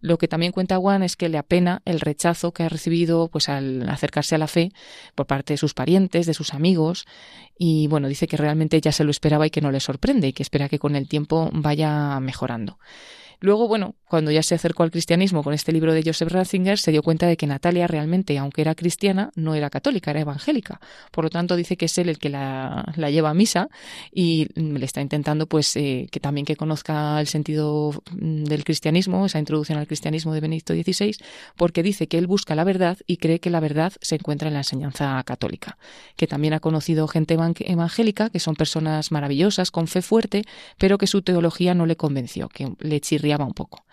Lo 0.00 0.18
que 0.18 0.28
también 0.28 0.52
cuenta 0.52 0.76
Juan 0.78 1.02
es 1.02 1.16
que 1.16 1.28
le 1.28 1.38
apena 1.38 1.82
el 1.84 2.00
rechazo 2.00 2.52
que 2.52 2.62
ha 2.62 2.68
recibido 2.68 3.28
pues 3.28 3.48
al 3.48 3.88
acercarse 3.88 4.34
a 4.34 4.38
la 4.38 4.46
fe 4.46 4.72
por 5.14 5.26
parte 5.26 5.54
de 5.54 5.58
sus 5.58 5.74
parientes, 5.74 6.26
de 6.26 6.34
sus 6.34 6.54
amigos 6.54 7.06
y 7.58 7.86
bueno, 7.88 8.08
dice 8.08 8.26
que 8.26 8.36
realmente 8.36 8.80
ya 8.80 8.92
se 8.92 9.04
lo 9.04 9.10
esperaba 9.10 9.46
y 9.46 9.50
que 9.50 9.60
no 9.60 9.70
le 9.70 9.80
sorprende 9.80 10.28
y 10.28 10.32
que 10.32 10.42
espera 10.42 10.68
que 10.68 10.78
con 10.78 10.96
el 10.96 11.08
tiempo 11.08 11.50
vaya 11.52 12.20
mejorando. 12.20 12.78
Luego, 13.40 13.68
bueno, 13.68 13.94
cuando 14.08 14.30
ya 14.30 14.42
se 14.42 14.54
acercó 14.54 14.82
al 14.82 14.90
cristianismo 14.90 15.42
con 15.42 15.52
este 15.52 15.72
libro 15.72 15.92
de 15.92 16.02
Joseph 16.04 16.30
Ratzinger, 16.30 16.78
se 16.78 16.92
dio 16.92 17.02
cuenta 17.02 17.26
de 17.26 17.36
que 17.36 17.46
Natalia 17.46 17.86
realmente, 17.86 18.38
aunque 18.38 18.62
era 18.62 18.74
cristiana, 18.74 19.30
no 19.34 19.54
era 19.54 19.68
católica, 19.68 20.10
era 20.12 20.20
evangélica. 20.20 20.80
Por 21.10 21.24
lo 21.24 21.30
tanto, 21.30 21.56
dice 21.56 21.76
que 21.76 21.86
es 21.86 21.98
él 21.98 22.08
el 22.08 22.18
que 22.18 22.28
la, 22.28 22.84
lleva 23.10 23.30
a 23.30 23.34
misa 23.34 23.68
y 24.12 24.48
le 24.54 24.84
está 24.84 25.00
intentando, 25.00 25.46
pues, 25.46 25.76
eh, 25.76 26.08
que 26.10 26.20
también 26.20 26.46
que 26.46 26.56
conozca 26.56 27.20
el 27.20 27.26
sentido 27.26 27.92
mm, 28.12 28.44
del 28.44 28.64
cristianismo, 28.64 29.26
esa 29.26 29.38
introducción 29.38 29.78
al 29.78 29.86
cristianismo 29.86 30.32
de 30.32 30.40
Benedicto 30.40 30.72
XVI, 30.72 31.16
porque 31.56 31.82
dice 31.82 32.06
que 32.06 32.18
él 32.18 32.26
busca 32.26 32.54
la 32.54 32.64
verdad 32.64 32.98
y 33.06 33.16
cree 33.18 33.40
que 33.40 33.50
la 33.50 33.60
verdad 33.60 33.92
se 34.00 34.14
encuentra 34.14 34.48
en 34.48 34.54
la 34.54 34.60
enseñanza 34.60 35.22
católica. 35.24 35.78
Que 36.16 36.26
también 36.26 36.54
ha 36.54 36.60
conocido 36.60 37.08
gente 37.08 37.36
evangélica, 37.58 38.30
que 38.30 38.40
son 38.40 38.54
personas 38.54 39.10
maravillosas, 39.10 39.70
con 39.70 39.88
fe 39.88 40.00
fuerte, 40.00 40.44
pero 40.78 40.96
que 40.96 41.06
su 41.06 41.22
teología 41.22 41.74
no 41.74 41.86
le 41.86 41.96
convenció, 41.96 42.48
que 42.48 42.72
le 42.78 43.00
chirrió 43.00 43.25
un 43.34 43.52
poco. 43.52 43.84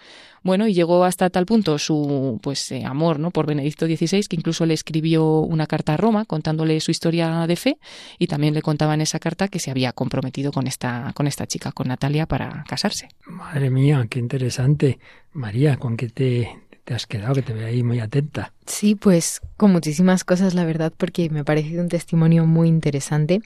Bueno, 0.44 0.68
y 0.68 0.74
llegó 0.74 1.06
hasta 1.06 1.30
tal 1.30 1.46
punto 1.46 1.80
su 1.80 2.40
pues 2.44 2.72
eh, 2.72 2.84
amor 2.86 3.20
¿no? 3.20 3.32
por 3.32 3.48
Benedicto 3.48 3.86
XVI 3.86 4.24
que 4.28 4.36
incluso 4.36 4.66
le 4.66 4.74
escribió 4.74 5.40
una 5.40 5.68
carta 5.68 5.94
a 5.94 5.98
Roma 5.98 6.26
contándole 6.26 6.80
su 6.82 6.92
historia 6.92 7.48
de 7.48 7.56
fe 7.56 7.78
y 8.20 8.28
también 8.28 8.54
le 8.54 8.62
contaba 8.62 8.94
en 8.94 9.02
esa 9.02 9.20
carta 9.20 9.48
que 9.48 9.60
se 9.60 9.72
había 9.72 9.94
comprometido 9.94 10.52
con 10.52 10.68
esta, 10.68 11.14
con 11.16 11.28
esta 11.28 11.48
chica, 11.48 11.72
con 11.72 11.88
Natalia, 11.88 12.26
para 12.26 12.66
casarse. 12.68 13.08
Madre 13.26 13.70
mía, 13.70 14.06
qué 14.10 14.20
interesante. 14.20 15.00
María, 15.32 15.78
¿con 15.78 15.96
qué 15.96 16.10
te, 16.10 16.50
te 16.84 16.94
has 16.94 17.08
quedado? 17.08 17.34
Que 17.36 17.42
te 17.42 17.54
veo 17.54 17.68
ahí 17.68 17.82
muy 17.82 18.00
atenta. 18.00 18.52
Sí, 18.66 18.96
pues 18.96 19.40
con 19.56 19.72
muchísimas 19.72 20.26
cosas, 20.26 20.54
la 20.54 20.66
verdad, 20.66 20.92
porque 20.96 21.30
me 21.30 21.40
ha 21.40 21.44
parecido 21.44 21.82
un 21.82 21.90
testimonio 21.90 22.46
muy 22.46 22.68
interesante 22.68 23.42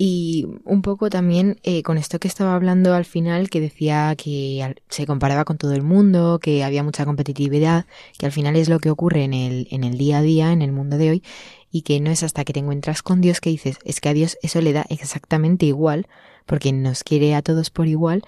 y 0.00 0.46
un 0.64 0.80
poco 0.80 1.10
también 1.10 1.58
eh, 1.64 1.82
con 1.82 1.98
esto 1.98 2.20
que 2.20 2.28
estaba 2.28 2.54
hablando 2.54 2.94
al 2.94 3.04
final, 3.04 3.50
que 3.50 3.60
decía 3.60 4.14
que 4.16 4.76
se 4.88 5.06
comparaba 5.06 5.44
con 5.44 5.58
todo 5.58 5.72
el 5.72 5.82
mundo, 5.82 6.38
que 6.40 6.62
había 6.62 6.84
mucha 6.84 7.04
competitividad, 7.04 7.84
que 8.16 8.24
al 8.24 8.30
final 8.30 8.54
es 8.54 8.68
lo 8.68 8.78
que 8.78 8.90
ocurre 8.90 9.24
en 9.24 9.34
el, 9.34 9.66
en 9.72 9.82
el 9.82 9.98
día 9.98 10.18
a 10.18 10.22
día, 10.22 10.52
en 10.52 10.62
el 10.62 10.70
mundo 10.70 10.98
de 10.98 11.10
hoy, 11.10 11.24
y 11.72 11.82
que 11.82 11.98
no 11.98 12.12
es 12.12 12.22
hasta 12.22 12.44
que 12.44 12.52
te 12.52 12.60
encuentras 12.60 13.02
con 13.02 13.20
Dios 13.20 13.40
que 13.40 13.50
dices, 13.50 13.78
es 13.84 14.00
que 14.00 14.08
a 14.08 14.14
Dios 14.14 14.38
eso 14.40 14.60
le 14.60 14.72
da 14.72 14.86
exactamente 14.88 15.66
igual, 15.66 16.06
porque 16.46 16.72
nos 16.72 17.02
quiere 17.02 17.34
a 17.34 17.42
todos 17.42 17.70
por 17.70 17.88
igual, 17.88 18.22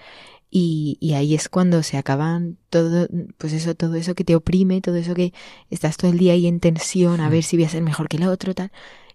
y, 0.53 0.97
y, 0.99 1.13
ahí 1.13 1.33
es 1.33 1.47
cuando 1.47 1.81
se 1.83 1.95
acaban 1.95 2.57
todo, 2.69 3.07
pues 3.37 3.53
eso, 3.53 3.73
todo 3.75 3.95
eso 3.95 4.15
que 4.15 4.25
te 4.25 4.35
oprime, 4.35 4.81
todo 4.81 4.97
eso 4.97 5.13
que 5.13 5.31
estás 5.69 5.95
todo 5.95 6.11
el 6.11 6.17
día 6.17 6.33
ahí 6.33 6.45
en 6.45 6.59
tensión, 6.59 7.21
a 7.21 7.29
ver 7.29 7.43
si 7.43 7.55
voy 7.55 7.63
a 7.63 7.69
ser 7.69 7.81
mejor 7.81 8.09
que 8.09 8.17
el 8.17 8.27
otro, 8.27 8.53
tal. 8.53 8.69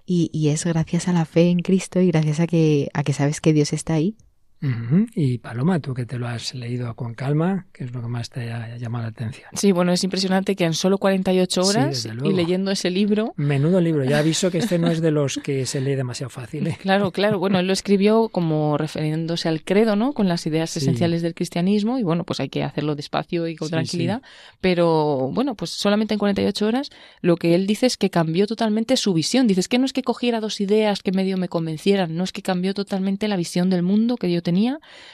Y, 0.06 0.30
y 0.32 0.48
es 0.48 0.64
gracias 0.64 1.08
a 1.08 1.12
la 1.12 1.24
fe 1.24 1.50
en 1.50 1.58
Cristo 1.58 2.00
y 2.00 2.08
gracias 2.08 2.40
a 2.40 2.46
que, 2.46 2.88
a 2.94 3.02
que 3.02 3.12
sabes 3.12 3.40
que 3.40 3.52
Dios 3.52 3.72
está 3.72 3.94
ahí, 3.94 4.16
y 5.14 5.38
Paloma, 5.38 5.80
tú 5.80 5.94
que 5.94 6.06
te 6.06 6.18
lo 6.18 6.26
has 6.26 6.54
leído 6.54 6.94
con 6.94 7.14
calma, 7.14 7.66
¿qué 7.72 7.84
es 7.84 7.92
lo 7.92 8.00
que 8.02 8.08
más 8.08 8.30
te 8.30 8.50
ha 8.52 8.76
llamado 8.78 9.02
la 9.04 9.10
atención? 9.10 9.48
Sí, 9.54 9.72
bueno, 9.72 9.92
es 9.92 10.02
impresionante 10.02 10.56
que 10.56 10.64
en 10.64 10.74
solo 10.74 10.98
48 10.98 11.62
horas 11.62 12.08
y 12.24 12.32
leyendo 12.32 12.70
ese 12.70 12.90
libro... 12.90 13.34
Menudo 13.36 13.80
libro, 13.80 14.04
ya 14.04 14.18
aviso 14.26 14.50
que 14.50 14.58
este 14.58 14.78
no 14.78 14.88
es 14.88 15.00
de 15.00 15.10
los 15.10 15.38
que 15.42 15.66
se 15.66 15.80
lee 15.80 15.94
demasiado 15.94 16.30
fácil. 16.30 16.66
¿eh? 16.66 16.78
Claro, 16.80 17.10
claro, 17.10 17.38
bueno, 17.38 17.58
él 17.58 17.66
lo 17.66 17.72
escribió 17.72 18.28
como 18.28 18.78
refiriéndose 18.78 19.48
al 19.48 19.62
credo, 19.62 19.94
¿no? 19.94 20.12
Con 20.12 20.28
las 20.28 20.46
ideas 20.46 20.76
esenciales 20.76 21.22
del 21.22 21.34
cristianismo 21.34 21.98
y 21.98 22.02
bueno, 22.02 22.24
pues 22.24 22.40
hay 22.40 22.48
que 22.48 22.64
hacerlo 22.64 22.94
despacio 22.94 23.46
y 23.48 23.56
con 23.56 23.68
tranquilidad, 23.68 24.22
pero 24.60 25.30
bueno, 25.32 25.54
pues 25.54 25.70
solamente 25.70 26.14
en 26.14 26.18
48 26.18 26.66
horas 26.66 26.90
lo 27.20 27.36
que 27.36 27.54
él 27.54 27.66
dice 27.66 27.86
es 27.86 27.96
que 27.96 28.10
cambió 28.10 28.46
totalmente 28.46 28.96
su 28.96 29.12
visión. 29.12 29.46
Dices 29.46 29.68
que 29.68 29.78
no 29.78 29.84
es 29.84 29.92
que 29.92 30.02
cogiera 30.02 30.40
dos 30.40 30.60
ideas 30.60 31.02
que 31.02 31.12
medio 31.12 31.36
me 31.36 31.48
convencieran, 31.48 32.16
no 32.16 32.24
es 32.24 32.32
que 32.32 32.42
cambió 32.42 32.74
totalmente 32.74 33.28
la 33.28 33.36
visión 33.36 33.70
del 33.70 33.82
mundo 33.82 34.16
que 34.16 34.30
yo 34.30 34.42
tenía, 34.42 34.55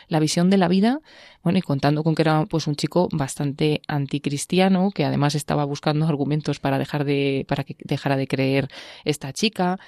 la 0.08 0.20
visión 0.20 0.50
de 0.50 0.56
la 0.56 0.68
vida, 0.68 1.00
bueno, 1.42 1.58
y 1.58 1.62
contando 1.62 2.04
con 2.04 2.14
que 2.14 2.22
era 2.22 2.46
pues 2.46 2.66
un 2.66 2.76
chico 2.76 3.08
bastante 3.12 3.82
anticristiano, 3.88 4.90
que 4.90 5.04
además 5.04 5.34
estaba 5.34 5.64
buscando 5.64 6.06
argumentos 6.06 6.60
para 6.60 6.78
dejar 6.78 7.04
de, 7.04 7.44
para 7.48 7.64
que 7.64 7.76
dejara 7.80 8.16
de 8.16 8.26
creer 8.26 8.68
esta 9.04 9.32
chica, 9.32 9.78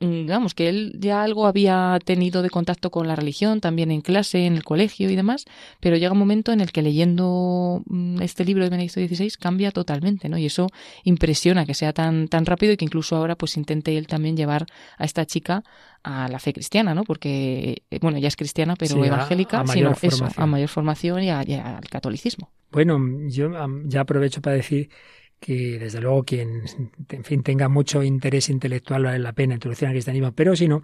digamos, 0.00 0.54
que 0.54 0.68
él 0.68 0.96
ya 0.98 1.22
algo 1.22 1.46
había 1.46 1.98
tenido 2.04 2.42
de 2.42 2.50
contacto 2.50 2.90
con 2.90 3.08
la 3.08 3.16
religión, 3.16 3.60
también 3.60 3.90
en 3.90 4.00
clase, 4.02 4.46
en 4.46 4.54
el 4.54 4.62
colegio 4.64 5.08
y 5.10 5.16
demás, 5.16 5.44
pero 5.80 5.96
llega 5.96 6.12
un 6.12 6.18
momento 6.18 6.52
en 6.52 6.60
el 6.60 6.70
que 6.72 6.82
leyendo 6.82 7.82
mm, 7.86 8.20
este 8.22 8.44
libro 8.44 8.64
de 8.64 8.70
Benedicto 8.70 9.00
XVI 9.00 9.30
cambia 9.38 9.70
totalmente, 9.70 10.28
¿no? 10.28 10.36
Y 10.38 10.46
eso 10.46 10.68
impresiona 11.04 11.64
que 11.66 11.74
sea 11.74 11.92
tan, 11.92 12.28
tan 12.28 12.44
rápido 12.46 12.72
y 12.72 12.76
que 12.76 12.84
incluso 12.84 13.16
ahora 13.16 13.36
pues 13.36 13.56
intente 13.56 13.96
él 13.96 14.06
también 14.06 14.36
llevar 14.36 14.66
a 14.98 15.04
esta 15.04 15.24
chica 15.26 15.62
a 16.02 16.28
la 16.28 16.38
fe 16.38 16.52
cristiana, 16.52 16.94
¿no? 16.94 17.02
Porque, 17.04 17.82
eh, 17.90 17.98
bueno, 18.00 18.18
ya 18.18 18.28
es 18.28 18.36
cristiana, 18.36 18.76
pero 18.76 18.94
Sí, 18.94 19.00
a- 19.00 19.06
evangélica, 19.06 19.60
a 19.60 19.64
mayor 19.64 19.96
sino 19.96 20.08
eso, 20.08 20.16
formación. 20.18 20.42
a 20.42 20.46
mayor 20.46 20.68
formación 20.68 21.22
y, 21.22 21.30
a- 21.30 21.42
y 21.46 21.54
al 21.54 21.88
catolicismo. 21.88 22.50
Bueno, 22.70 23.00
yo 23.28 23.50
ya 23.86 24.00
aprovecho 24.02 24.42
para 24.42 24.56
decir 24.56 24.90
que 25.46 25.78
desde 25.78 26.00
luego 26.00 26.24
quien, 26.24 26.64
en 27.08 27.22
fin, 27.22 27.44
tenga 27.44 27.68
mucho 27.68 28.02
interés 28.02 28.48
intelectual 28.48 29.04
vale 29.04 29.20
la 29.20 29.32
pena 29.32 29.54
introducción 29.54 29.90
al 29.90 29.94
cristianismo, 29.94 30.32
pero 30.32 30.56
si 30.56 30.66
no, 30.66 30.82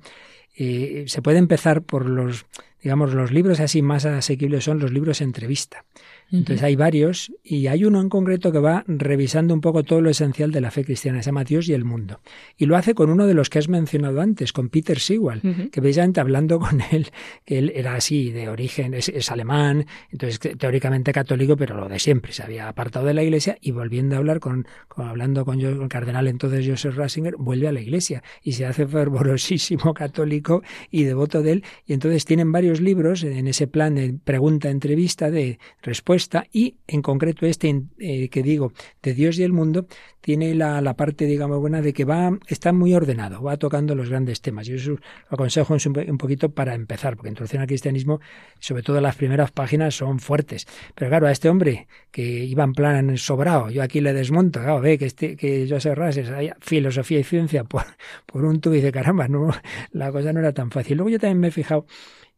eh, 0.57 1.03
se 1.09 1.21
puede 1.21 1.39
empezar 1.39 1.83
por 1.83 2.09
los, 2.09 2.47
digamos, 2.81 3.13
los 3.13 3.33
libros 3.33 3.59
así 3.59 3.83
más 3.83 4.05
asequibles 4.05 4.63
son 4.63 4.79
los 4.79 4.93
libros 4.93 5.21
entrevista. 5.21 5.85
Entonces 6.33 6.63
hay 6.63 6.77
varios 6.77 7.31
y 7.45 7.67
hay 7.67 7.85
uno 7.85 8.01
en 8.01 8.09
concreto 8.09 8.51
que 8.53 8.59
va 8.59 8.85
revisando 8.89 9.53
un 9.53 9.61
poco 9.61 9.83
todo 9.83 10.01
lo 10.01 10.09
esencial 10.09 10.51
de 10.51 10.63
la 10.63 10.71
fe 10.71 10.83
cristiana, 10.85 11.23
se 11.23 11.27
llama 11.27 11.45
Dios 11.45 11.69
y 11.69 11.75
el 11.75 11.85
mundo. 11.85 12.21
Y 12.57 12.65
lo 12.67 12.77
hace 12.77 12.95
con 12.95 13.11
uno 13.11 13.27
de 13.27 13.35
los 13.35 13.51
que 13.51 13.59
has 13.59 13.69
mencionado 13.69 14.21
antes, 14.21 14.53
con 14.53 14.71
Peter 14.71 14.99
Sewell, 14.99 15.41
Ujú. 15.45 15.69
que 15.71 15.83
precisamente 15.83 16.21
hablando 16.21 16.59
con 16.59 16.81
él, 16.91 17.09
que 17.45 17.59
él 17.59 17.71
era 17.75 17.95
así 17.95 18.31
de 18.31 18.49
origen, 18.49 18.95
es, 18.95 19.11
es 19.11 19.31
alemán, 19.31 19.85
entonces 20.11 20.41
teóricamente 20.59 21.13
católico, 21.13 21.57
pero 21.57 21.77
lo 21.77 21.89
de 21.89 21.99
siempre, 21.99 22.33
se 22.33 22.43
había 22.43 22.67
apartado 22.69 23.05
de 23.07 23.15
la 23.15 23.23
iglesia 23.23 23.59
y 23.61 23.71
volviendo 23.73 24.15
a 24.15 24.19
hablar 24.19 24.41
con, 24.41 24.67
con- 24.89 25.07
hablando 25.09 25.45
con, 25.45 25.59
yo- 25.61 25.73
con 25.75 25.83
el 25.83 25.89
cardenal 25.89 26.29
entonces 26.29 26.67
Joseph 26.67 26.97
Ratzinger, 26.97 27.37
vuelve 27.37 27.69
a 27.69 27.73
la 27.73 27.81
iglesia 27.83 28.23
y 28.43 28.53
se 28.53 28.65
hace 28.65 28.87
fervorosísimo 28.87 29.93
católico 29.95 30.63
y 30.91 31.05
devoto 31.05 31.43
de 31.43 31.53
él. 31.53 31.65
Y 31.87 31.93
entonces 31.93 32.25
tienen 32.25 32.53
varios 32.53 32.81
libros 32.81 33.23
en 33.23 33.47
ese 33.49 33.67
plan 33.67 33.95
de 33.97 34.15
pregunta-entrevista, 34.25 35.31
de 35.31 35.59
respuesta, 35.83 36.22
y 36.53 36.77
en 36.87 37.03
concreto 37.03 37.47
este 37.47 37.83
eh, 37.99 38.29
que 38.29 38.43
digo, 38.43 38.73
de 39.03 39.15
Dios 39.15 39.39
y 39.39 39.43
el 39.43 39.53
mundo, 39.53 39.87
tiene 40.23 40.55
la, 40.55 40.81
la 40.81 40.95
parte, 40.95 41.27
digamos, 41.27 41.59
buena 41.59 41.83
de 41.83 41.93
que 41.93 42.05
va, 42.05 42.39
está 42.47 42.73
muy 42.73 42.95
ordenado, 42.95 43.43
va 43.43 43.57
tocando 43.57 43.95
los 43.95 44.09
grandes 44.09 44.41
temas. 44.41 44.67
Yo 44.67 44.77
eso 44.77 44.93
lo 44.93 44.99
aconsejo 45.31 45.75
un, 45.75 46.19
poquito 46.19 46.51
para 46.51 46.75
empezar, 46.75 47.17
porque 47.17 47.29
introducción 47.29 47.61
al 47.61 47.67
cristianismo, 47.67 48.21
sobre 48.61 48.83
todo 48.83 49.01
las 49.01 49.17
primeras 49.17 49.51
páginas, 49.51 49.97
son 49.97 50.21
fuertes. 50.21 50.67
Pero 50.95 51.11
claro, 51.11 51.27
a 51.27 51.33
este 51.33 51.49
hombre 51.49 51.89
que 52.13 52.23
iba 52.23 52.63
en 52.63 52.73
plan 52.73 53.19
sobrado, 53.19 53.69
yo 53.71 53.83
aquí 53.83 54.01
le 54.01 54.13
desmonto, 54.13 54.61
ve 54.81 54.97
que, 54.97 55.07
este, 55.07 55.37
que 55.37 55.67
Joseph 55.69 55.99
Rases, 55.99 56.31
filosofía 56.61 57.19
y 57.19 57.25
ciencia 57.25 57.65
por, 57.65 57.85
por 58.27 58.45
un 58.45 58.61
tubo 58.61 58.77
y 58.77 58.81
de 58.81 58.93
caramba, 58.93 59.27
no, 59.27 59.51
la 59.91 60.13
cosa 60.13 60.33
no 60.33 60.39
era 60.39 60.53
tan 60.53 60.71
fácil. 60.71 60.99
Luego 60.99 61.11
yo 61.11 61.19
también 61.19 61.41
me 61.41 61.49
he 61.49 61.51
fijado 61.51 61.85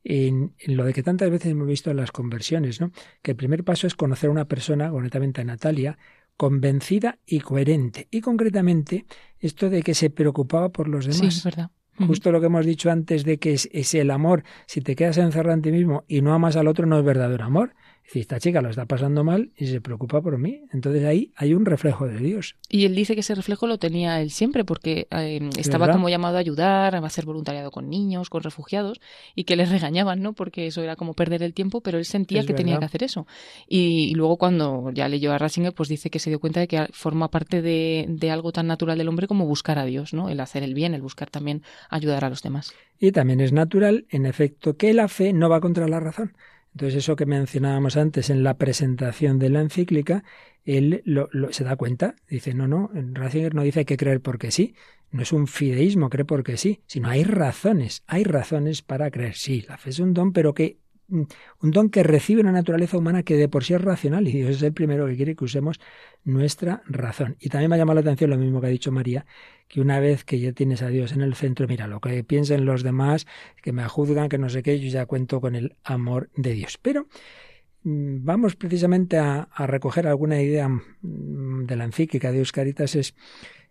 en, 0.04 0.54
en, 0.58 0.76
lo 0.76 0.84
de 0.84 0.92
que 0.92 1.02
tantas 1.02 1.30
veces 1.30 1.52
hemos 1.52 1.66
visto 1.66 1.90
en 1.90 1.96
las 1.96 2.12
conversiones, 2.12 2.80
¿no? 2.80 2.92
Que 3.22 3.32
el 3.32 3.36
primer 3.36 3.64
paso 3.64 3.86
es 3.86 3.94
conocer 3.94 4.28
a 4.28 4.32
una 4.32 4.44
persona, 4.44 4.90
concretamente 4.90 5.40
a 5.40 5.44
Natalia, 5.44 5.98
convencida 6.36 7.18
y 7.26 7.40
coherente. 7.40 8.08
Y 8.10 8.20
concretamente, 8.20 9.06
esto 9.38 9.70
de 9.70 9.82
que 9.82 9.94
se 9.94 10.10
preocupaba 10.10 10.70
por 10.70 10.88
los 10.88 11.06
demás. 11.06 11.20
Sí, 11.20 11.26
es 11.26 11.44
verdad. 11.44 11.70
Justo 12.06 12.32
lo 12.32 12.40
que 12.40 12.46
hemos 12.46 12.66
dicho 12.66 12.90
antes 12.90 13.24
de 13.24 13.38
que 13.38 13.52
es, 13.52 13.68
es, 13.72 13.94
el 13.94 14.10
amor, 14.10 14.42
si 14.66 14.80
te 14.80 14.96
quedas 14.96 15.16
encerrado 15.18 15.54
en 15.54 15.62
ti 15.62 15.70
mismo 15.70 16.04
y 16.08 16.22
no 16.22 16.34
amas 16.34 16.56
al 16.56 16.66
otro, 16.66 16.86
no 16.86 16.98
es 16.98 17.04
verdadero 17.04 17.44
amor. 17.44 17.74
Es 18.04 18.10
decir, 18.10 18.20
esta 18.20 18.38
chica 18.38 18.60
lo 18.60 18.68
está 18.68 18.84
pasando 18.84 19.24
mal 19.24 19.50
y 19.56 19.66
se 19.66 19.80
preocupa 19.80 20.20
por 20.20 20.36
mí. 20.36 20.60
Entonces 20.72 21.04
ahí 21.04 21.32
hay 21.36 21.54
un 21.54 21.64
reflejo 21.64 22.06
de 22.06 22.18
Dios. 22.18 22.54
Y 22.68 22.84
él 22.84 22.94
dice 22.94 23.14
que 23.14 23.20
ese 23.20 23.34
reflejo 23.34 23.66
lo 23.66 23.78
tenía 23.78 24.20
él 24.20 24.30
siempre 24.30 24.62
porque 24.62 25.08
eh, 25.10 25.48
estaba 25.58 25.86
¿verdad? 25.86 25.96
como 25.96 26.10
llamado 26.10 26.36
a 26.36 26.40
ayudar, 26.40 26.94
a 26.94 26.98
hacer 26.98 27.24
voluntariado 27.24 27.70
con 27.70 27.88
niños, 27.88 28.28
con 28.28 28.42
refugiados 28.42 29.00
y 29.34 29.44
que 29.44 29.56
les 29.56 29.70
regañaban, 29.70 30.20
¿no? 30.20 30.34
Porque 30.34 30.66
eso 30.66 30.82
era 30.82 30.96
como 30.96 31.14
perder 31.14 31.42
el 31.42 31.54
tiempo, 31.54 31.80
pero 31.80 31.96
él 31.96 32.04
sentía 32.04 32.40
Es 32.40 32.46
que 32.46 32.52
tenía 32.52 32.78
que 32.78 32.84
hacer 32.84 33.02
eso. 33.02 33.26
Y, 33.66 34.10
y 34.10 34.14
luego 34.14 34.36
cuando 34.36 34.90
ya 34.92 35.08
leyó 35.08 35.32
a 35.32 35.38
Ratzinger, 35.38 35.72
pues 35.72 35.88
dice 35.88 36.10
que 36.10 36.18
se 36.18 36.28
dio 36.28 36.40
cuenta 36.40 36.60
de 36.60 36.68
que 36.68 36.86
forma 36.92 37.30
parte 37.30 37.62
de, 37.62 38.04
de 38.06 38.30
algo 38.30 38.52
tan 38.52 38.66
natural 38.66 38.98
del 38.98 39.08
hombre 39.08 39.28
como 39.28 39.46
buscar 39.46 39.78
a 39.78 39.86
Dios, 39.86 40.12
¿no? 40.12 40.28
El 40.28 40.40
hacer 40.40 40.62
el 40.62 40.74
bien, 40.74 40.92
el 40.92 41.00
buscar 41.00 41.30
también 41.30 41.62
ayudar 41.88 42.26
a 42.26 42.28
los 42.28 42.42
demás. 42.42 42.74
Y 42.98 43.12
también 43.12 43.40
es 43.40 43.52
natural, 43.52 44.06
en 44.10 44.26
efecto, 44.26 44.76
que 44.76 44.92
la 44.92 45.08
fe 45.08 45.32
no 45.32 45.48
va 45.48 45.60
contra 45.60 45.88
la 45.88 46.00
razón. 46.00 46.36
Entonces, 46.74 46.98
eso 46.98 47.14
que 47.14 47.24
mencionábamos 47.24 47.96
antes 47.96 48.30
en 48.30 48.42
la 48.42 48.58
presentación 48.58 49.38
de 49.38 49.48
la 49.48 49.60
encíclica, 49.60 50.24
él 50.64 51.02
lo, 51.04 51.28
lo, 51.30 51.52
se 51.52 51.62
da 51.62 51.76
cuenta, 51.76 52.16
dice, 52.28 52.52
no, 52.52 52.66
no, 52.66 52.90
Ratzinger 52.92 53.54
no 53.54 53.62
dice 53.62 53.80
hay 53.80 53.84
que 53.84 53.96
creer 53.96 54.20
porque 54.20 54.50
sí, 54.50 54.74
no 55.12 55.22
es 55.22 55.32
un 55.32 55.46
fideísmo, 55.46 56.10
cree 56.10 56.24
porque 56.24 56.56
sí, 56.56 56.82
sino 56.86 57.08
hay 57.08 57.22
razones, 57.22 58.02
hay 58.08 58.24
razones 58.24 58.82
para 58.82 59.12
creer. 59.12 59.36
Sí, 59.36 59.64
la 59.68 59.78
fe 59.78 59.90
es 59.90 60.00
un 60.00 60.14
don, 60.14 60.32
pero 60.32 60.52
que 60.52 60.78
un 61.08 61.70
don 61.70 61.90
que 61.90 62.02
recibe 62.02 62.40
una 62.40 62.52
naturaleza 62.52 62.96
humana 62.96 63.22
que 63.22 63.36
de 63.36 63.48
por 63.48 63.64
sí 63.64 63.74
es 63.74 63.80
racional 63.80 64.26
y 64.26 64.32
Dios 64.32 64.56
es 64.56 64.62
el 64.62 64.72
primero 64.72 65.06
que 65.06 65.16
quiere 65.16 65.36
que 65.36 65.44
usemos 65.44 65.80
nuestra 66.24 66.82
razón. 66.86 67.36
Y 67.40 67.50
también 67.50 67.70
me 67.70 67.76
ha 67.76 67.78
llamado 67.78 67.96
la 67.96 68.00
atención 68.00 68.30
lo 68.30 68.38
mismo 68.38 68.60
que 68.60 68.68
ha 68.68 68.70
dicho 68.70 68.90
María, 68.90 69.26
que 69.68 69.80
una 69.80 70.00
vez 70.00 70.24
que 70.24 70.38
ya 70.40 70.52
tienes 70.52 70.82
a 70.82 70.88
Dios 70.88 71.12
en 71.12 71.20
el 71.20 71.34
centro, 71.34 71.68
mira, 71.68 71.86
lo 71.86 72.00
que 72.00 72.24
piensen 72.24 72.64
los 72.64 72.82
demás, 72.82 73.26
que 73.62 73.72
me 73.72 73.86
juzgan, 73.86 74.28
que 74.28 74.38
no 74.38 74.48
sé 74.48 74.62
qué, 74.62 74.80
yo 74.80 74.88
ya 74.88 75.06
cuento 75.06 75.40
con 75.40 75.54
el 75.54 75.76
amor 75.84 76.30
de 76.36 76.54
Dios. 76.54 76.78
Pero 76.80 77.06
mm, 77.82 78.24
vamos 78.24 78.56
precisamente 78.56 79.18
a, 79.18 79.48
recoger 79.66 80.06
alguna 80.06 80.40
idea 80.40 80.68
mm, 80.68 81.66
de 81.66 81.76
la 81.76 81.84
encíclica 81.84 82.32
de 82.32 82.38
Euscaritas 82.38 82.94
es 82.94 83.14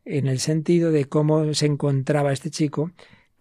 en 0.05 0.27
el 0.27 0.39
sentido 0.39 0.91
de 0.91 1.05
cómo 1.05 1.53
se 1.53 1.65
encontraba 1.65 2.33
este 2.33 2.49
chico 2.49 2.91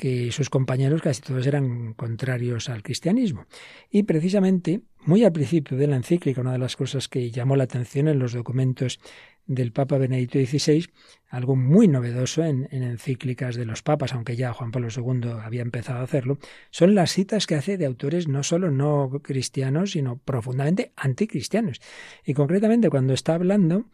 que 0.02 0.32
sus 0.32 0.50
compañeros 0.50 1.00
casi 1.00 1.22
todos 1.22 1.46
eran 1.46 1.94
contrarios 1.94 2.68
al 2.68 2.82
cristianismo. 2.82 3.46
Y 3.88 4.02
precisamente, 4.02 4.80
muy 5.04 5.22
al 5.22 5.30
principio 5.30 5.78
de 5.78 5.86
la 5.86 5.94
encíclica, 5.94 6.40
una 6.40 6.50
de 6.50 6.58
las 6.58 6.74
cosas 6.74 7.06
que 7.06 7.30
llamó 7.30 7.54
la 7.54 7.62
atención 7.62 8.08
en 8.08 8.18
los 8.18 8.32
documentos 8.32 8.98
del 9.46 9.70
Papa 9.70 9.98
Benedicto 9.98 10.40
XVI, 10.40 10.88
algo 11.28 11.54
muy 11.54 11.86
novedoso 11.86 12.42
en, 12.42 12.66
en, 12.72 12.82
encíclicas 12.82 13.54
de 13.54 13.64
los 13.64 13.84
papas, 13.84 14.12
aunque 14.12 14.34
ya 14.34 14.52
Juan 14.52 14.72
Pablo 14.72 14.88
II 14.90 15.34
había 15.40 15.62
empezado 15.62 16.00
a 16.00 16.02
hacerlo, 16.02 16.38
son 16.72 16.96
las 16.96 17.12
citas 17.12 17.46
que 17.46 17.54
hace 17.54 17.78
de 17.78 17.86
autores 17.86 18.26
no 18.26 18.42
solo 18.42 18.72
no 18.72 19.08
cristianos, 19.22 19.92
sino 19.92 20.18
profundamente 20.18 20.90
anticristianos. 20.96 21.80
Y 22.26 22.34
concretamente 22.34 22.90
cuando 22.90 23.14
está 23.14 23.36
hablando 23.36 23.84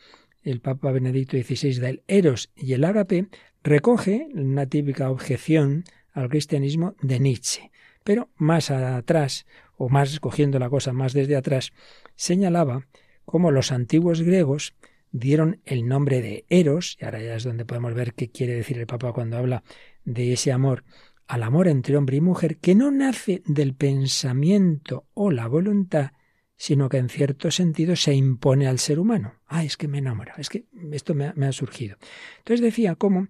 el 0.42 0.62
Papa 0.62 0.90
Benedicto 0.90 1.36
XVI 1.36 1.80
del 1.80 2.02
Eros 2.08 2.50
y 2.56 2.72
el 2.72 2.84
Ágape, 2.84 3.28
recoge 3.62 4.28
una 4.32 4.64
típica 4.66 5.10
objeción 5.10 5.84
al 6.12 6.28
cristianismo 6.28 6.94
de 7.00 7.20
Nietzsche. 7.20 7.70
Pero 8.04 8.30
más 8.36 8.70
atrás, 8.70 9.46
o 9.76 9.88
más 9.88 10.20
cogiendo 10.20 10.58
la 10.58 10.70
cosa 10.70 10.92
más 10.92 11.12
desde 11.12 11.36
atrás, 11.36 11.72
señalaba 12.16 12.86
cómo 13.24 13.50
los 13.50 13.72
antiguos 13.72 14.22
griegos 14.22 14.74
dieron 15.10 15.60
el 15.64 15.86
nombre 15.86 16.20
de 16.20 16.44
Eros, 16.48 16.96
y 17.00 17.04
ahora 17.04 17.22
ya 17.22 17.36
es 17.36 17.44
donde 17.44 17.64
podemos 17.64 17.94
ver 17.94 18.14
qué 18.14 18.30
quiere 18.30 18.54
decir 18.54 18.78
el 18.78 18.86
Papa 18.86 19.12
cuando 19.12 19.36
habla 19.36 19.62
de 20.04 20.32
ese 20.32 20.52
amor, 20.52 20.84
al 21.26 21.42
amor 21.42 21.68
entre 21.68 21.96
hombre 21.96 22.16
y 22.16 22.20
mujer, 22.20 22.58
que 22.58 22.74
no 22.74 22.90
nace 22.90 23.42
del 23.46 23.74
pensamiento 23.74 25.06
o 25.14 25.30
la 25.30 25.46
voluntad, 25.46 26.12
sino 26.56 26.88
que 26.88 26.96
en 26.96 27.08
cierto 27.08 27.50
sentido 27.50 27.94
se 27.94 28.14
impone 28.14 28.66
al 28.66 28.78
ser 28.78 28.98
humano. 28.98 29.34
Ah, 29.46 29.64
es 29.64 29.76
que 29.76 29.88
me 29.88 29.98
enamora, 29.98 30.34
es 30.38 30.48
que 30.48 30.66
esto 30.90 31.14
me 31.14 31.26
ha, 31.26 31.32
me 31.34 31.46
ha 31.46 31.52
surgido. 31.52 31.96
Entonces 32.38 32.62
decía 32.62 32.96
cómo 32.96 33.28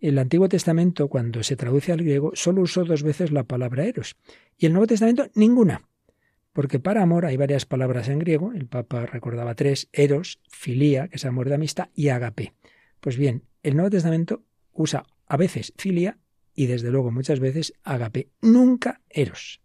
el 0.00 0.18
Antiguo 0.18 0.48
Testamento, 0.48 1.08
cuando 1.08 1.42
se 1.42 1.56
traduce 1.56 1.92
al 1.92 2.02
griego, 2.02 2.32
solo 2.34 2.62
usó 2.62 2.84
dos 2.84 3.02
veces 3.02 3.32
la 3.32 3.44
palabra 3.44 3.84
eros, 3.84 4.16
y 4.56 4.66
el 4.66 4.72
Nuevo 4.72 4.86
Testamento 4.86 5.28
ninguna. 5.34 5.88
Porque 6.52 6.78
para 6.78 7.02
amor 7.02 7.26
hay 7.26 7.36
varias 7.36 7.66
palabras 7.66 8.08
en 8.08 8.18
griego, 8.18 8.52
el 8.52 8.66
Papa 8.66 9.06
recordaba 9.06 9.54
tres, 9.54 9.88
eros, 9.92 10.40
filía, 10.48 11.08
que 11.08 11.16
es 11.16 11.24
amor 11.24 11.48
de 11.48 11.56
amistad, 11.56 11.88
y 11.94 12.08
agape. 12.08 12.54
Pues 13.00 13.16
bien, 13.16 13.44
el 13.62 13.76
Nuevo 13.76 13.90
Testamento 13.90 14.42
usa 14.72 15.04
a 15.26 15.36
veces 15.36 15.72
filia 15.76 16.18
y 16.54 16.66
desde 16.66 16.90
luego 16.90 17.10
muchas 17.10 17.40
veces 17.40 17.74
agape, 17.84 18.30
nunca 18.40 19.00
eros. 19.08 19.60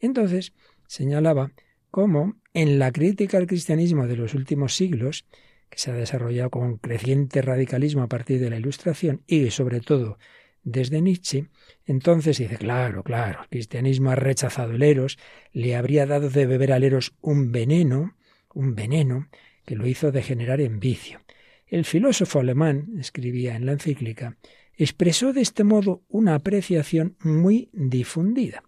Entonces 0.00 0.52
señalaba 0.86 1.52
cómo 1.90 2.34
en 2.52 2.78
la 2.78 2.90
crítica 2.90 3.38
al 3.38 3.46
cristianismo 3.46 4.06
de 4.06 4.16
los 4.16 4.34
últimos 4.34 4.74
siglos, 4.74 5.24
que 5.68 5.78
se 5.78 5.90
ha 5.90 5.94
desarrollado 5.94 6.50
con 6.50 6.78
creciente 6.78 7.42
radicalismo 7.42 8.02
a 8.02 8.08
partir 8.08 8.40
de 8.40 8.50
la 8.50 8.56
Ilustración 8.56 9.22
y 9.26 9.50
sobre 9.50 9.80
todo 9.80 10.18
desde 10.64 11.02
Nietzsche, 11.02 11.46
entonces 11.84 12.38
dice, 12.38 12.56
claro, 12.56 13.02
claro, 13.02 13.42
el 13.42 13.48
cristianismo 13.48 14.10
ha 14.10 14.16
rechazado 14.16 14.72
el 14.72 14.82
eros, 14.82 15.18
le 15.52 15.76
habría 15.76 16.06
dado 16.06 16.30
de 16.30 16.46
beber 16.46 16.72
al 16.72 16.84
eros 16.84 17.14
un 17.20 17.52
veneno, 17.52 18.16
un 18.54 18.74
veneno 18.74 19.28
que 19.66 19.76
lo 19.76 19.86
hizo 19.86 20.10
degenerar 20.10 20.60
en 20.60 20.80
vicio. 20.80 21.20
El 21.66 21.84
filósofo 21.84 22.40
alemán, 22.40 22.94
escribía 22.98 23.56
en 23.56 23.66
la 23.66 23.72
encíclica, 23.72 24.36
expresó 24.76 25.32
de 25.32 25.42
este 25.42 25.64
modo 25.64 26.02
una 26.08 26.34
apreciación 26.34 27.16
muy 27.20 27.70
difundida. 27.72 28.64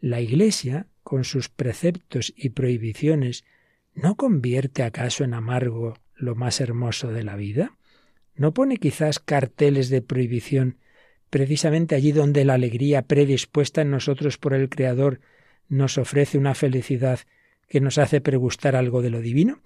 La 0.00 0.20
Iglesia, 0.20 0.86
con 1.02 1.24
sus 1.24 1.48
preceptos 1.48 2.32
y 2.36 2.50
prohibiciones, 2.50 3.44
¿no 3.94 4.16
convierte 4.16 4.82
acaso 4.82 5.24
en 5.24 5.34
amargo 5.34 5.94
lo 6.20 6.34
más 6.34 6.60
hermoso 6.60 7.12
de 7.12 7.24
la 7.24 7.36
vida? 7.36 7.76
¿No 8.34 8.54
pone 8.54 8.76
quizás 8.76 9.18
carteles 9.18 9.88
de 9.88 10.02
prohibición 10.02 10.78
precisamente 11.30 11.94
allí 11.94 12.12
donde 12.12 12.44
la 12.44 12.54
alegría 12.54 13.02
predispuesta 13.02 13.82
en 13.82 13.90
nosotros 13.90 14.36
por 14.36 14.52
el 14.52 14.68
Creador 14.68 15.20
nos 15.68 15.96
ofrece 15.96 16.36
una 16.36 16.54
felicidad 16.54 17.20
que 17.68 17.80
nos 17.80 17.98
hace 17.98 18.20
pregustar 18.20 18.74
algo 18.74 19.00
de 19.00 19.10
lo 19.10 19.20
divino. 19.20 19.60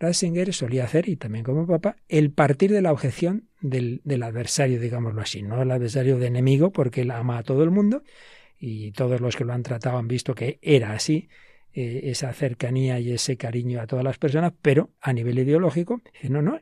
Ratzinger 0.00 0.52
solía 0.52 0.84
hacer, 0.84 1.08
y 1.08 1.16
también 1.16 1.44
como 1.44 1.66
papa, 1.66 1.96
el 2.08 2.32
partir 2.32 2.72
de 2.72 2.80
la 2.80 2.90
objeción 2.90 3.48
del, 3.60 4.00
del 4.04 4.22
adversario, 4.22 4.80
digámoslo 4.80 5.20
así, 5.20 5.42
no 5.42 5.60
el 5.60 5.70
adversario 5.70 6.18
de 6.18 6.26
enemigo, 6.26 6.72
porque 6.72 7.02
él 7.02 7.10
ama 7.10 7.38
a 7.38 7.42
todo 7.42 7.62
el 7.62 7.70
mundo, 7.70 8.02
y 8.58 8.92
todos 8.92 9.20
los 9.20 9.36
que 9.36 9.44
lo 9.44 9.52
han 9.52 9.62
tratado 9.62 9.98
han 9.98 10.08
visto 10.08 10.34
que 10.34 10.58
era 10.62 10.92
así, 10.92 11.28
eh, 11.74 12.00
esa 12.04 12.32
cercanía 12.32 12.98
y 13.00 13.12
ese 13.12 13.36
cariño 13.36 13.80
a 13.80 13.86
todas 13.86 14.04
las 14.04 14.18
personas, 14.18 14.52
pero 14.62 14.90
a 15.00 15.12
nivel 15.12 15.38
ideológico, 15.38 16.02
no, 16.28 16.42
no, 16.42 16.60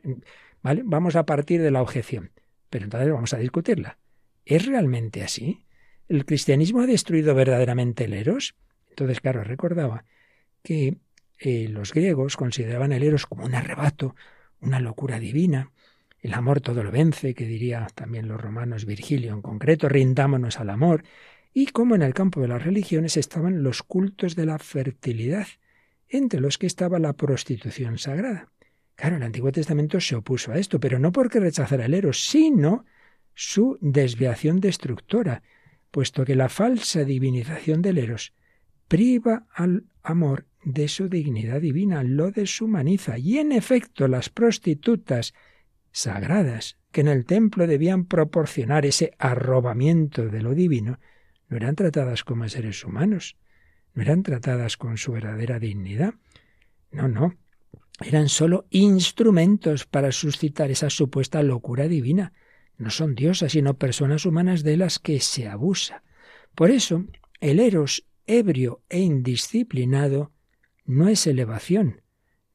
vale, 0.61 0.81
vamos 0.85 1.15
a 1.15 1.25
partir 1.25 1.61
de 1.61 1.71
la 1.71 1.81
objeción, 1.81 2.31
pero 2.69 2.85
entonces 2.85 3.11
vamos 3.11 3.33
a 3.33 3.37
discutirla. 3.37 3.97
¿Es 4.45 4.65
realmente 4.65 5.23
así? 5.23 5.65
¿El 6.07 6.25
cristianismo 6.25 6.81
ha 6.81 6.87
destruido 6.87 7.35
verdaderamente 7.35 8.05
el 8.05 8.13
eros? 8.13 8.55
Entonces, 8.89 9.21
claro, 9.21 9.43
recordaba 9.43 10.05
que 10.63 10.97
eh, 11.39 11.67
los 11.69 11.93
griegos 11.93 12.37
consideraban 12.37 12.91
el 12.91 13.03
eros 13.03 13.25
como 13.25 13.45
un 13.45 13.55
arrebato, 13.55 14.15
una 14.59 14.79
locura 14.79 15.19
divina. 15.19 15.71
El 16.19 16.33
amor 16.33 16.61
todo 16.61 16.83
lo 16.83 16.91
vence, 16.91 17.33
que 17.33 17.45
diría 17.45 17.87
también 17.95 18.27
los 18.27 18.39
romanos 18.39 18.85
Virgilio 18.85 19.33
en 19.33 19.41
concreto, 19.41 19.89
rindámonos 19.89 20.59
al 20.59 20.69
amor. 20.69 21.03
Y 21.53 21.67
como 21.67 21.95
en 21.95 22.01
el 22.01 22.13
campo 22.13 22.41
de 22.41 22.47
las 22.47 22.63
religiones 22.63 23.17
estaban 23.17 23.63
los 23.63 23.83
cultos 23.83 24.35
de 24.35 24.45
la 24.45 24.59
fertilidad, 24.59 25.47
entre 26.07 26.39
los 26.39 26.57
que 26.57 26.67
estaba 26.67 26.99
la 26.99 27.13
prostitución 27.13 27.97
sagrada. 27.97 28.51
Claro, 28.95 29.15
el 29.15 29.23
Antiguo 29.23 29.51
Testamento 29.51 29.99
se 29.99 30.15
opuso 30.15 30.51
a 30.51 30.57
esto, 30.59 30.79
pero 30.79 30.99
no 30.99 31.11
porque 31.11 31.39
rechazara 31.39 31.85
el 31.85 31.93
eros, 31.93 32.25
sino 32.25 32.85
su 33.33 33.77
desviación 33.81 34.59
destructora, 34.59 35.41
puesto 35.89 36.25
que 36.25 36.35
la 36.35 36.49
falsa 36.49 37.03
divinización 37.03 37.81
del 37.81 37.97
eros 37.97 38.33
priva 38.87 39.47
al 39.53 39.85
amor 40.03 40.45
de 40.63 40.87
su 40.87 41.07
dignidad 41.07 41.61
divina, 41.61 42.03
lo 42.03 42.31
deshumaniza. 42.31 43.17
Y 43.17 43.39
en 43.39 43.51
efecto, 43.51 44.07
las 44.07 44.29
prostitutas 44.29 45.33
sagradas, 45.91 46.77
que 46.91 47.01
en 47.01 47.07
el 47.07 47.25
templo 47.25 47.67
debían 47.67 48.05
proporcionar 48.05 48.85
ese 48.85 49.13
arrobamiento 49.17 50.27
de 50.27 50.41
lo 50.41 50.53
divino, 50.53 50.99
no 51.51 51.57
eran 51.57 51.75
tratadas 51.75 52.23
como 52.23 52.47
seres 52.47 52.85
humanos, 52.85 53.35
no 53.93 54.03
eran 54.03 54.23
tratadas 54.23 54.77
con 54.77 54.97
su 54.97 55.11
verdadera 55.11 55.59
dignidad. 55.59 56.13
No, 56.91 57.09
no, 57.09 57.35
eran 57.99 58.29
sólo 58.29 58.67
instrumentos 58.69 59.85
para 59.85 60.13
suscitar 60.13 60.71
esa 60.71 60.89
supuesta 60.89 61.43
locura 61.43 61.89
divina. 61.89 62.31
No 62.77 62.89
son 62.89 63.15
diosas, 63.15 63.51
sino 63.51 63.73
personas 63.73 64.25
humanas 64.25 64.63
de 64.63 64.77
las 64.77 64.97
que 64.97 65.19
se 65.19 65.49
abusa. 65.49 66.03
Por 66.55 66.71
eso, 66.71 67.03
el 67.41 67.59
eros 67.59 68.07
ebrio 68.27 68.81
e 68.87 68.99
indisciplinado 68.99 70.31
no 70.85 71.09
es 71.09 71.27
elevación, 71.27 72.01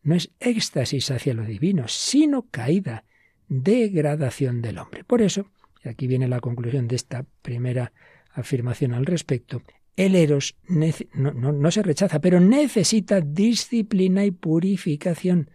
no 0.02 0.14
es 0.14 0.32
éxtasis 0.40 1.10
hacia 1.10 1.34
lo 1.34 1.44
divino, 1.44 1.86
sino 1.88 2.48
caída, 2.50 3.04
degradación 3.48 4.62
del 4.62 4.78
hombre. 4.78 5.04
Por 5.04 5.20
eso, 5.20 5.50
y 5.84 5.90
aquí 5.90 6.06
viene 6.06 6.28
la 6.28 6.40
conclusión 6.40 6.88
de 6.88 6.96
esta 6.96 7.26
primera 7.42 7.92
afirmación 8.36 8.92
al 8.92 9.06
respecto, 9.06 9.62
el 9.96 10.14
eros 10.14 10.56
no, 10.68 11.32
no, 11.32 11.70
se 11.70 11.82
rechaza, 11.82 12.20
pero 12.20 12.38
necesita 12.38 13.20
disciplina 13.20 14.24
y 14.24 14.30
purificación 14.30 15.50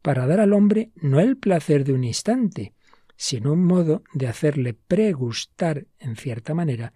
para 0.00 0.26
dar 0.26 0.40
al 0.40 0.54
hombre 0.54 0.90
no 0.96 1.20
el 1.20 1.36
placer 1.36 1.84
de 1.84 1.92
un 1.92 2.04
instante, 2.04 2.72
sino 3.16 3.52
un 3.52 3.64
modo 3.64 4.02
de 4.14 4.26
hacerle 4.26 4.74
pregustar, 4.74 5.86
en 5.98 6.16
cierta 6.16 6.54
manera, 6.54 6.94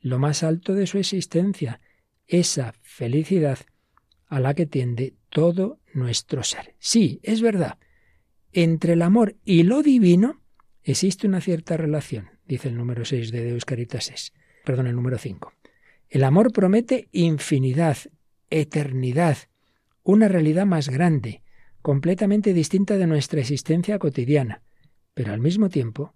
lo 0.00 0.18
más 0.18 0.44
alto 0.44 0.74
de 0.74 0.86
su 0.86 0.98
existencia, 0.98 1.80
esa 2.26 2.72
felicidad 2.82 3.58
a 4.26 4.38
la 4.38 4.54
que 4.54 4.66
tiende 4.66 5.16
todo 5.28 5.80
nuestro 5.92 6.44
ser. 6.44 6.76
Sí, 6.78 7.20
es 7.22 7.42
verdad, 7.42 7.78
entre 8.52 8.92
el 8.92 9.02
amor 9.02 9.36
y 9.44 9.64
lo 9.64 9.82
divino 9.82 10.40
existe 10.82 11.26
una 11.26 11.40
cierta 11.40 11.76
relación, 11.76 12.30
dice 12.46 12.68
el 12.68 12.76
número 12.76 13.04
6 13.04 13.32
de 13.32 13.42
Deus 13.42 13.64
Caritas 13.64 14.10
perdón, 14.68 14.86
el 14.86 14.96
número 14.96 15.16
5. 15.16 15.50
El 16.10 16.24
amor 16.24 16.52
promete 16.52 17.08
infinidad, 17.10 17.96
eternidad, 18.50 19.38
una 20.02 20.28
realidad 20.28 20.66
más 20.66 20.90
grande, 20.90 21.40
completamente 21.80 22.52
distinta 22.52 22.98
de 22.98 23.06
nuestra 23.06 23.40
existencia 23.40 23.98
cotidiana, 23.98 24.60
pero 25.14 25.32
al 25.32 25.40
mismo 25.40 25.70
tiempo 25.70 26.12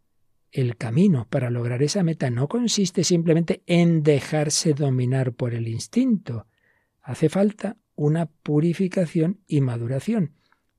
el 0.51 0.77
camino 0.77 1.27
para 1.31 1.49
lograr 1.49 1.83
esa 1.83 2.03
meta 2.03 2.29
no 2.29 2.47
consiste 2.47 3.05
simplemente 3.05 3.63
en 3.65 4.03
dejarse 4.03 4.75
dominar 4.75 5.33
por 5.33 5.55
el 5.55 5.67
instinto. 5.67 6.47
Hace 7.01 7.31
falta 7.31 7.79
una 7.95 8.27
purificación 8.27 9.41
y 9.47 9.63
maduración, 9.63 10.35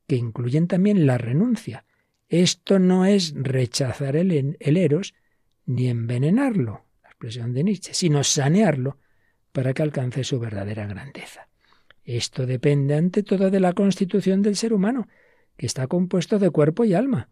que 0.05 0.15
incluyen 0.15 0.67
también 0.67 1.07
la 1.07 1.17
renuncia. 1.17 1.86
Esto 2.30 2.78
no 2.78 3.07
es 3.07 3.34
rechazar 3.36 4.15
el, 4.15 4.57
el 4.59 4.78
eros 4.78 5.15
ni 5.65 5.88
envenenarlo, 5.88 6.86
de 7.30 7.63
Nietzsche, 7.63 7.93
sino 7.93 8.24
sanearlo 8.24 8.97
para 9.51 9.74
que 9.74 9.82
alcance 9.82 10.24
su 10.24 10.39
verdadera 10.39 10.86
grandeza. 10.86 11.47
Esto 12.03 12.45
depende 12.45 12.95
ante 12.95 13.24
todo 13.24 13.49
de 13.49 13.59
la 13.59 13.74
constitución 13.74 14.41
del 14.41 14.55
ser 14.55 14.74
humano, 14.74 15.07
que 15.55 15.65
está 15.65 15.88
compuesto 15.88 16.39
de 16.39 16.49
cuerpo 16.49 16.84
y 16.84 16.93
alma. 16.93 17.30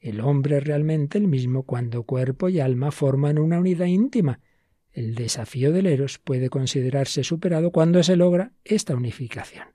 El 0.00 0.20
hombre 0.20 0.58
es 0.58 0.64
realmente 0.64 1.16
el 1.16 1.28
mismo 1.28 1.62
cuando 1.62 2.02
cuerpo 2.02 2.48
y 2.48 2.60
alma 2.60 2.90
forman 2.90 3.38
una 3.38 3.58
unidad 3.58 3.86
íntima. 3.86 4.40
El 4.90 5.14
desafío 5.14 5.72
del 5.72 5.86
Eros 5.86 6.18
puede 6.18 6.50
considerarse 6.50 7.24
superado 7.24 7.70
cuando 7.70 8.02
se 8.02 8.16
logra 8.16 8.52
esta 8.64 8.94
unificación. 8.94 9.68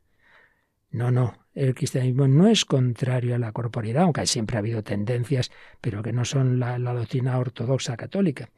No, 0.91 1.11
no, 1.11 1.47
el 1.53 1.73
cristianismo 1.73 2.27
no 2.27 2.47
es 2.47 2.65
contrario 2.65 3.35
a 3.35 3.39
la 3.39 3.51
corporidad, 3.51 4.03
aunque 4.03 4.25
siempre 4.25 4.57
ha 4.57 4.59
habido 4.59 4.83
tendencias, 4.83 5.51
pero 5.81 6.03
que 6.03 6.13
no 6.13 6.23
son 6.23 6.59
la, 6.59 6.77
doctrina 6.77 7.37
ortodoxa 7.39 7.97
católica. 7.97 8.49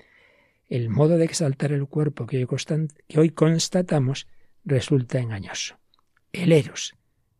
El 0.69 0.89
modo 0.89 1.17
de 1.17 1.25
exaltar 1.25 1.71
el 1.71 1.87
cuerpo 1.87 2.27
que 2.27 2.45
hoy, 3.17 3.29
constatamos 3.31 4.27
resulta 4.63 5.19
engañoso. 5.19 5.79
El 6.31 6.51
eros, 6.51 6.95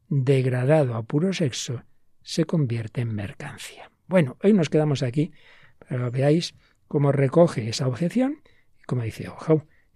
degradado 0.07 0.95
a 0.95 1.03
puro 1.03 1.31
sexo, 1.31 1.83
se 2.23 2.45
convierte 2.45 3.01
en 3.01 3.13
mercancía. 3.13 3.91
Bueno, 4.07 4.37
hoy 4.41 4.53
nos 4.53 4.69
quedamos 4.69 5.03
aquí 5.03 5.31
para 5.77 6.05
que 6.05 6.17
veáis 6.17 6.55
cómo 6.87 7.11
recoge 7.11 7.69
esa 7.69 7.87
objeción 7.87 8.41
y 8.81 8.83
como 8.85 9.03
dice, 9.03 9.29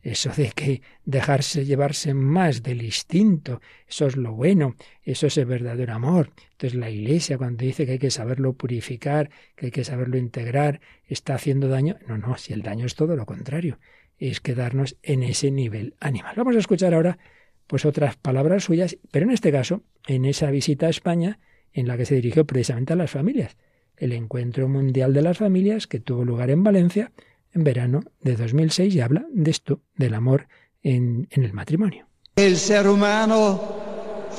eso 0.03 0.31
de 0.35 0.51
que 0.51 0.81
dejarse 1.05 1.65
llevarse 1.65 2.13
más 2.13 2.61
del 2.61 2.83
instinto, 2.83 3.61
eso 3.87 4.05
es 4.05 4.17
lo 4.17 4.33
bueno, 4.33 4.75
eso 5.01 5.27
es 5.27 5.37
el 5.37 5.45
verdadero 5.45 5.93
amor. 5.93 6.31
Entonces 6.51 6.75
la 6.77 6.89
Iglesia 6.89 7.37
cuando 7.37 7.63
dice 7.63 7.85
que 7.85 7.93
hay 7.93 7.99
que 7.99 8.11
saberlo 8.11 8.53
purificar, 8.53 9.29
que 9.55 9.67
hay 9.67 9.71
que 9.71 9.85
saberlo 9.85 10.17
integrar, 10.17 10.81
está 11.07 11.35
haciendo 11.35 11.69
daño. 11.69 11.97
No, 12.07 12.17
no, 12.17 12.37
si 12.37 12.51
el 12.51 12.61
daño 12.61 12.85
es 12.85 12.95
todo 12.95 13.15
lo 13.15 13.25
contrario, 13.25 13.79
es 14.17 14.41
quedarnos 14.41 14.97
en 15.01 15.23
ese 15.23 15.51
nivel 15.51 15.95
animal. 16.01 16.35
Vamos 16.35 16.57
a 16.57 16.59
escuchar 16.59 16.93
ahora 16.93 17.17
pues 17.65 17.85
otras 17.85 18.17
palabras 18.17 18.65
suyas, 18.65 18.97
pero 19.09 19.25
en 19.25 19.31
este 19.31 19.51
caso, 19.51 19.83
en 20.05 20.25
esa 20.25 20.51
visita 20.51 20.87
a 20.87 20.89
España, 20.89 21.39
en 21.71 21.87
la 21.87 21.97
que 21.97 22.05
se 22.05 22.15
dirigió 22.15 22.45
precisamente 22.45 22.93
a 22.93 22.97
las 22.97 23.09
familias 23.09 23.55
el 23.97 24.11
Encuentro 24.11 24.67
Mundial 24.67 25.13
de 25.13 25.21
las 25.21 25.37
Familias 25.37 25.87
que 25.87 25.99
tuvo 25.99 26.25
lugar 26.25 26.49
en 26.49 26.63
Valencia 26.63 27.11
en 27.53 27.63
verano 27.63 28.01
de 28.21 28.35
2006 28.35 28.95
y 28.95 29.01
habla 29.01 29.25
de 29.31 29.51
esto, 29.51 29.81
del 29.95 30.13
amor 30.13 30.47
en, 30.81 31.27
el 31.31 31.53
matrimonio. 31.53 32.07
El 32.35 32.57
ser 32.57 32.87
humano 32.87 33.59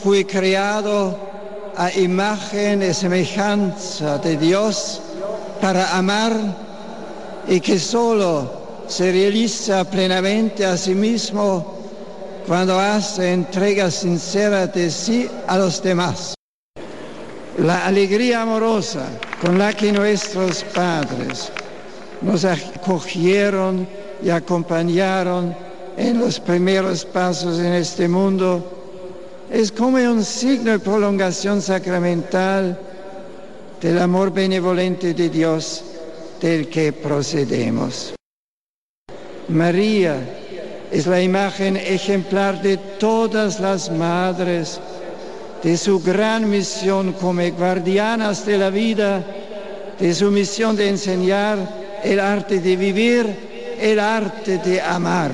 fue 0.03 0.27
creado 0.27 1.19
a 1.77 1.93
imagen 1.93 2.83
y 2.83 2.93
semejanza 2.93 4.19
de 4.19 4.37
Dios 4.37 5.01
para 5.61 5.97
amar 5.97 6.33
y 7.49 7.61
que 7.61 7.79
solo 7.79 8.85
se 8.89 9.13
realiza 9.13 9.89
plenamente 9.89 10.65
a 10.65 10.77
sí 10.77 10.95
mismo 10.95 11.79
cuando 12.47 12.79
hace 12.79 13.33
entrega 13.33 13.91
sincera 13.91 14.67
de 14.67 14.91
sí 14.91 15.29
a 15.47 15.57
los 15.57 15.83
demás. 15.83 16.35
La 17.59 17.87
alegría 17.87 18.43
amorosa 18.43 19.07
con 19.41 19.59
la 19.59 19.73
que 19.73 19.93
nuestros 19.93 20.65
padres 20.65 21.53
nos 22.25 22.45
acogieron 22.45 23.87
y 24.23 24.31
acompañaron 24.31 25.55
en 25.97 26.19
los 26.19 26.41
primeros 26.41 27.05
pasos 27.05 27.59
en 27.59 27.75
este 27.75 28.09
mundo 28.09 28.75
es 29.51 29.71
como 29.71 29.99
un 29.99 30.25
signo 30.25 30.73
de 30.73 30.79
prolongación 30.79 31.61
sacramental 31.61 32.79
del 33.81 33.99
amor 34.01 34.33
benevolente 34.33 35.13
de 35.13 35.29
Dios 35.29 35.85
del 36.41 36.69
que 36.69 36.93
procedemos. 36.93 38.15
María 39.49 40.17
es 40.91 41.07
la 41.07 41.21
imagen 41.21 41.77
ejemplar 41.77 42.63
de 42.63 42.79
todas 42.99 43.61
las 43.61 43.91
madres 43.91 44.81
de 45.63 45.77
su 45.77 46.01
gran 46.01 46.49
misión 46.49 47.13
como 47.13 47.43
guardianas 47.53 48.45
de 48.47 48.59
la 48.59 48.71
vida, 48.71 49.23
de 49.99 50.15
su 50.15 50.31
misión 50.31 50.75
de 50.77 50.89
enseñar 50.89 51.84
el 52.05 52.21
arte 52.21 52.61
de 52.61 52.77
vivir, 52.77 53.27
el 53.81 53.99
arte 53.99 54.59
de 54.59 54.81
amar. 54.81 55.33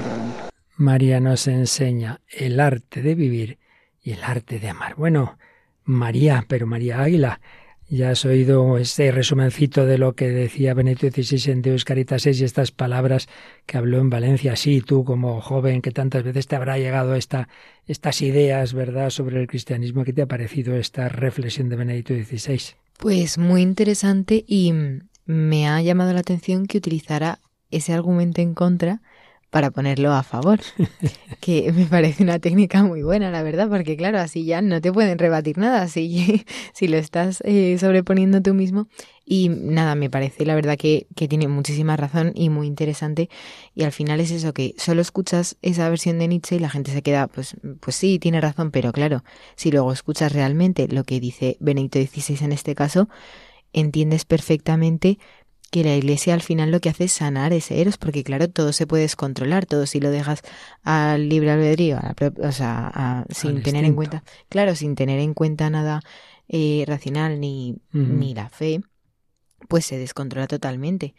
María 0.76 1.20
nos 1.20 1.46
enseña 1.48 2.20
el 2.28 2.60
arte 2.60 3.02
de 3.02 3.14
vivir 3.14 3.58
y 4.02 4.12
el 4.12 4.22
arte 4.22 4.58
de 4.60 4.68
amar. 4.68 4.94
Bueno, 4.94 5.36
María, 5.84 6.44
pero 6.48 6.66
María 6.66 7.02
Águila, 7.02 7.40
ya 7.88 8.10
has 8.10 8.24
oído 8.24 8.78
ese 8.78 9.10
resumencito 9.10 9.84
de 9.84 9.98
lo 9.98 10.14
que 10.14 10.28
decía 10.28 10.74
Benedicto 10.74 11.10
XVI 11.10 11.50
en 11.50 11.62
Deus 11.62 11.84
Caritas 11.84 12.24
y 12.24 12.44
estas 12.44 12.70
palabras 12.70 13.28
que 13.66 13.76
habló 13.76 13.98
en 13.98 14.08
Valencia. 14.08 14.54
Sí, 14.54 14.80
tú 14.80 15.04
como 15.04 15.40
joven 15.40 15.82
que 15.82 15.90
tantas 15.90 16.22
veces 16.22 16.46
te 16.46 16.54
habrá 16.54 16.78
llegado 16.78 17.16
esta, 17.16 17.48
estas 17.86 18.22
ideas, 18.22 18.74
¿verdad?, 18.74 19.10
sobre 19.10 19.40
el 19.40 19.48
cristianismo. 19.48 20.04
¿Qué 20.04 20.12
te 20.12 20.22
ha 20.22 20.26
parecido 20.26 20.76
esta 20.76 21.08
reflexión 21.08 21.68
de 21.68 21.76
Benedicto 21.76 22.14
XVI? 22.14 22.76
Pues 22.96 23.38
muy 23.38 23.62
interesante 23.62 24.44
y 24.46 24.72
me 25.30 25.68
ha 25.68 25.80
llamado 25.80 26.12
la 26.12 26.20
atención 26.20 26.66
que 26.66 26.78
utilizara 26.78 27.38
ese 27.70 27.92
argumento 27.92 28.40
en 28.40 28.54
contra 28.54 29.00
para 29.50 29.70
ponerlo 29.70 30.12
a 30.12 30.22
favor, 30.22 30.60
que 31.40 31.72
me 31.72 31.86
parece 31.86 32.22
una 32.22 32.38
técnica 32.38 32.82
muy 32.82 33.02
buena, 33.02 33.30
la 33.30 33.42
verdad, 33.42 33.68
porque 33.68 33.96
claro, 33.96 34.18
así 34.18 34.44
ya 34.44 34.60
no 34.60 34.80
te 34.80 34.92
pueden 34.92 35.18
rebatir 35.18 35.58
nada, 35.58 35.86
si, 35.88 36.44
si 36.72 36.88
lo 36.88 36.96
estás 36.96 37.42
eh, 37.44 37.76
sobreponiendo 37.78 38.42
tú 38.42 38.54
mismo. 38.54 38.88
Y 39.24 39.48
nada, 39.48 39.94
me 39.94 40.10
parece 40.10 40.44
la 40.44 40.56
verdad 40.56 40.76
que, 40.76 41.06
que 41.14 41.28
tiene 41.28 41.46
muchísima 41.46 41.96
razón 41.96 42.32
y 42.34 42.48
muy 42.48 42.66
interesante. 42.66 43.28
Y 43.74 43.84
al 43.84 43.92
final 43.92 44.18
es 44.18 44.32
eso, 44.32 44.52
que 44.52 44.74
solo 44.78 45.00
escuchas 45.00 45.56
esa 45.62 45.88
versión 45.88 46.18
de 46.18 46.26
Nietzsche 46.26 46.56
y 46.56 46.58
la 46.58 46.70
gente 46.70 46.90
se 46.90 47.02
queda, 47.02 47.28
pues, 47.28 47.56
pues 47.78 47.94
sí, 47.94 48.18
tiene 48.18 48.40
razón, 48.40 48.72
pero 48.72 48.90
claro, 48.90 49.22
si 49.54 49.70
luego 49.70 49.92
escuchas 49.92 50.32
realmente 50.32 50.88
lo 50.88 51.04
que 51.04 51.20
dice 51.20 51.56
Benedicto 51.60 52.00
XVI 52.00 52.44
en 52.44 52.52
este 52.52 52.74
caso, 52.74 53.08
entiendes 53.72 54.24
perfectamente 54.24 55.18
que 55.70 55.84
la 55.84 55.96
iglesia 55.96 56.34
al 56.34 56.42
final 56.42 56.70
lo 56.72 56.80
que 56.80 56.88
hace 56.88 57.04
es 57.04 57.12
sanar 57.12 57.52
ese 57.52 57.80
eros, 57.80 57.96
porque 57.96 58.24
claro, 58.24 58.48
todo 58.48 58.72
se 58.72 58.86
puede 58.86 59.04
descontrolar, 59.04 59.66
todo 59.66 59.86
si 59.86 60.00
lo 60.00 60.10
dejas 60.10 60.42
al 60.82 61.28
libre 61.28 61.52
albedrío, 61.52 61.96
a 61.98 62.14
la, 62.18 62.48
o 62.48 62.52
sea, 62.52 62.90
a, 62.92 63.24
sin 63.30 63.62
tener 63.62 63.84
en 63.84 63.94
cuenta, 63.94 64.24
claro, 64.48 64.74
sin 64.74 64.96
tener 64.96 65.20
en 65.20 65.32
cuenta 65.32 65.70
nada 65.70 66.02
eh, 66.48 66.84
racional 66.86 67.38
ni, 67.40 67.76
Uh 67.92 67.98
-huh. 67.98 68.08
ni 68.08 68.34
la 68.34 68.48
fe, 68.48 68.80
pues 69.68 69.86
se 69.86 69.98
descontrola 69.98 70.48
totalmente. 70.48 71.14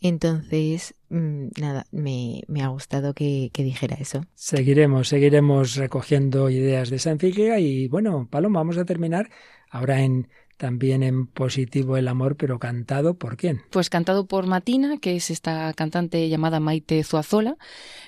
Entonces, 0.00 0.94
mmm, 1.08 1.48
nada, 1.58 1.86
me, 1.90 2.42
me, 2.46 2.62
ha 2.62 2.68
gustado 2.68 3.14
que, 3.14 3.50
que, 3.52 3.64
dijera 3.64 3.96
eso. 3.96 4.22
Seguiremos, 4.34 5.08
seguiremos 5.08 5.74
recogiendo 5.74 6.50
ideas 6.50 6.90
de 6.90 6.96
esa 6.96 7.10
encíclica 7.10 7.58
y 7.58 7.88
bueno, 7.88 8.28
Paloma, 8.30 8.60
vamos 8.60 8.78
a 8.78 8.84
terminar 8.84 9.30
ahora 9.70 10.02
en 10.02 10.28
también 10.58 11.02
en 11.02 11.26
positivo 11.26 11.96
el 11.96 12.08
amor, 12.08 12.36
pero 12.36 12.58
cantado 12.58 13.14
por 13.14 13.36
quién? 13.36 13.62
Pues 13.70 13.88
cantado 13.88 14.26
por 14.26 14.46
Matina, 14.46 14.98
que 14.98 15.16
es 15.16 15.30
esta 15.30 15.72
cantante 15.72 16.28
llamada 16.28 16.60
Maite 16.60 17.02
Zuazola, 17.04 17.56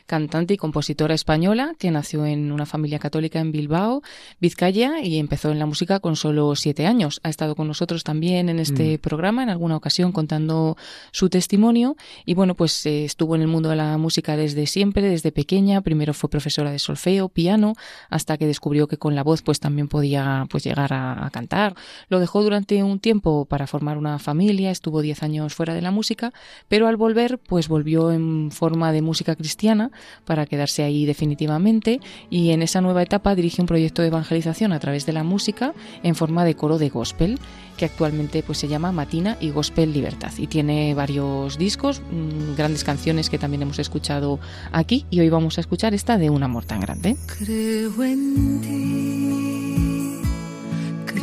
cantante 0.07 0.55
y 0.55 0.57
compositora 0.57 1.15
española 1.15 1.75
que 1.79 1.91
nació 1.91 2.27
en 2.27 2.51
una 2.53 2.67
familia 2.67 2.99
católica 2.99 3.39
en 3.39 3.53
Bilbao, 3.53 4.03
Vizcaya, 4.41 5.01
y 5.01 5.19
empezó 5.19 5.53
en 5.53 5.61
la 5.61 5.67
música 5.67 6.01
con 6.01 6.17
solo 6.17 6.57
siete 6.57 6.87
años. 6.87 7.21
Ha 7.23 7.29
estado 7.29 7.55
con 7.55 7.69
nosotros 7.69 8.03
también 8.03 8.49
en 8.49 8.59
este 8.59 8.97
mm. 8.97 9.01
programa, 9.01 9.43
en 9.45 9.51
alguna 9.51 9.77
ocasión 9.77 10.11
contando 10.11 10.77
su 11.13 11.31
testimonio, 11.31 11.97
y 12.27 12.35
bueno, 12.35 12.57
pues 12.57 12.85
eh, 12.85 13.05
estuvo 13.05 13.37
en 13.37 13.43
el 13.43 13.49
mundo 13.49 13.69
de 13.69 13.77
la 13.77 13.97
música 13.97 14.37
desde 14.37 14.67
siempre, 14.67 15.09
desde 15.09 15.31
pequeña. 15.31 15.81
Primero 15.83 16.13
fue 16.15 16.29
profesora 16.29 16.73
de 16.73 16.81
solfeo, 16.81 17.29
piano, 17.29 17.75
hasta 18.09 18.37
que 18.37 18.47
descubrió 18.47 18.89
que 18.89 18.97
con 18.99 19.15
la 19.15 19.23
voz 19.23 19.43
pues 19.43 19.61
también 19.61 19.87
podía 19.87 20.47
pues 20.51 20.65
llegar 20.65 20.93
a, 20.93 21.25
a 21.25 21.31
cantar. 21.31 21.77
Lo 22.09 22.19
dejó 22.19 22.40
durante 22.43 22.83
un 22.83 22.99
tiempo 22.99 23.45
para 23.45 23.67
formar 23.67 23.99
una 23.99 24.19
familia, 24.19 24.71
estuvo 24.71 25.03
10 25.03 25.23
años 25.23 25.55
fuera 25.55 25.75
de 25.75 25.83
la 25.83 25.91
música, 25.91 26.33
pero 26.69 26.89
al 26.89 26.97
volver, 26.97 27.39
pues 27.39 27.69
volvió 27.69 28.11
en 28.13 28.51
forma 28.51 28.93
de 28.93 29.03
música 29.03 29.37
cristiana 29.37 29.91
para 30.25 30.47
quedarse 30.47 30.83
ahí 30.83 31.07
definitivamente 31.07 32.01
y 32.29 32.51
en 32.51 32.63
esa 32.63 32.81
nueva 32.81 33.03
etapa 33.03 33.35
dirige 33.35 33.63
un 33.63 33.67
proyecto 33.67 34.03
de 34.03 34.09
evangelización 34.09 34.73
a 34.73 34.81
través 34.81 35.07
de 35.07 35.13
la 35.13 35.25
música 35.25 35.75
en 36.03 36.15
forma 36.15 36.45
de 36.45 36.55
coro 36.55 36.79
de 36.79 36.89
gospel 36.89 37.39
que 37.77 37.87
actualmente 37.87 38.43
pues 38.43 38.59
se 38.59 38.69
llama 38.69 38.93
Matina 38.93 39.39
y 39.41 39.51
Gospel 39.51 39.95
Libertad 39.95 40.33
y 40.37 40.47
tiene 40.47 40.93
varios 40.95 41.57
discos, 41.57 42.03
mmm, 42.11 42.55
grandes 42.55 42.85
canciones 42.85 43.31
que 43.31 43.39
también 43.39 43.63
hemos 43.63 43.79
escuchado 43.79 44.39
aquí 44.71 45.07
y 45.09 45.21
hoy 45.21 45.31
vamos 45.31 45.57
a 45.57 45.63
escuchar 45.63 45.95
esta 45.95 46.19
de 46.19 46.29
Un 46.29 46.43
amor 46.43 46.67
tan 46.67 46.81
grande. 46.81 47.17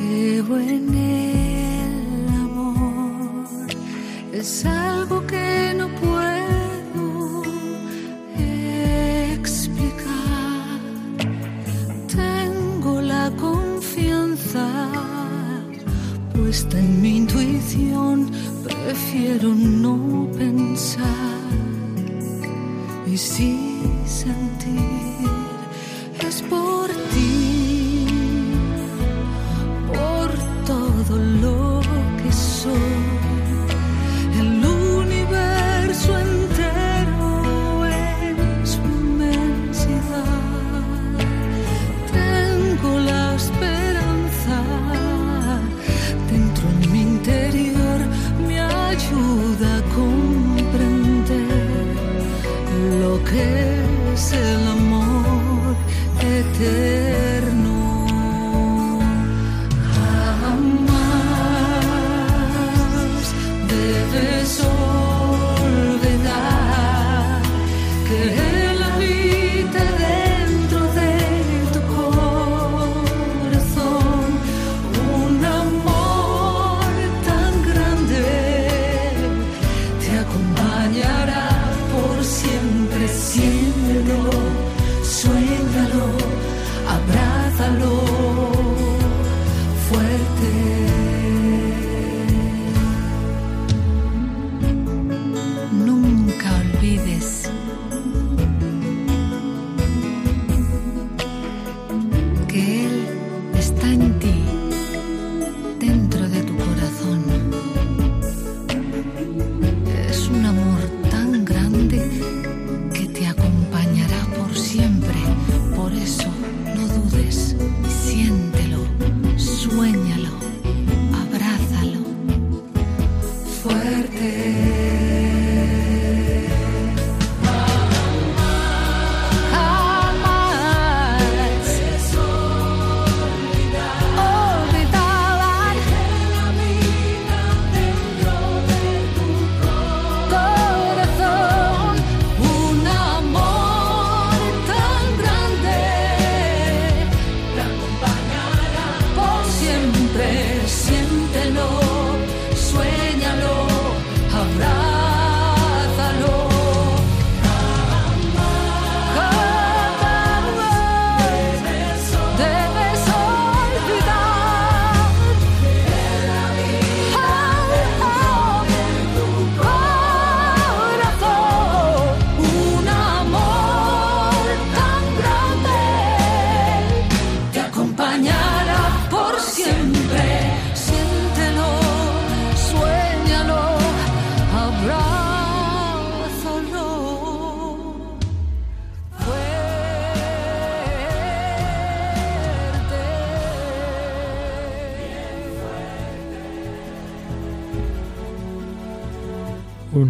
Creo 0.08 0.60
en 0.60 0.94
el 0.96 2.28
amor, 2.30 3.46
es 4.32 4.66
algo 4.66 5.26
que 5.28 5.74
no 5.76 5.88
puedo 5.96 7.44
explicar. 9.34 10.80
Tengo 12.08 13.02
la 13.02 13.32
confianza 13.36 14.68
puesta 16.34 16.80
en 16.80 17.02
mi 17.02 17.18
intuición, 17.18 18.32
prefiero 18.64 19.54
no 19.54 20.30
pensar 20.38 21.38
y 23.06 23.18
sí 23.18 23.82
sentir. 24.06 24.88
Es 26.28 26.42
por 26.44 26.88
ti, 27.12 27.47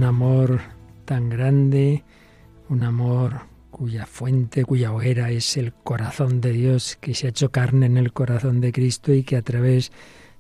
amor 0.08 0.62
tan 1.06 1.30
grande, 1.30 2.04
un 2.70 2.84
amor 2.84 3.42
cuya 3.70 4.06
fuente, 4.06 4.66
cuya 4.66 4.92
hoguera 4.92 5.30
es 5.30 5.56
el 5.58 5.74
corazón 5.74 6.42
de 6.42 6.52
Dios, 6.52 6.98
que 7.00 7.14
se 7.14 7.28
ha 7.28 7.30
hecho 7.30 7.52
carne 7.52 7.86
en 7.86 7.98
el 7.98 8.12
corazón 8.12 8.60
de 8.60 8.72
Cristo 8.72 9.14
y 9.14 9.24
que 9.24 9.36
a 9.36 9.44
través 9.44 9.92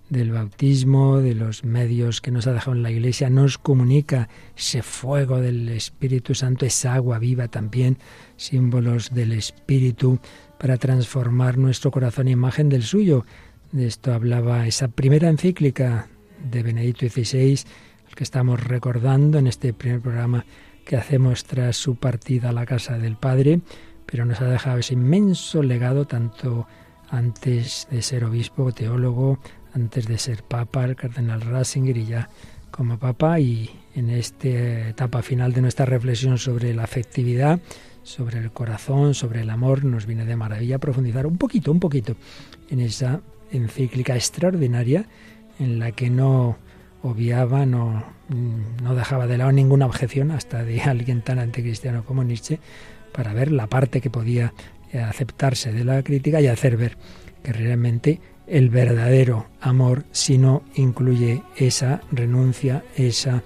del 0.09 0.32
bautismo, 0.32 1.20
de 1.20 1.36
los 1.36 1.63
medios 1.63 2.22
que 2.22 2.32
nos 2.32 2.47
ha 2.47 2.53
dejado 2.53 2.76
en 2.76 2.84
la 2.84 2.91
Iglesia, 2.91 3.30
nos 3.30 3.57
comunica 3.57 4.30
ese 4.55 4.82
fuego 4.82 5.39
del 5.39 5.70
Espíritu 5.70 6.34
Santo, 6.34 6.65
esa 6.65 6.93
agua 6.93 7.20
viva 7.20 7.47
también, 7.47 7.97
símbolos 8.38 9.13
del 9.13 9.34
Espíritu, 9.34 10.20
para 10.57 10.78
transformar 10.78 11.57
nuestro 11.57 11.91
corazón 11.91 12.28
en 12.28 12.34
imagen 12.34 12.70
del 12.70 12.84
suyo. 12.84 13.26
De 13.72 13.86
esto 13.86 14.13
hablaba 14.13 14.65
esa 14.65 14.88
primera 14.88 15.30
encíclica 15.30 16.07
de 16.49 16.63
Benedicto 16.63 17.07
XVI, 17.07 17.59
que 18.18 18.24
estamos 18.24 18.63
recordando 18.63 19.38
en 19.38 19.45
este 19.45 19.74
primer 19.74 20.01
programa 20.01 20.43
que 20.86 20.97
hacemos 20.97 21.43
tras 21.43 21.78
su 21.78 21.97
partida 21.97 22.49
a 22.49 22.51
la 22.51 22.65
casa 22.65 22.97
del 22.97 23.15
Padre, 23.15 23.61
pero 24.07 24.26
nos 24.26 24.41
ha 24.41 24.47
dejado 24.47 24.80
ese 24.80 24.95
inmenso 24.95 25.61
legado 25.61 26.07
tanto 26.07 26.65
antes 27.11 27.88
de 27.91 28.01
ser 28.01 28.24
obispo, 28.26 28.72
teólogo, 28.72 29.38
antes 29.72 30.07
de 30.07 30.18
ser 30.18 30.41
papa, 30.41 30.86
el 30.86 30.95
cardenal 30.95 31.41
Ratzinger 31.41 31.95
y 31.95 32.07
ya 32.07 32.30
como 32.72 32.97
papa 32.97 33.39
y 33.39 33.70
en 33.93 34.09
esta 34.09 34.89
etapa 34.89 35.22
final 35.22 35.53
de 35.53 35.61
nuestra 35.61 35.86
reflexión 35.86 36.39
sobre 36.39 36.74
la 36.74 36.86
afectividad, 36.86 37.59
sobre 38.01 38.39
el 38.39 38.51
corazón, 38.51 39.13
sobre 39.13 39.41
el 39.41 39.51
amor, 39.51 39.86
nos 39.86 40.07
viene 40.07 40.26
de 40.26 40.36
maravilla 40.36 40.80
profundizar 40.80 41.28
un 41.28 41.38
poquito, 41.38 41.72
un 41.72 41.80
poquito 41.80 42.15
en 42.72 42.80
esa 42.80 43.22
encíclica 43.51 44.15
extraordinaria 44.15 45.05
en 45.59 45.78
la 45.78 45.91
que 45.91 46.09
no 46.09 46.57
obviaba, 47.03 47.65
no, 47.65 48.03
no 48.81 48.95
dejaba 48.95 49.27
de 49.27 49.37
lado 49.37 49.51
ninguna 49.51 49.85
objeción 49.85 50.31
hasta 50.31 50.63
de 50.63 50.81
alguien 50.81 51.21
tan 51.21 51.39
anticristiano 51.39 52.03
como 52.03 52.23
Nietzsche 52.23 52.59
para 53.11 53.33
ver 53.33 53.51
la 53.51 53.67
parte 53.67 54.01
que 54.01 54.09
podía 54.09 54.53
aceptarse 54.93 55.71
de 55.71 55.83
la 55.83 56.01
crítica 56.03 56.41
y 56.41 56.47
hacer 56.47 56.77
ver 56.77 56.97
que 57.43 57.53
realmente 57.53 58.19
el 58.47 58.69
verdadero 58.69 59.47
amor, 59.59 60.05
si 60.11 60.37
no 60.37 60.63
incluye 60.75 61.43
esa 61.57 62.01
renuncia, 62.11 62.83
esa, 62.95 63.43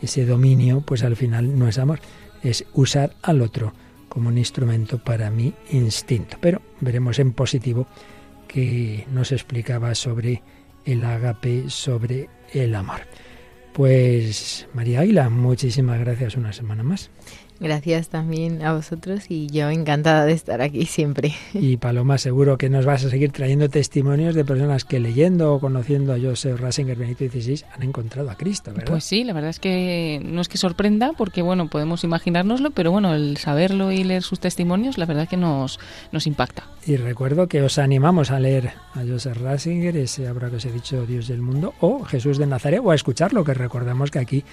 ese 0.00 0.24
dominio, 0.24 0.80
pues 0.80 1.02
al 1.02 1.16
final 1.16 1.58
no 1.58 1.68
es 1.68 1.78
amor, 1.78 2.00
es 2.42 2.64
usar 2.72 3.14
al 3.22 3.42
otro 3.42 3.72
como 4.08 4.28
un 4.28 4.38
instrumento 4.38 4.98
para 4.98 5.30
mi 5.30 5.52
instinto. 5.70 6.36
Pero 6.40 6.62
veremos 6.80 7.18
en 7.18 7.32
positivo 7.32 7.86
que 8.46 9.06
nos 9.10 9.32
explicaba 9.32 9.94
sobre 9.96 10.42
el 10.84 11.04
agape, 11.04 11.68
sobre 11.68 12.28
el 12.52 12.74
amor. 12.74 13.00
Pues 13.72 14.68
María 14.72 15.00
Águila, 15.00 15.28
muchísimas 15.30 15.98
gracias 15.98 16.36
una 16.36 16.52
semana 16.52 16.82
más. 16.82 17.10
Gracias 17.60 18.08
también 18.08 18.62
a 18.62 18.74
vosotros 18.74 19.24
y 19.28 19.46
yo 19.46 19.70
encantada 19.70 20.26
de 20.26 20.32
estar 20.32 20.60
aquí 20.60 20.86
siempre. 20.86 21.32
Y 21.54 21.76
Paloma, 21.76 22.18
seguro 22.18 22.58
que 22.58 22.68
nos 22.68 22.84
vas 22.84 23.04
a 23.04 23.10
seguir 23.10 23.30
trayendo 23.30 23.68
testimonios 23.68 24.34
de 24.34 24.44
personas 24.44 24.84
que 24.84 24.98
leyendo 24.98 25.54
o 25.54 25.60
conociendo 25.60 26.12
a 26.12 26.18
Joseph 26.18 26.60
Ratzinger 26.60 26.96
Benito 26.96 27.24
XVI 27.24 27.64
han 27.74 27.84
encontrado 27.84 28.30
a 28.30 28.36
Cristo, 28.36 28.72
¿verdad? 28.72 28.90
Pues 28.90 29.04
sí, 29.04 29.22
la 29.24 29.32
verdad 29.32 29.50
es 29.50 29.60
que 29.60 30.20
no 30.24 30.40
es 30.40 30.48
que 30.48 30.58
sorprenda 30.58 31.12
porque, 31.16 31.42
bueno, 31.42 31.68
podemos 31.68 32.02
imaginárnoslo, 32.02 32.72
pero 32.72 32.90
bueno, 32.90 33.14
el 33.14 33.36
saberlo 33.36 33.92
y 33.92 34.02
leer 34.02 34.22
sus 34.22 34.40
testimonios, 34.40 34.98
la 34.98 35.06
verdad 35.06 35.24
es 35.24 35.28
que 35.28 35.36
nos, 35.36 35.78
nos 36.10 36.26
impacta. 36.26 36.64
Y 36.86 36.96
recuerdo 36.96 37.48
que 37.48 37.62
os 37.62 37.78
animamos 37.78 38.30
a 38.30 38.40
leer 38.40 38.72
a 38.94 39.00
Joseph 39.06 39.38
Ratzinger, 39.38 39.96
ese 39.96 40.26
habrá 40.26 40.50
que 40.50 40.56
os 40.56 40.64
he 40.66 40.72
dicho 40.72 41.06
Dios 41.06 41.28
del 41.28 41.40
mundo, 41.40 41.72
o 41.80 42.04
Jesús 42.04 42.36
de 42.36 42.46
Nazaret, 42.46 42.80
o 42.82 42.90
a 42.90 42.94
escucharlo, 42.94 43.44
que 43.44 43.54
recordamos 43.54 44.10
que 44.10 44.18
aquí 44.18 44.44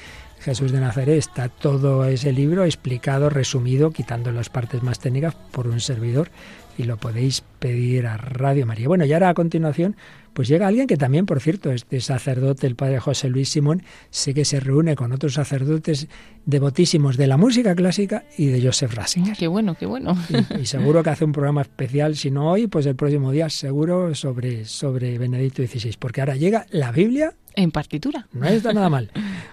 Jesús 0.42 0.72
de 0.72 0.80
Nazaret 0.80 1.18
está 1.18 1.50
todo 1.50 2.04
ese 2.06 2.34
libro 2.34 2.66
explicado, 2.66 3.30
resumido, 3.30 3.92
quitando 3.92 4.32
las 4.32 4.50
partes 4.50 4.82
más 4.82 5.00
técnicas 5.00 5.36
por 5.36 5.68
un 5.68 5.80
servidor 5.80 6.32
y 6.80 6.84
lo 6.84 6.98
podéis 6.98 7.44
pedir 7.60 8.08
a 8.08 8.18
Radio 8.18 8.66
María. 8.66 8.88
Bueno, 8.88 9.06
y 9.06 9.14
ahora 9.14 9.30
a 9.30 9.34
continuación, 9.36 9.96
pues 10.34 10.48
llega 10.48 10.68
alguien 10.68 10.88
que 10.88 10.98
también, 10.98 11.26
por 11.26 11.40
cierto, 11.42 11.72
este 11.72 12.00
sacerdote, 12.02 12.68
el 12.68 12.76
padre 12.76 13.00
José 13.00 13.30
Luis 13.30 13.50
Simón, 13.50 13.84
sé 14.10 14.34
que 14.34 14.46
se 14.46 14.60
reúne 14.60 14.96
con 14.96 15.12
otros 15.12 15.34
sacerdotes 15.34 16.08
devotísimos 16.46 17.18
de 17.18 17.28
la 17.28 17.38
música 17.38 17.76
clásica 17.76 18.24
y 18.38 18.48
de 18.48 18.62
Joseph 18.62 18.94
Ratzinger. 18.94 19.38
Qué 19.38 19.48
bueno, 19.48 19.76
qué 19.76 19.86
bueno. 19.86 20.18
Y, 20.30 20.62
y, 20.62 20.66
seguro 20.66 21.04
que 21.04 21.10
hace 21.10 21.26
un 21.26 21.32
programa 21.32 21.62
especial, 21.62 22.16
si 22.16 22.32
no 22.32 22.52
hoy, 22.52 22.68
pues 22.68 22.86
el 22.86 22.96
próximo 22.96 23.32
día, 23.32 23.50
seguro 23.50 24.16
sobre, 24.16 24.66
sobre 24.66 25.18
Benedicto 25.18 25.64
XVI, 25.64 25.96
porque 26.00 26.22
ahora 26.22 26.36
llega 26.36 26.66
la 26.72 26.92
Biblia 26.92 27.36
en 27.56 27.72
partitura. 27.72 28.28
No 28.32 28.48
está 28.48 28.74
nada 28.74 28.90
mal. 28.90 29.12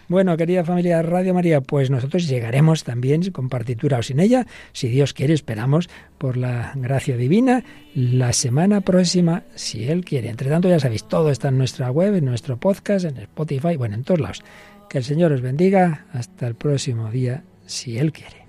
Bueno, 0.09 0.37
querida 0.37 0.65
familia 0.65 0.99
de 0.99 1.03
Radio 1.03 1.35
María, 1.35 1.61
pues 1.61 1.91
nosotros 1.91 2.29
llegaremos 2.29 2.85
también 2.85 3.31
con 3.31 3.49
partitura 3.49 3.99
o 3.99 4.03
sin 4.03 4.21
ella, 4.21 4.47
si 4.73 4.89
Dios 4.89 5.13
quiere, 5.13 5.35
esperamos, 5.35 5.91
por 6.17 6.37
la 6.37 6.73
gracia 6.77 7.17
divina, 7.17 7.65
la 7.95 8.33
semana 8.33 8.81
próxima, 8.81 9.43
si 9.55 9.85
Él 9.85 10.05
quiere. 10.05 10.29
Entre 10.29 10.49
tanto, 10.49 10.68
ya 10.69 10.81
sabéis, 10.81 11.05
todo 11.05 11.31
está 11.31 11.49
en 11.49 11.59
nuestra 11.59 11.91
web, 11.91 12.15
en 12.15 12.25
nuestro 12.25 12.57
podcast, 12.57 13.05
en 13.05 13.17
Spotify, 13.19 13.77
bueno, 13.77 13.95
en 13.95 14.05
todos 14.05 14.21
lados. 14.21 14.43
Que 14.89 14.99
el 14.99 15.05
Señor 15.05 15.33
os 15.33 15.41
bendiga. 15.41 16.07
Hasta 16.13 16.47
el 16.47 16.55
próximo 16.55 17.11
día, 17.11 17.45
si 17.67 17.99
Él 17.99 18.13
quiere. 18.13 18.47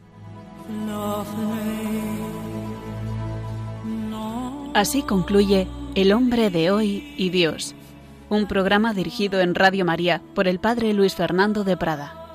Así 4.74 5.02
concluye 5.02 5.68
El 5.96 6.14
hombre 6.14 6.50
de 6.50 6.72
hoy 6.72 7.14
y 7.18 7.30
Dios 7.30 7.76
un 8.30 8.46
programa 8.46 8.94
dirigido 8.94 9.42
en 9.42 9.56
Radio 9.56 9.86
María 9.86 10.22
por 10.36 10.48
el 10.48 10.60
Padre 10.60 10.94
Luis 10.94 11.16
Fernando 11.16 11.64
de 11.64 11.76
Prada. 11.78 12.29